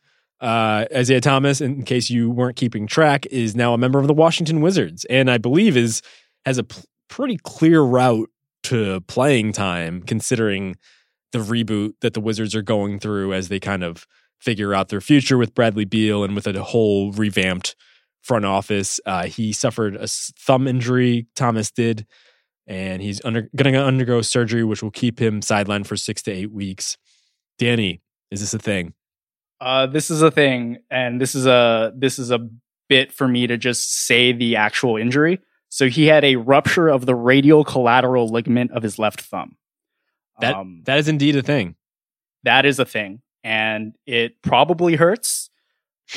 Uh, 0.42 0.86
Isaiah 0.94 1.22
Thomas, 1.22 1.62
in 1.62 1.84
case 1.84 2.10
you 2.10 2.30
weren't 2.30 2.56
keeping 2.56 2.86
track, 2.88 3.26
is 3.28 3.56
now 3.56 3.74
a 3.74 3.78
member 3.78 4.00
of 4.00 4.08
the 4.08 4.14
Washington 4.14 4.62
Wizards, 4.62 5.06
and 5.06 5.32
I 5.32 5.38
believe 5.38 5.78
is 5.78 6.02
has 6.46 6.58
a 6.58 6.64
p- 6.64 6.84
pretty 7.10 7.38
clear 7.44 7.82
route 7.82 8.30
to 8.64 9.02
playing 9.02 9.54
time, 9.54 10.02
considering 10.02 10.76
the 11.32 11.40
reboot 11.40 11.94
that 12.02 12.14
the 12.14 12.22
Wizards 12.22 12.56
are 12.56 12.62
going 12.62 13.00
through 13.00 13.34
as 13.34 13.50
they 13.50 13.60
kind 13.60 13.84
of 13.84 14.06
figure 14.40 14.74
out 14.74 14.90
their 14.90 15.02
future 15.02 15.38
with 15.38 15.54
Bradley 15.54 15.86
Beal 15.86 16.24
and 16.24 16.36
with 16.36 16.48
a 16.48 16.64
whole 16.64 17.12
revamped 17.12 17.76
front 18.22 18.46
office. 18.46 19.00
Uh, 19.06 19.26
he 19.26 19.54
suffered 19.54 19.96
a 19.96 20.08
thumb 20.08 20.68
injury. 20.68 21.28
Thomas 21.36 21.72
did 21.72 22.06
and 22.68 23.02
he's 23.02 23.22
under, 23.24 23.50
going 23.56 23.74
to 23.74 23.84
undergo 23.84 24.22
surgery, 24.22 24.64
which 24.64 24.84
will 24.84 24.92
keep 24.92 25.20
him 25.20 25.40
sidelined 25.40 25.88
for 25.88 25.96
six 25.96 26.22
to 26.24 26.32
eight 26.32 26.52
weeks. 26.52 26.98
Danny, 27.58 28.02
is 28.30 28.42
this 28.42 28.54
a 28.54 28.60
thing? 28.60 28.94
Uh, 29.60 29.88
this 29.88 30.12
is 30.12 30.22
a 30.22 30.30
thing, 30.30 30.78
and 30.92 31.20
this 31.20 31.34
is 31.34 31.48
a 31.48 31.92
this 31.96 32.20
is 32.20 32.30
a 32.30 32.48
bit 32.90 33.12
for 33.12 33.28
me 33.28 33.48
to 33.48 33.58
just 33.58 34.06
say 34.06 34.32
the 34.32 34.58
actual 34.58 34.98
injury. 34.98 35.40
So 35.70 35.90
he 35.90 36.06
had 36.06 36.24
a 36.24 36.36
rupture 36.36 36.88
of 36.88 37.06
the 37.06 37.16
radial 37.16 37.64
collateral 37.64 38.28
ligament 38.28 38.72
of 38.72 38.84
his 38.84 39.00
left 39.00 39.22
thumb. 39.22 39.58
That 40.42 40.56
um, 40.56 40.84
that 40.86 41.00
is 41.00 41.08
indeed 41.08 41.36
a 41.36 41.42
thing. 41.42 41.76
That 42.44 42.66
is 42.66 42.78
a 42.78 42.86
thing, 42.86 43.22
and 43.44 43.96
it 44.06 44.42
probably 44.42 44.96
hurts. 44.96 45.50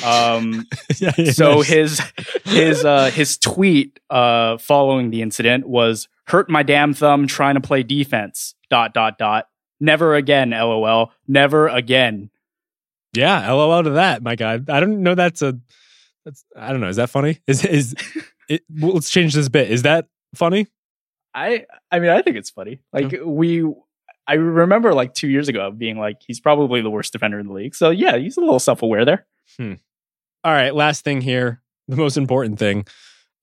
Um, 0.03 0.65
yeah, 0.99 1.31
so 1.31 1.61
his 1.61 2.01
his 2.45 2.85
uh, 2.85 3.11
his 3.11 3.37
tweet 3.37 3.99
uh, 4.09 4.57
following 4.57 5.09
the 5.09 5.21
incident 5.21 5.67
was 5.67 6.07
hurt 6.27 6.49
my 6.49 6.63
damn 6.63 6.93
thumb 6.93 7.27
trying 7.27 7.55
to 7.55 7.61
play 7.61 7.83
defense. 7.83 8.55
Dot 8.69 8.93
dot 8.93 9.17
dot. 9.17 9.47
Never 9.79 10.15
again. 10.15 10.51
LOL. 10.51 11.11
Never 11.27 11.67
again. 11.67 12.29
Yeah, 13.13 13.51
LOL 13.51 13.83
to 13.83 13.89
that, 13.91 14.23
my 14.23 14.35
guy. 14.35 14.53
I 14.53 14.79
don't 14.79 15.03
know. 15.03 15.15
That's 15.15 15.41
a. 15.41 15.59
That's 16.23 16.45
I 16.55 16.71
don't 16.71 16.81
know. 16.81 16.87
Is 16.87 16.97
that 16.97 17.09
funny? 17.09 17.39
Is 17.47 17.65
is 17.65 17.95
it? 18.49 18.63
Well, 18.69 18.93
let's 18.93 19.09
change 19.09 19.33
this 19.33 19.49
bit. 19.49 19.69
Is 19.71 19.81
that 19.81 20.07
funny? 20.35 20.67
I 21.33 21.65
I 21.91 21.99
mean 21.99 22.11
I 22.11 22.21
think 22.21 22.37
it's 22.37 22.49
funny. 22.49 22.79
Like 22.93 23.13
we. 23.25 23.65
I 24.31 24.35
remember 24.35 24.93
like 24.93 25.13
two 25.13 25.27
years 25.27 25.49
ago 25.49 25.71
being 25.71 25.97
like, 25.97 26.21
he's 26.25 26.39
probably 26.39 26.81
the 26.81 26.89
worst 26.89 27.11
defender 27.11 27.37
in 27.37 27.47
the 27.47 27.53
league. 27.53 27.75
So 27.75 27.89
yeah, 27.89 28.15
he's 28.15 28.37
a 28.37 28.39
little 28.39 28.59
self 28.59 28.81
aware 28.81 29.03
there. 29.03 29.25
Hmm. 29.57 29.73
All 30.45 30.53
right, 30.53 30.73
last 30.73 31.03
thing 31.03 31.19
here, 31.19 31.61
the 31.89 31.97
most 31.97 32.15
important 32.15 32.57
thing. 32.57 32.85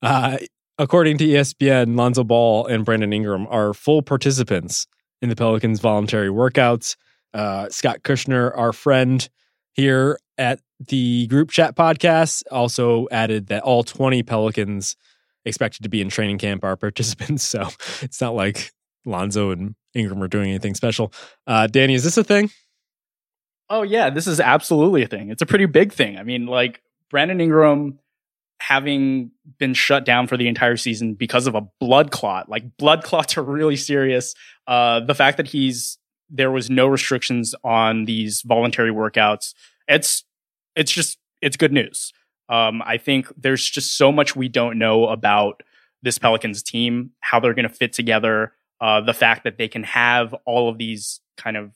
Uh, 0.01 0.39
according 0.79 1.19
to 1.19 1.27
ESPN, 1.27 1.95
Lonzo 1.95 2.25
Ball 2.25 2.67
and 2.67 2.87
Brandon 2.87 3.13
Ingram 3.13 3.47
are 3.51 3.75
full 3.75 4.01
participants 4.01 4.87
in 5.21 5.29
the 5.29 5.37
Pelicans' 5.37 5.79
voluntary 5.79 6.31
workouts. 6.31 6.97
Uh, 7.35 7.69
Scott 7.69 7.99
Kushner, 8.03 8.57
our 8.57 8.73
friend 8.73 9.29
here 9.75 10.19
at 10.39 10.61
the 10.81 11.27
group 11.27 11.51
chat 11.51 11.77
podcast, 11.77 12.45
also 12.51 13.09
added 13.11 13.49
that 13.49 13.63
all 13.63 13.83
20 13.83 14.23
Pelicans 14.23 14.97
expected 15.45 15.83
to 15.83 15.91
be 15.91 16.01
in 16.01 16.09
training 16.09 16.39
camp 16.39 16.65
are 16.65 16.77
participants. 16.79 17.43
So 17.43 17.69
it's 18.01 18.23
not 18.23 18.35
like 18.35 18.73
Lonzo 19.05 19.51
and 19.51 19.75
Ingram 19.95 20.23
are 20.23 20.29
doing 20.29 20.51
anything 20.51 20.75
special. 20.75 21.13
Uh, 21.47 21.67
Danny, 21.67 21.95
is 21.95 22.05
this 22.05 22.17
a 22.17 22.25
thing? 22.25 22.51
Oh 23.71 23.83
yeah, 23.83 24.11
this 24.11 24.27
is 24.27 24.41
absolutely 24.41 25.03
a 25.03 25.07
thing. 25.07 25.31
It's 25.31 25.43
a 25.43 25.47
pretty 25.47 25.67
big 25.67 25.93
thing. 25.93 26.17
I 26.19 26.23
mean, 26.23 26.47
like 26.47 26.83
Brandon 27.11 27.41
Ingram 27.41 27.99
having 28.61 29.31
been 29.59 29.75
shut 29.75 30.05
down 30.05 30.27
for 30.27 30.37
the 30.37 30.49
entire 30.49 30.77
season 30.77 31.15
because 31.15 31.47
of 31.47 31.55
a 31.55 31.63
blood 31.81 32.11
clot. 32.11 32.49
Like 32.49 32.77
blood 32.77 33.03
clots 33.05 33.37
are 33.37 33.43
really 33.43 33.77
serious. 33.77 34.35
Uh, 34.67 35.01
the 35.01 35.15
fact 35.15 35.37
that 35.37 35.49
he's 35.49 35.99
there 36.31 36.51
was 36.51 36.69
no 36.69 36.87
restrictions 36.87 37.55
on 37.65 38.05
these 38.05 38.43
voluntary 38.43 38.91
workouts. 38.91 39.55
It's 39.87 40.25
it's 40.77 40.93
just 40.93 41.19
it's 41.41 41.57
good 41.57 41.73
news. 41.73 42.13
Um, 42.49 42.83
I 42.83 42.97
think 42.97 43.31
there's 43.37 43.65
just 43.65 43.97
so 43.97 44.11
much 44.11 44.35
we 44.35 44.49
don't 44.49 44.79
know 44.79 45.07
about 45.07 45.63
this 46.03 46.19
Pelicans 46.19 46.63
team, 46.63 47.11
how 47.21 47.41
they're 47.41 47.55
going 47.55 47.69
to 47.69 47.75
fit 47.75 47.93
together, 47.93 48.53
uh, 48.81 49.01
the 49.01 49.15
fact 49.15 49.45
that 49.45 49.59
they 49.59 49.69
can 49.69 49.83
have 49.83 50.35
all 50.47 50.69
of 50.69 50.79
these 50.79 51.21
kind 51.37 51.57
of 51.57 51.73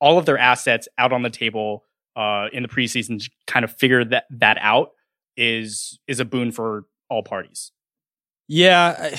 all 0.00 0.18
of 0.18 0.26
their 0.26 0.38
assets 0.38 0.88
out 0.98 1.12
on 1.12 1.22
the 1.22 1.30
table 1.30 1.84
uh, 2.16 2.48
in 2.52 2.62
the 2.62 2.68
preseason 2.68 3.22
to 3.22 3.30
kind 3.46 3.64
of 3.64 3.72
figure 3.72 4.04
that 4.04 4.24
that 4.30 4.58
out 4.60 4.90
is 5.36 5.98
is 6.06 6.20
a 6.20 6.24
boon 6.24 6.52
for 6.52 6.84
all 7.08 7.22
parties. 7.22 7.72
Yeah, 8.48 9.16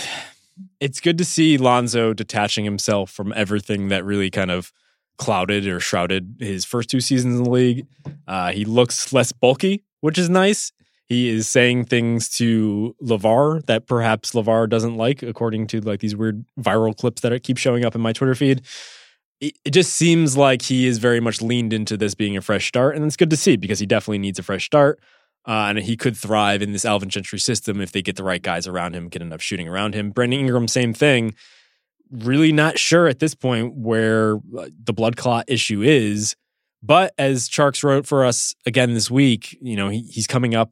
it's 0.79 0.99
good 0.99 1.17
to 1.19 1.25
see 1.25 1.57
Lonzo 1.57 2.13
detaching 2.13 2.65
himself 2.65 3.11
from 3.11 3.33
everything 3.35 3.89
that 3.89 4.03
really 4.03 4.29
kind 4.29 4.51
of 4.51 4.71
clouded 5.17 5.67
or 5.67 5.79
shrouded 5.79 6.37
his 6.39 6.65
first 6.65 6.89
two 6.89 7.01
seasons 7.01 7.37
in 7.37 7.43
the 7.43 7.49
league. 7.49 7.87
Uh, 8.27 8.51
he 8.51 8.65
looks 8.65 9.13
less 9.13 9.31
bulky, 9.31 9.83
which 10.01 10.17
is 10.17 10.29
nice. 10.29 10.71
He 11.09 11.27
is 11.29 11.49
saying 11.49 11.85
things 11.85 12.29
to 12.37 12.95
LaVar 13.01 13.65
that 13.65 13.87
perhaps 13.87 14.33
LaVar 14.33 14.69
doesn't 14.69 14.95
like, 14.95 15.23
according 15.23 15.65
to 15.67 15.81
like 15.81 16.01
these 16.01 16.15
weird 16.15 16.45
viral 16.59 16.95
clips 16.95 17.23
that 17.23 17.43
keep 17.43 17.57
showing 17.57 17.83
up 17.83 17.95
in 17.95 18.01
my 18.01 18.13
Twitter 18.13 18.35
feed. 18.35 18.61
it, 19.41 19.55
just 19.71 19.93
seems 19.93 20.37
like 20.37 20.61
he 20.61 20.85
is 20.85 20.99
very 20.99 21.19
much 21.19 21.41
leaned 21.41 21.73
into 21.73 21.97
this 21.97 22.13
being 22.13 22.37
a 22.37 22.41
fresh 22.41 22.67
start, 22.67 22.95
and 22.95 23.03
it's 23.05 23.17
good 23.17 23.31
to 23.31 23.37
see 23.37 23.57
because 23.57 23.79
he 23.79 23.87
definitely 23.87 24.19
needs 24.19 24.37
a 24.37 24.43
fresh 24.43 24.65
start. 24.65 24.99
Uh, 25.47 25.67
and 25.69 25.79
he 25.79 25.97
could 25.97 26.15
thrive 26.15 26.61
in 26.61 26.73
this 26.73 26.85
Alvin 26.85 27.09
Gentry 27.09 27.39
system 27.39 27.81
if 27.81 27.91
they 27.91 28.03
get 28.03 28.15
the 28.15 28.23
right 28.23 28.43
guys 28.43 28.67
around 28.67 28.93
him, 28.93 29.07
get 29.07 29.21
enough 29.21 29.41
shooting 29.41 29.67
around 29.67 29.95
him. 29.95 30.11
Brandon 30.11 30.41
Ingram, 30.41 30.67
same 30.67 30.93
thing. 30.93 31.33
Really 32.11 32.51
not 32.51 32.77
sure 32.77 33.07
at 33.07 33.17
this 33.17 33.33
point 33.33 33.73
where 33.73 34.35
uh, 34.35 34.69
the 34.83 34.93
blood 34.93 35.17
clot 35.17 35.45
issue 35.47 35.81
is. 35.81 36.35
But 36.83 37.13
as 37.17 37.49
Tjarks 37.49 37.83
wrote 37.83 38.05
for 38.05 38.25
us 38.25 38.53
again 38.65 38.93
this 38.93 39.09
week, 39.09 39.57
you 39.59 39.75
know, 39.75 39.89
he, 39.89 40.01
he's 40.01 40.27
coming 40.27 40.53
up 40.53 40.71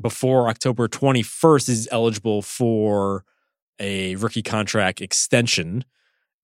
before 0.00 0.48
October 0.48 0.88
21st 0.88 1.68
is 1.68 1.88
eligible 1.90 2.42
for 2.42 3.24
a 3.78 4.16
rookie 4.16 4.42
contract 4.42 5.00
extension. 5.00 5.84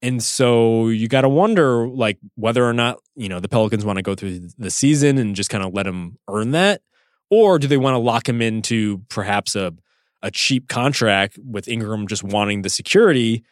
And 0.02 0.22
so 0.22 0.88
you 0.88 1.08
got 1.08 1.22
to 1.22 1.28
wonder 1.28 1.88
like 1.88 2.18
whether 2.34 2.64
or 2.64 2.72
not, 2.72 2.98
you 3.14 3.28
know, 3.28 3.40
the 3.40 3.48
Pelicans 3.48 3.84
want 3.84 3.96
to 3.96 4.02
go 4.02 4.14
through 4.14 4.48
the 4.58 4.70
season 4.70 5.18
and 5.18 5.34
just 5.34 5.50
kind 5.50 5.64
of 5.64 5.72
let 5.72 5.86
him 5.86 6.18
earn 6.28 6.52
that 6.52 6.82
or 7.30 7.58
do 7.58 7.66
they 7.66 7.76
want 7.76 7.94
to 7.94 7.98
lock 7.98 8.28
him 8.28 8.40
into 8.40 9.02
perhaps 9.08 9.56
a 9.56 9.74
a 10.22 10.30
cheap 10.30 10.68
contract 10.68 11.38
with 11.44 11.68
Ingram 11.68 12.06
just 12.06 12.24
wanting 12.24 12.62
the 12.62 12.70
security 12.70 13.44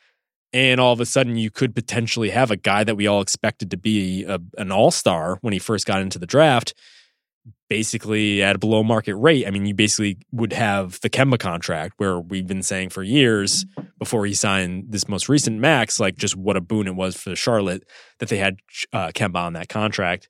and 0.52 0.80
all 0.80 0.92
of 0.92 1.00
a 1.00 1.07
sudden 1.07 1.36
you 1.36 1.50
could 1.50 1.74
potentially 1.74 2.30
have 2.30 2.50
a 2.50 2.57
guy 2.57 2.82
that 2.82 2.96
we 2.96 3.07
all 3.07 3.20
expected 3.20 3.70
to 3.70 3.76
be 3.76 4.24
a, 4.24 4.40
an 4.57 4.72
all-star 4.72 5.38
when 5.42 5.52
he 5.52 5.59
first 5.59 5.86
got 5.86 6.00
into 6.00 6.18
the 6.18 6.26
draft 6.26 6.74
basically 7.68 8.42
at 8.42 8.57
a 8.57 8.59
below 8.59 8.82
market 8.82 9.16
rate. 9.16 9.47
I 9.47 9.51
mean, 9.51 9.66
you 9.66 9.74
basically 9.74 10.18
would 10.32 10.53
have 10.53 11.01
the 11.01 11.11
Kemba 11.11 11.38
contract 11.38 11.95
where 11.97 12.20
we've 12.20 12.47
been 12.47 12.62
saying 12.62 12.90
for 12.90 13.03
years 13.03 13.64
before 13.99 14.26
he 14.26 14.34
signed 14.34 14.86
this 14.90 15.09
most 15.09 15.28
recent 15.28 15.59
max, 15.59 15.99
like 15.99 16.16
just 16.16 16.36
what 16.36 16.57
a 16.57 16.61
boon 16.61 16.86
it 16.86 16.95
was 16.95 17.16
for 17.16 17.34
Charlotte 17.34 17.84
that 18.18 18.28
they 18.28 18.38
had 18.38 18.59
uh, 18.92 19.09
Kemba 19.09 19.36
on 19.36 19.55
that 19.55 19.68
contract. 19.68 20.28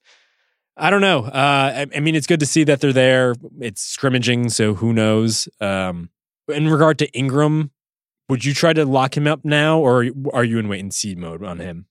I 0.76 0.90
don't 0.90 1.00
know. 1.00 1.24
Uh, 1.24 1.72
I, 1.76 1.86
I, 1.94 2.00
mean, 2.00 2.14
it's 2.14 2.26
good 2.26 2.40
to 2.40 2.46
see 2.46 2.64
that 2.64 2.80
they're 2.80 2.92
there. 2.92 3.34
It's 3.60 3.82
scrimmaging, 3.82 4.48
so 4.50 4.74
who 4.74 4.92
knows? 4.92 5.48
Um, 5.60 6.10
in 6.48 6.68
regard 6.68 6.98
to 6.98 7.12
Ingram, 7.12 7.70
would 8.28 8.44
you 8.44 8.54
try 8.54 8.72
to 8.72 8.84
lock 8.84 9.16
him 9.16 9.26
up 9.26 9.44
now, 9.44 9.78
or 9.78 10.06
are 10.32 10.44
you 10.44 10.58
in 10.58 10.68
wait 10.68 10.80
and 10.80 10.92
see 10.92 11.14
mode 11.14 11.44
on 11.44 11.58
him? 11.58 11.86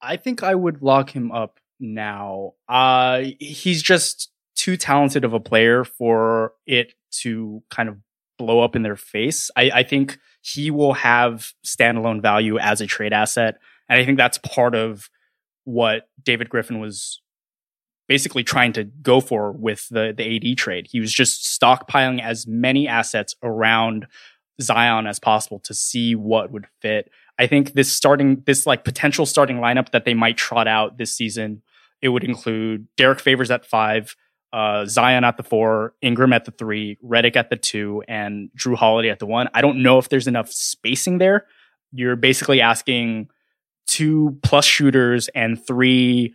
I 0.00 0.16
think 0.16 0.42
I 0.42 0.54
would 0.54 0.82
lock 0.82 1.10
him 1.10 1.32
up 1.32 1.58
now. 1.92 2.54
Uh, 2.68 3.22
he's 3.38 3.82
just 3.82 4.30
too 4.54 4.76
talented 4.76 5.24
of 5.24 5.32
a 5.32 5.40
player 5.40 5.84
for 5.84 6.52
it 6.66 6.94
to 7.10 7.62
kind 7.70 7.88
of 7.88 7.98
blow 8.38 8.60
up 8.60 8.74
in 8.74 8.82
their 8.82 8.96
face. 8.96 9.50
I, 9.56 9.70
I 9.74 9.82
think 9.82 10.18
he 10.42 10.70
will 10.70 10.94
have 10.94 11.52
standalone 11.64 12.20
value 12.20 12.58
as 12.58 12.80
a 12.80 12.86
trade 12.86 13.12
asset. 13.12 13.58
And 13.88 14.00
I 14.00 14.04
think 14.04 14.18
that's 14.18 14.38
part 14.38 14.74
of 14.74 15.08
what 15.64 16.08
David 16.22 16.48
Griffin 16.48 16.80
was 16.80 17.20
basically 18.08 18.44
trying 18.44 18.72
to 18.74 18.84
go 18.84 19.20
for 19.20 19.52
with 19.52 19.88
the, 19.88 20.12
the 20.16 20.50
AD 20.52 20.58
trade. 20.58 20.88
He 20.90 21.00
was 21.00 21.12
just 21.12 21.58
stockpiling 21.58 22.22
as 22.22 22.46
many 22.46 22.86
assets 22.86 23.34
around 23.42 24.06
Zion 24.60 25.06
as 25.06 25.18
possible 25.18 25.58
to 25.60 25.74
see 25.74 26.14
what 26.14 26.50
would 26.52 26.66
fit. 26.80 27.10
I 27.38 27.46
think 27.46 27.72
this 27.72 27.90
starting, 27.90 28.42
this 28.46 28.66
like 28.66 28.84
potential 28.84 29.26
starting 29.26 29.56
lineup 29.56 29.90
that 29.90 30.04
they 30.04 30.14
might 30.14 30.36
trot 30.36 30.68
out 30.68 30.98
this 30.98 31.14
season, 31.16 31.62
it 32.04 32.10
would 32.10 32.22
include 32.22 32.86
Derrick 32.98 33.18
Favors 33.18 33.50
at 33.50 33.64
five, 33.64 34.14
uh, 34.52 34.84
Zion 34.84 35.24
at 35.24 35.38
the 35.38 35.42
four, 35.42 35.94
Ingram 36.02 36.34
at 36.34 36.44
the 36.44 36.50
three, 36.50 36.98
Redick 37.02 37.34
at 37.34 37.48
the 37.48 37.56
two, 37.56 38.02
and 38.06 38.50
Jrue 38.58 38.76
Holiday 38.76 39.08
at 39.08 39.20
the 39.20 39.26
one. 39.26 39.48
I 39.54 39.62
don't 39.62 39.82
know 39.82 39.96
if 39.96 40.10
there's 40.10 40.26
enough 40.26 40.52
spacing 40.52 41.16
there. 41.16 41.46
You're 41.92 42.14
basically 42.14 42.60
asking 42.60 43.30
two 43.86 44.38
plus 44.42 44.66
shooters 44.66 45.28
and 45.28 45.66
three 45.66 46.34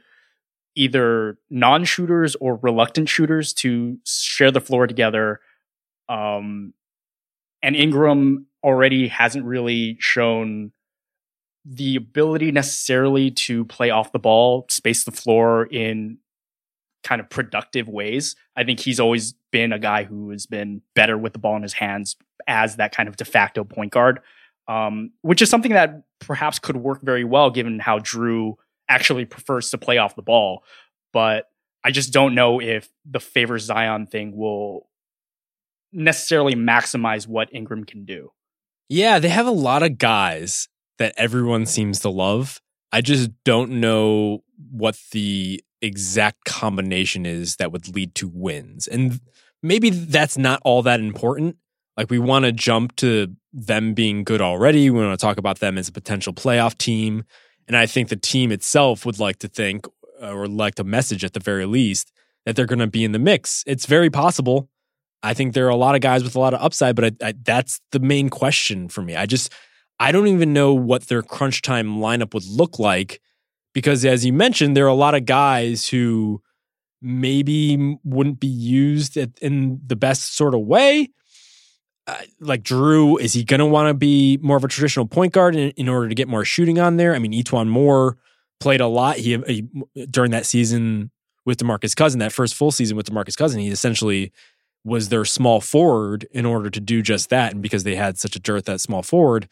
either 0.74 1.38
non-shooters 1.52 2.36
or 2.42 2.56
reluctant 2.64 3.08
shooters 3.08 3.54
to 3.54 4.00
share 4.08 4.50
the 4.50 4.62
floor 4.62 4.88
together. 4.88 5.40
Um, 6.08 6.74
and 7.62 7.76
Ingram 7.76 8.48
already 8.64 9.08
hasn't 9.08 9.46
really 9.46 9.98
shown 10.00 10.72
the 11.66 11.96
ability 11.96 12.52
necessarily 12.52 13.32
to 13.32 13.66
play 13.66 13.90
off 13.90 14.12
the 14.12 14.20
ball, 14.20 14.66
space 14.70 15.04
the 15.04 15.12
floor 15.12 15.66
in 15.66 16.18
kind 17.04 17.22
of 17.22 17.30
productive 17.30 17.88
ways. 17.88 18.36
I 18.56 18.64
think 18.64 18.80
he's 18.80 19.00
always 19.00 19.34
been 19.52 19.74
a 19.74 19.80
guy 19.80 20.04
who 20.04 20.32
has 20.32 20.46
been 20.46 20.82
better 20.96 21.18
with 21.18 21.34
the 21.34 21.40
ball 21.40 21.56
in 21.56 21.64
his 21.64 21.74
hands 21.74 22.16
as 22.48 22.78
that 22.78 22.94
kind 22.94 23.10
of 23.10 23.16
de 23.18 23.26
facto 23.26 23.64
point 23.64 23.92
guard, 23.92 24.20
um, 24.68 25.12
which 25.22 25.42
is 25.42 25.50
something 25.50 25.74
that 25.74 26.04
perhaps 26.20 26.60
could 26.60 26.78
work 26.78 27.02
very 27.02 27.24
well 27.24 27.50
given 27.50 27.80
how 27.80 28.00
Jrue 28.00 28.56
actually 28.88 29.26
prefers 29.26 29.70
to 29.72 29.78
play 29.78 29.98
off 29.98 30.16
the 30.16 30.22
ball. 30.22 30.64
But 31.14 31.46
I 31.84 31.92
just 31.92 32.12
don't 32.12 32.36
know 32.36 32.60
if 32.60 32.90
the 33.10 33.20
favor 33.20 33.58
Zion 33.60 34.08
thing 34.08 34.36
will 34.36 34.90
necessarily 35.92 36.56
maximize 36.56 37.28
what 37.28 37.54
Ingram 37.54 37.86
can 37.86 38.06
do. 38.06 38.32
Yeah, 38.90 39.20
they 39.20 39.30
have 39.30 39.48
a 39.48 39.52
lot 39.52 39.84
of 39.84 39.98
guys 39.98 40.68
that 41.00 41.14
everyone 41.18 41.66
seems 41.66 42.00
to 42.02 42.10
love. 42.10 42.62
I 42.92 43.02
just 43.02 43.32
don't 43.44 43.72
know 43.82 44.44
what 44.72 45.00
the 45.12 45.64
exact 45.82 46.44
combination 46.46 47.26
is 47.26 47.56
that 47.56 47.72
would 47.72 47.94
lead 47.94 48.16
to 48.16 48.28
wins. 48.28 48.88
And 48.88 49.20
maybe 49.64 49.90
that's 49.90 50.38
not 50.38 50.62
all 50.64 50.82
that 50.84 51.00
important. 51.00 51.58
Like 51.98 52.10
we 52.10 52.20
want 52.20 52.46
to 52.46 52.52
jump 52.52 52.96
to 52.98 53.36
them 53.52 53.94
being 53.94 54.24
good 54.24 54.42
already. 54.42 54.90
We 54.90 55.04
want 55.04 55.18
to 55.18 55.26
talk 55.26 55.38
about 55.38 55.60
them 55.60 55.78
as 55.78 55.88
a 55.88 55.92
potential 55.92 56.34
playoff 56.34 56.78
team. 56.78 57.24
And 57.68 57.76
I 57.78 57.86
think 57.86 58.10
the 58.10 58.16
team 58.16 58.52
itself 58.52 59.06
would 59.06 59.20
like 59.20 59.40
to 59.40 59.48
think 59.48 59.86
uh, 60.22 60.32
or 60.32 60.48
like 60.48 60.76
to 60.76 60.84
message 60.84 61.24
at 61.24 61.34
the 61.34 61.40
very 61.40 61.66
least 61.66 62.12
that 62.46 62.56
they're 62.56 62.66
going 62.66 62.80
to 62.80 62.88
be 62.88 63.04
in 63.04 63.12
the 63.12 63.20
mix. 63.20 63.64
It's 63.68 63.86
very 63.86 64.10
possible. 64.10 64.70
I 65.22 65.34
think 65.34 65.54
there 65.54 65.66
are 65.66 65.70
a 65.70 65.76
lot 65.76 65.96
of 65.96 66.02
guys 66.02 66.24
with 66.24 66.36
a 66.36 66.40
lot 66.40 66.54
of 66.54 66.62
upside, 66.62 66.96
but 66.96 67.06
I, 67.06 67.28
I, 67.28 67.34
that's 67.44 67.82
the 67.92 68.00
main 68.00 68.30
question 68.30 68.88
for 68.88 69.02
me. 69.02 69.16
I 69.16 69.26
just 69.26 69.54
I 70.00 70.12
don't 70.12 70.28
even 70.28 70.54
know 70.54 70.74
what 70.74 71.08
their 71.08 71.22
crunch 71.22 71.62
time 71.62 71.98
lineup 71.98 72.34
would 72.34 72.46
look 72.46 72.80
like 72.80 73.22
because, 73.74 74.06
as 74.06 74.26
you 74.26 74.34
mentioned, 74.34 74.76
there 74.76 74.86
are 74.86 74.88
a 74.88 74.94
lot 74.94 75.16
of 75.16 75.26
guys 75.26 75.88
who 75.88 76.42
maybe 77.02 77.98
wouldn't 78.04 78.40
be 78.40 78.48
used 78.48 79.18
in 79.42 79.80
the 79.86 79.96
best 79.96 80.36
sort 80.36 80.54
of 80.54 80.62
way 80.62 81.10
uh, 82.10 82.16
like 82.40 82.64
Jrue, 82.64 83.20
is 83.20 83.34
he 83.34 83.44
going 83.44 83.60
to 83.60 83.68
want 83.68 83.88
to 83.88 83.94
be 83.94 84.40
more 84.42 84.58
of 84.58 84.64
a 84.64 84.68
traditional 84.68 85.06
point 85.06 85.32
guard 85.32 85.56
in, 85.56 85.70
in, 85.72 85.88
order 85.88 86.10
to 86.10 86.16
get 86.16 86.28
more 86.28 86.44
shooting 86.44 86.80
on 86.80 86.98
there? 86.98 87.14
I 87.14 87.20
mean, 87.20 87.34
E'Twaun 87.34 87.68
Moore 87.68 88.18
played 88.60 88.82
a 88.82 88.88
lot. 88.88 89.18
He, 89.18 89.38
he, 89.46 89.68
during 90.10 90.32
that 90.32 90.48
season 90.48 91.12
with 91.46 91.60
DeMarcus 91.60 91.96
Cousin, 91.96 92.20
that 92.20 92.34
first 92.34 92.56
full 92.56 92.72
season 92.72 92.98
with 92.98 93.12
DeMarcus 93.12 93.38
Cousin, 93.38 93.60
he 93.60 93.68
essentially 93.68 94.32
was 94.84 95.10
their 95.10 95.24
small 95.24 95.62
forward 95.62 96.28
in 96.32 96.48
order 96.48 96.72
to 96.72 96.80
do 96.80 97.04
just 97.04 97.30
that. 97.30 97.54
And 97.54 97.62
because 97.62 97.84
they 97.84 97.96
had 97.96 98.18
such 98.18 98.36
a 98.36 98.40
dearth 98.40 98.68
at 98.70 98.82
small 98.82 99.04
forward, 99.04 99.48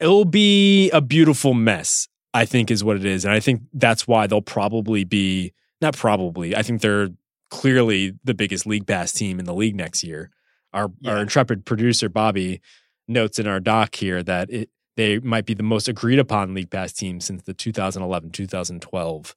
it'll 0.00 0.24
be 0.24 0.90
a 0.90 1.00
beautiful 1.00 1.54
mess. 1.54 2.08
I 2.34 2.44
think 2.44 2.70
is 2.70 2.84
what 2.84 2.96
it 2.96 3.04
is, 3.06 3.24
and 3.24 3.32
I 3.32 3.40
think 3.40 3.62
that's 3.72 4.06
why 4.06 4.26
they'll 4.26 4.42
probably 4.42 5.04
be 5.04 5.54
not 5.80 5.96
probably. 5.96 6.54
I 6.54 6.62
think 6.62 6.82
they're 6.82 7.08
clearly 7.50 8.12
the 8.24 8.34
biggest 8.34 8.66
league 8.66 8.86
pass 8.86 9.12
team 9.12 9.38
in 9.38 9.46
the 9.46 9.54
league 9.54 9.74
next 9.74 10.04
year 10.04 10.30
our 10.76 10.92
yeah. 11.00 11.12
our 11.12 11.18
intrepid 11.18 11.64
producer 11.64 12.08
Bobby 12.08 12.60
notes 13.08 13.38
in 13.38 13.46
our 13.46 13.60
doc 13.60 13.96
here 13.96 14.22
that 14.22 14.50
it 14.50 14.70
they 14.96 15.18
might 15.18 15.46
be 15.46 15.54
the 15.54 15.62
most 15.62 15.88
agreed 15.88 16.18
upon 16.18 16.54
league 16.54 16.70
pass 16.70 16.92
team 16.92 17.20
since 17.20 17.42
the 17.42 17.52
2011-2012 17.52 19.34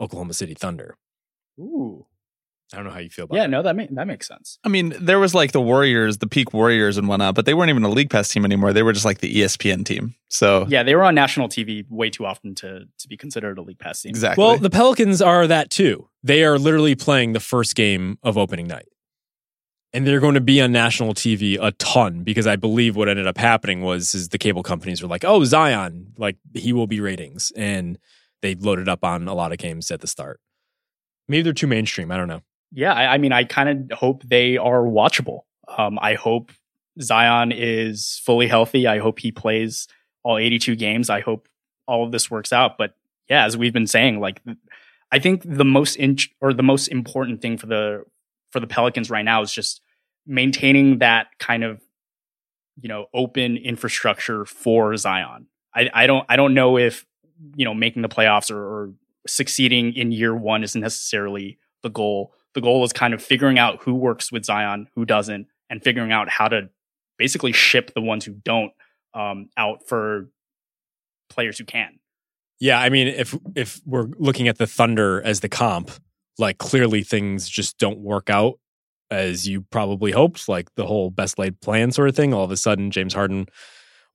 Oklahoma 0.00 0.32
City 0.32 0.54
Thunder. 0.54 0.96
Ooh. 1.60 2.06
I 2.72 2.76
don't 2.76 2.86
know 2.86 2.92
how 2.92 2.98
you 2.98 3.08
feel 3.08 3.24
about 3.24 3.34
it. 3.34 3.38
yeah, 3.38 3.44
that. 3.44 3.50
no, 3.50 3.62
that 3.62 3.76
make, 3.76 3.94
that 3.94 4.06
makes 4.06 4.28
sense. 4.28 4.58
I 4.62 4.68
mean, 4.68 4.94
there 5.00 5.18
was 5.18 5.34
like 5.34 5.52
the 5.52 5.60
Warriors, 5.60 6.18
the 6.18 6.26
peak 6.26 6.52
Warriors 6.52 6.98
and 6.98 7.08
whatnot, 7.08 7.34
but 7.34 7.46
they 7.46 7.54
weren't 7.54 7.70
even 7.70 7.82
a 7.82 7.88
league 7.88 8.10
pass 8.10 8.28
team 8.28 8.44
anymore. 8.44 8.72
They 8.72 8.82
were 8.82 8.92
just 8.92 9.06
like 9.06 9.18
the 9.18 9.34
ESPN 9.34 9.84
team. 9.86 10.14
So 10.28 10.66
yeah, 10.68 10.82
they 10.82 10.94
were 10.94 11.04
on 11.04 11.14
national 11.14 11.48
TV 11.48 11.84
way 11.88 12.10
too 12.10 12.26
often 12.26 12.54
to 12.56 12.84
to 12.98 13.08
be 13.08 13.16
considered 13.16 13.58
a 13.58 13.62
league 13.62 13.78
pass 13.78 14.02
team. 14.02 14.10
Exactly. 14.10 14.42
Well, 14.42 14.58
the 14.58 14.70
Pelicans 14.70 15.22
are 15.22 15.46
that 15.46 15.70
too. 15.70 16.08
They 16.22 16.44
are 16.44 16.58
literally 16.58 16.94
playing 16.94 17.32
the 17.32 17.40
first 17.40 17.74
game 17.74 18.18
of 18.22 18.36
opening 18.36 18.66
night 18.66 18.88
and 19.92 20.06
they're 20.06 20.20
going 20.20 20.34
to 20.34 20.40
be 20.40 20.60
on 20.60 20.72
national 20.72 21.14
TV 21.14 21.58
a 21.60 21.72
ton 21.72 22.22
because 22.22 22.46
I 22.46 22.56
believe 22.56 22.96
what 22.96 23.08
ended 23.08 23.26
up 23.26 23.38
happening 23.38 23.82
was 23.82 24.14
is 24.14 24.28
the 24.28 24.38
cable 24.38 24.62
companies 24.62 25.02
were 25.02 25.08
like, 25.08 25.24
"Oh, 25.24 25.44
Zion, 25.44 26.12
like 26.18 26.36
he 26.54 26.72
will 26.72 26.86
be 26.86 27.00
ratings," 27.00 27.52
and 27.56 27.98
they 28.42 28.54
loaded 28.54 28.88
up 28.88 29.04
on 29.04 29.28
a 29.28 29.34
lot 29.34 29.52
of 29.52 29.58
games 29.58 29.90
at 29.90 30.00
the 30.00 30.06
start. 30.06 30.40
Maybe 31.26 31.42
they're 31.42 31.52
too 31.52 31.66
mainstream. 31.66 32.10
I 32.10 32.16
don't 32.16 32.28
know. 32.28 32.42
Yeah, 32.72 32.92
I, 32.92 33.14
I 33.14 33.18
mean, 33.18 33.32
I 33.32 33.44
kind 33.44 33.90
of 33.90 33.98
hope 33.98 34.22
they 34.24 34.56
are 34.56 34.82
watchable. 34.82 35.40
Um, 35.76 35.98
I 36.00 36.14
hope 36.14 36.52
Zion 37.00 37.52
is 37.52 38.20
fully 38.24 38.46
healthy. 38.46 38.86
I 38.86 38.98
hope 38.98 39.18
he 39.18 39.32
plays 39.32 39.88
all 40.22 40.38
82 40.38 40.76
games. 40.76 41.10
I 41.10 41.20
hope 41.20 41.48
all 41.86 42.04
of 42.04 42.12
this 42.12 42.30
works 42.30 42.52
out. 42.52 42.76
But 42.78 42.94
yeah, 43.28 43.44
as 43.44 43.56
we've 43.56 43.72
been 43.72 43.86
saying, 43.86 44.20
like 44.20 44.42
I 45.10 45.18
think 45.18 45.42
the 45.44 45.64
most 45.64 45.96
in- 45.96 46.18
or 46.40 46.52
the 46.52 46.62
most 46.62 46.88
important 46.88 47.40
thing 47.40 47.56
for 47.56 47.66
the 47.66 48.04
for 48.50 48.60
the 48.60 48.66
Pelicans 48.66 49.10
right 49.10 49.24
now 49.24 49.42
is 49.42 49.52
just 49.52 49.80
maintaining 50.26 50.98
that 50.98 51.28
kind 51.38 51.64
of 51.64 51.80
you 52.80 52.88
know 52.88 53.06
open 53.14 53.56
infrastructure 53.56 54.44
for 54.44 54.96
Zion. 54.96 55.46
I, 55.74 55.90
I 55.92 56.06
don't 56.06 56.24
I 56.28 56.36
don't 56.36 56.54
know 56.54 56.78
if 56.78 57.06
you 57.56 57.64
know 57.64 57.74
making 57.74 58.02
the 58.02 58.08
playoffs 58.08 58.50
or, 58.50 58.58
or 58.58 58.92
succeeding 59.26 59.94
in 59.94 60.12
year 60.12 60.34
one 60.34 60.62
isn't 60.62 60.80
necessarily 60.80 61.58
the 61.82 61.90
goal. 61.90 62.34
The 62.58 62.62
goal 62.62 62.82
is 62.82 62.92
kind 62.92 63.14
of 63.14 63.22
figuring 63.22 63.56
out 63.56 63.84
who 63.84 63.94
works 63.94 64.32
with 64.32 64.44
Zion, 64.44 64.88
who 64.96 65.04
doesn't, 65.04 65.46
and 65.70 65.80
figuring 65.80 66.10
out 66.10 66.28
how 66.28 66.48
to 66.48 66.70
basically 67.16 67.52
ship 67.52 67.92
the 67.94 68.00
ones 68.00 68.24
who 68.24 68.32
don't 68.32 68.72
um, 69.14 69.48
out 69.56 69.86
for 69.86 70.28
players 71.30 71.56
who 71.56 71.64
can. 71.64 72.00
Yeah, 72.58 72.80
I 72.80 72.88
mean, 72.88 73.06
if 73.06 73.38
if 73.54 73.80
we're 73.86 74.08
looking 74.18 74.48
at 74.48 74.58
the 74.58 74.66
Thunder 74.66 75.22
as 75.22 75.38
the 75.38 75.48
comp, 75.48 75.92
like 76.36 76.58
clearly 76.58 77.04
things 77.04 77.48
just 77.48 77.78
don't 77.78 78.00
work 78.00 78.28
out 78.28 78.58
as 79.08 79.46
you 79.46 79.60
probably 79.70 80.10
hoped, 80.10 80.48
like 80.48 80.74
the 80.74 80.86
whole 80.86 81.10
best 81.10 81.38
laid 81.38 81.60
plan 81.60 81.92
sort 81.92 82.08
of 82.08 82.16
thing. 82.16 82.34
All 82.34 82.42
of 82.42 82.50
a 82.50 82.56
sudden, 82.56 82.90
James 82.90 83.14
Harden 83.14 83.46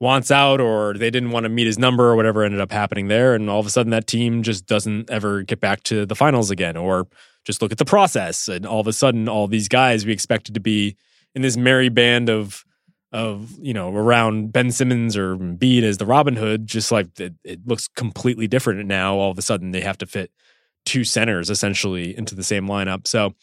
wants 0.02 0.32
out, 0.32 0.60
or 0.60 0.96
they 0.96 1.10
didn't 1.10 1.32
want 1.32 1.46
to 1.46 1.50
meet 1.50 1.66
his 1.66 1.80
number, 1.80 2.10
or 2.10 2.18
whatever 2.18 2.44
ended 2.44 2.60
up 2.60 2.74
happening 2.74 3.08
there, 3.08 3.36
and 3.36 3.50
all 3.50 3.62
of 3.62 3.66
a 3.66 3.70
sudden 3.70 3.92
that 3.92 4.06
team 4.06 4.44
just 4.44 4.66
doesn't 4.66 5.10
ever 5.10 5.44
get 5.44 5.62
back 5.62 5.82
to 5.84 6.06
the 6.06 6.16
finals 6.16 6.52
again, 6.52 6.76
or 6.76 7.08
just 7.46 7.62
look 7.62 7.72
at 7.72 7.78
the 7.78 7.86
process, 7.86 8.48
and 8.48 8.66
all 8.66 8.80
of 8.80 8.88
a 8.88 8.94
sudden, 8.94 9.28
all 9.28 9.48
these 9.48 9.68
guys 9.68 10.06
we 10.06 10.14
expected 10.14 10.54
to 10.54 10.60
be 10.60 10.96
in 11.36 11.42
this 11.42 11.58
merry 11.58 11.90
band 11.90 12.30
of 12.30 12.66
of 13.12 13.52
you 13.60 13.74
know 13.74 13.94
around 13.94 14.52
Ben 14.52 14.72
Simmons 14.72 15.16
or 15.16 15.38
Embiid 15.38 15.84
as 15.84 15.98
the 15.98 16.06
Robin 16.06 16.36
Hood, 16.36 16.66
just 16.66 16.92
like 16.92 17.20
it, 17.20 17.34
it, 17.44 17.68
looks 17.68 17.88
completely 17.88 18.48
different 18.48 18.86
now. 18.88 19.16
All 19.16 19.32
of 19.32 19.38
a 19.38 19.44
sudden, 19.44 19.72
they 19.72 19.82
have 19.82 20.00
to 20.00 20.06
fit 20.06 20.32
two 20.86 21.04
centers 21.04 21.50
essentially 21.50 22.18
into 22.18 22.36
the 22.36 22.44
same 22.44 22.68
lineup. 22.68 23.08
So 23.08 23.36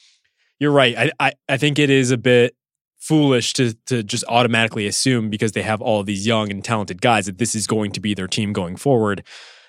you're 0.59 0.73
right. 0.73 0.97
I 0.99 1.11
I, 1.21 1.33
I 1.49 1.57
think 1.57 1.79
it 1.79 1.89
is 1.89 2.11
a 2.11 2.19
bit 2.19 2.57
foolish 2.99 3.53
to 3.55 3.75
to 3.87 4.03
just 4.03 4.25
automatically 4.29 4.87
assume 4.87 5.31
because 5.31 5.53
they 5.53 5.63
have 5.63 5.81
all 5.81 6.03
these 6.03 6.27
young 6.27 6.51
and 6.51 6.65
talented 6.65 7.01
guys 7.01 7.27
that 7.27 7.39
this 7.39 7.55
is 7.55 7.67
going 7.67 7.93
to 7.93 8.01
be 8.01 8.13
their 8.13 8.29
team 8.29 8.53
going 8.53 8.77
forward. 8.77 9.25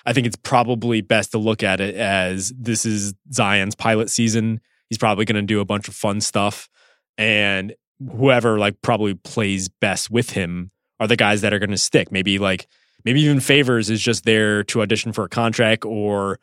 I 0.06 0.14
think 0.14 0.28
it's 0.28 0.38
probably 0.38 1.02
best 1.02 1.32
to 1.32 1.38
look 1.38 1.64
at 1.64 1.80
it 1.80 1.96
as 1.96 2.54
this 2.58 2.86
is 2.86 3.14
Zion's 3.32 3.76
pilot 3.76 4.10
season. 4.10 4.62
He's 4.90 4.98
probably 4.98 5.26
going 5.26 5.36
to 5.36 5.42
do 5.42 5.60
a 5.60 5.66
bunch 5.66 5.88
of 5.88 5.96
fun 5.96 6.22
stuff 6.22 6.70
and 7.18 7.76
whoever 8.18 8.58
like 8.58 8.82
probably 8.82 9.14
plays 9.14 9.70
best 9.70 10.10
with 10.10 10.32
him 10.32 10.72
are 11.00 11.08
the 11.08 11.16
guys 11.16 11.42
that 11.42 11.54
are 11.54 11.60
going 11.60 11.72
to 11.72 11.78
stick. 11.78 12.12
Maybe 12.12 12.40
like 12.40 12.68
maybe 13.06 13.22
even 13.22 13.40
Favors 13.40 13.90
is 13.90 14.02
just 14.02 14.26
there 14.26 14.64
to 14.66 14.82
audition 14.82 15.14
for 15.14 15.24
a 15.24 15.30
contract 15.30 15.86
or 15.86 16.40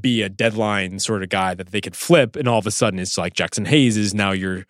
be 0.00 0.22
a 0.22 0.28
deadline 0.28 0.98
sort 0.98 1.22
of 1.22 1.28
guy 1.28 1.54
that 1.54 1.68
they 1.68 1.80
could 1.80 1.96
flip, 1.96 2.36
and 2.36 2.48
all 2.48 2.58
of 2.58 2.66
a 2.66 2.70
sudden 2.70 2.98
it's 2.98 3.18
like 3.18 3.34
Jaxson 3.34 3.66
Hayes 3.66 3.96
is 3.96 4.14
now 4.14 4.32
your 4.32 4.64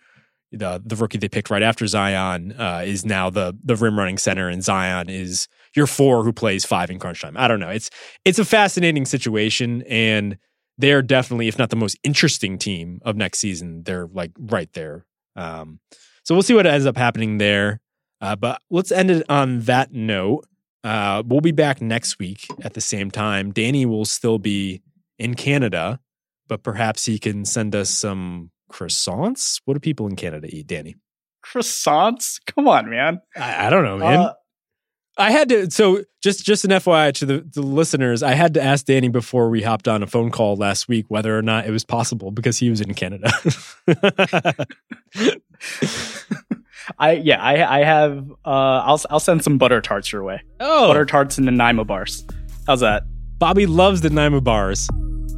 the 0.51 0.81
the 0.85 0.95
rookie 0.95 1.17
they 1.17 1.29
picked 1.29 1.49
right 1.49 1.63
after 1.63 1.87
Zion 1.87 2.53
uh, 2.53 2.83
is 2.85 3.05
now 3.05 3.29
the 3.29 3.57
the 3.63 3.75
rim 3.75 3.97
running 3.97 4.17
center, 4.17 4.49
and 4.49 4.63
Zion 4.63 5.09
is 5.09 5.47
your 5.75 5.87
four 5.87 6.23
who 6.23 6.33
plays 6.33 6.65
five 6.65 6.89
in 6.89 6.99
crunch 6.99 7.21
time. 7.21 7.35
I 7.37 7.47
don't 7.47 7.59
know. 7.59 7.69
It's 7.69 7.89
it's 8.25 8.39
a 8.39 8.45
fascinating 8.45 9.05
situation, 9.05 9.83
and 9.83 10.37
they're 10.77 11.01
definitely, 11.01 11.47
if 11.47 11.57
not 11.57 11.69
the 11.69 11.75
most 11.75 11.97
interesting 12.03 12.57
team 12.57 12.99
of 13.03 13.15
next 13.15 13.39
season, 13.39 13.83
they're 13.83 14.07
like 14.07 14.31
right 14.39 14.71
there. 14.73 15.05
Um, 15.35 15.79
so 16.23 16.35
we'll 16.35 16.43
see 16.43 16.53
what 16.53 16.65
ends 16.67 16.85
up 16.85 16.97
happening 16.97 17.37
there. 17.37 17.79
Uh, 18.21 18.35
but 18.35 18.61
let's 18.69 18.91
end 18.91 19.11
it 19.11 19.25
on 19.29 19.61
that 19.61 19.91
note. 19.91 20.45
Uh, 20.83 21.23
we'll 21.25 21.41
be 21.41 21.51
back 21.51 21.81
next 21.81 22.19
week 22.19 22.47
at 22.61 22.73
the 22.73 22.81
same 22.81 23.11
time. 23.11 23.51
Danny 23.51 23.85
will 23.85 24.05
still 24.05 24.39
be 24.39 24.81
in 25.19 25.33
Canada, 25.33 25.99
but 26.47 26.63
perhaps 26.63 27.05
he 27.05 27.19
can 27.19 27.45
send 27.45 27.75
us 27.75 27.89
some 27.89 28.51
croissants. 28.71 29.61
What 29.65 29.75
do 29.75 29.79
people 29.79 30.07
in 30.07 30.15
Canada 30.15 30.47
eat, 30.49 30.67
Danny? 30.67 30.95
Croissants? 31.45 32.39
Come 32.47 32.67
on, 32.67 32.89
man. 32.89 33.19
I, 33.35 33.67
I 33.67 33.69
don't 33.69 33.83
know, 33.83 33.97
man. 33.97 34.19
Uh, 34.19 34.33
I 35.17 35.31
had 35.31 35.49
to. 35.49 35.69
So 35.69 36.03
just 36.21 36.43
just 36.45 36.65
an 36.65 36.71
FYI 36.71 37.13
to 37.15 37.25
the, 37.25 37.47
the 37.53 37.61
listeners, 37.61 38.23
I 38.23 38.31
had 38.33 38.53
to 38.55 38.63
ask 38.63 38.85
Danny 38.85 39.09
before 39.09 39.49
we 39.49 39.61
hopped 39.61 39.87
on 39.87 40.01
a 40.01 40.07
phone 40.07 40.31
call 40.31 40.55
last 40.55 40.87
week 40.87 41.05
whether 41.09 41.37
or 41.37 41.41
not 41.41 41.67
it 41.67 41.71
was 41.71 41.85
possible 41.85 42.31
because 42.31 42.57
he 42.57 42.69
was 42.69 42.81
in 42.81 42.93
Canada. 42.93 43.31
I 46.97 47.11
yeah, 47.11 47.41
I 47.41 47.79
I 47.79 47.83
have. 47.83 48.29
Uh, 48.45 48.49
I'll 48.85 49.01
I'll 49.09 49.19
send 49.19 49.43
some 49.43 49.57
butter 49.57 49.81
tarts 49.81 50.11
your 50.11 50.23
way. 50.23 50.41
Oh, 50.59 50.87
butter 50.87 51.05
tarts 51.05 51.37
and 51.37 51.45
Nanaimo 51.45 51.83
bars. 51.83 52.25
How's 52.67 52.79
that? 52.81 53.03
Bobby 53.37 53.65
loves 53.65 54.01
the 54.01 54.09
Nanaimo 54.09 54.41
bars. 54.41 54.87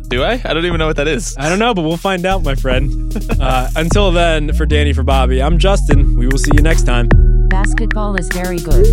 Do 0.07 0.23
I? 0.23 0.34
I 0.45 0.53
don't 0.53 0.65
even 0.65 0.78
know 0.78 0.88
what 0.88 0.97
that 0.97 1.07
is. 1.07 1.36
I 1.38 1.49
don't 1.49 1.59
know, 1.59 1.73
but 1.73 1.82
we'll 1.82 1.97
find 1.97 2.26
out, 2.26 2.43
my 2.43 2.53
friend. 2.55 3.11
uh, 3.41 3.69
until 3.76 4.11
then, 4.11 4.53
for 4.53 4.65
Danny, 4.67 4.93
for 4.93 5.01
Bobby, 5.03 5.41
I'm 5.41 5.57
Justin. 5.57 6.15
We 6.15 6.28
will 6.28 6.38
see 6.38 6.51
you 6.53 6.61
next 6.61 6.84
time. 6.84 7.09
Basketball 7.49 8.15
is 8.15 8.28
very 8.30 8.59
good. 8.59 8.86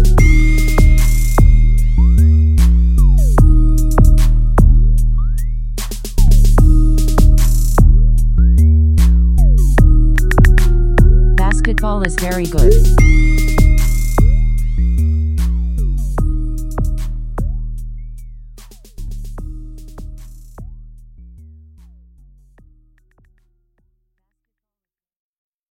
Basketball 11.82 12.04
is 12.04 12.14
very 12.14 12.46
good. 12.46 13.31